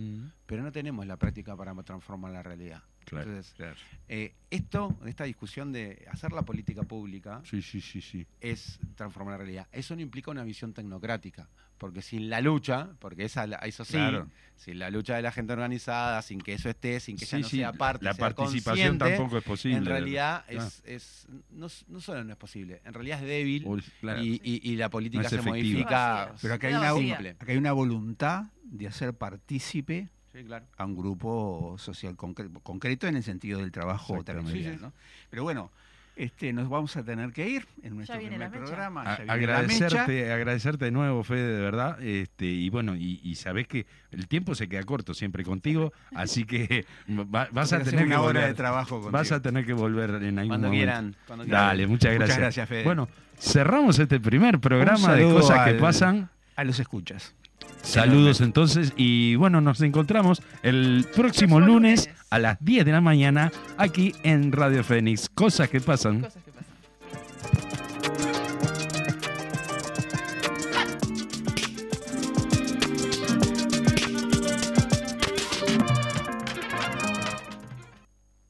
pero 0.47 0.63
no 0.63 0.71
tenemos 0.71 1.05
la 1.05 1.17
práctica 1.17 1.57
para 1.57 1.75
transformar 1.83 2.31
la 2.31 2.45
realidad. 2.45 2.85
Claro, 3.11 3.29
Entonces, 3.29 3.53
claro. 3.55 3.75
eh, 4.09 4.35
esto, 4.51 4.97
esta 5.05 5.25
discusión 5.25 5.73
de 5.73 6.07
hacer 6.13 6.31
la 6.31 6.43
política 6.43 6.85
pública 6.85 7.41
Sí, 7.45 7.61
sí, 7.61 7.81
sí, 7.81 8.01
sí. 8.01 8.25
es 8.41 8.79
transformar 8.95 9.33
la 9.33 9.39
realidad. 9.39 9.67
Eso 9.73 9.97
no 9.97 10.01
implica 10.03 10.31
una 10.31 10.45
visión 10.45 10.73
tecnocrática, 10.73 11.49
porque 11.77 12.03
sin 12.03 12.31
la 12.31 12.41
lucha, 12.41 12.91
porque 13.01 13.25
esa, 13.25 13.49
la- 13.49 13.57
eso 13.59 13.85
sí, 13.85 13.95
Claro. 13.95 14.29
sin 14.55 14.79
la 14.79 14.91
lucha 14.91 15.17
de 15.17 15.23
la 15.23 15.33
gente 15.33 15.53
organizada, 15.53 16.23
sin 16.23 16.41
que 16.41 16.53
eso 16.53 16.71
esté, 16.71 17.01
sin 17.01 17.17
que 17.17 17.27
Sí, 17.27 17.35
ella 17.37 17.43
no 17.43 17.49
sí, 17.49 17.57
sea 17.57 17.73
parte, 17.73 18.05
la 18.05 18.15
sea 18.15 18.21
participación 18.33 18.99
consciente, 18.99 19.17
tampoco 19.17 19.39
es 19.39 19.45
posible. 19.45 19.79
En 19.79 19.87
realidad 19.87 20.45
Claro. 20.47 20.67
es, 20.69 20.83
es 20.85 21.27
no, 21.51 21.67
no 21.89 22.01
solo 22.01 22.23
no 22.23 22.31
es 22.31 22.39
posible, 22.39 22.81
en 22.85 22.95
realidad 22.95 23.21
es 23.23 23.27
débil 23.27 23.65
Uy, 23.67 23.83
claro. 24.01 24.23
y, 24.23 24.41
y- 24.45 24.71
y 24.71 24.77
la 24.77 24.89
política 24.89 25.25
No 25.25 25.29
se 25.29 25.35
efectiva. 25.35 25.51
modifica. 25.53 26.35
Pero 26.41 26.55
acá 26.55 26.69
hay, 26.69 26.75
una, 26.75 27.17
acá 27.31 27.51
hay 27.53 27.59
una 27.59 27.73
voluntad 27.73 28.45
de 28.63 28.87
hacer 28.87 29.15
partícipe 29.15 30.11
Sí, 30.33 30.45
claro. 30.45 30.65
a 30.77 30.85
un 30.85 30.97
grupo 30.97 31.77
social 31.79 32.17
concre- 32.17 32.51
concreto 32.63 33.07
en 33.09 33.17
el 33.17 33.23
sentido 33.23 33.61
del 33.61 33.73
trabajo. 33.73 34.23
Sí, 34.47 34.63
sí. 34.63 34.77
¿no? 34.81 34.93
Pero 35.29 35.43
bueno, 35.43 35.71
este, 36.17 36.53
nos 36.53 36.69
vamos 36.69 36.97
a 36.97 37.03
tener 37.03 37.33
que 37.33 37.49
ir 37.49 37.67
en 37.83 37.97
nuestro 37.97 38.19
viene 38.19 38.37
primer 38.37 38.51
la 38.51 38.59
mecha. 38.59 38.65
programa. 38.71 39.03
A- 39.03 39.25
ya 39.25 39.35
viene 39.35 39.53
la 39.53 39.63
mecha. 39.63 39.75
agradecerte, 39.87 40.33
agradecerte 40.33 40.85
de 40.85 40.91
nuevo, 40.91 41.25
Fede, 41.25 41.55
de 41.57 41.61
verdad. 41.61 42.03
Este, 42.03 42.45
y 42.47 42.69
bueno, 42.71 42.95
y, 42.95 43.21
y 43.25 43.35
sabés 43.37 43.67
que 43.67 43.87
el 44.13 44.29
tiempo 44.29 44.55
se 44.55 44.69
queda 44.69 44.83
corto 44.85 45.15
siempre 45.15 45.43
contigo, 45.45 45.93
así 46.15 46.45
que 46.45 46.85
va- 47.09 47.49
vas 47.53 47.73
a 47.73 47.79
tener 47.83 48.01
que 48.03 48.07
una 48.07 48.21
hora 48.21 48.27
volver. 48.41 48.49
de 48.49 48.55
trabajo 48.55 48.97
contigo. 48.97 49.11
Vas 49.13 49.33
a 49.33 49.41
tener 49.43 49.65
que 49.67 49.73
volver 49.73 50.11
en 50.23 50.39
algún 50.39 50.49
Cuando 50.49 50.69
momento. 50.69 50.71
quieran. 50.71 51.17
Cuando 51.27 51.45
quieran. 51.45 51.67
Dale, 51.69 51.87
muchas 51.87 52.15
gracias. 52.15 52.29
Muchas 52.29 52.39
gracias, 52.39 52.69
Fede. 52.69 52.85
Bueno, 52.85 53.09
cerramos 53.39 53.99
este 53.99 54.21
primer 54.21 54.61
programa 54.61 55.15
de 55.15 55.25
cosas 55.25 55.67
que 55.67 55.75
pasan. 55.75 56.29
A 56.57 56.65
los 56.65 56.79
escuchas. 56.79 57.35
Saludos 57.83 58.41
entonces 58.41 58.93
y 58.97 59.35
bueno, 59.37 59.61
nos 59.61 59.81
encontramos 59.81 60.43
el 60.63 61.07
próximo 61.15 61.61
lunes 61.61 62.07
lunes. 62.07 62.11
a 62.31 62.39
las 62.39 62.59
10 62.61 62.85
de 62.85 62.93
la 62.93 63.01
mañana 63.01 63.51
aquí 63.79 64.15
en 64.23 64.53
Radio 64.53 64.85
Fénix. 64.85 65.29
Cosas 65.29 65.69
que 65.69 65.81
pasan. 65.81 66.21
Cosas 66.21 66.43
que 66.45 66.50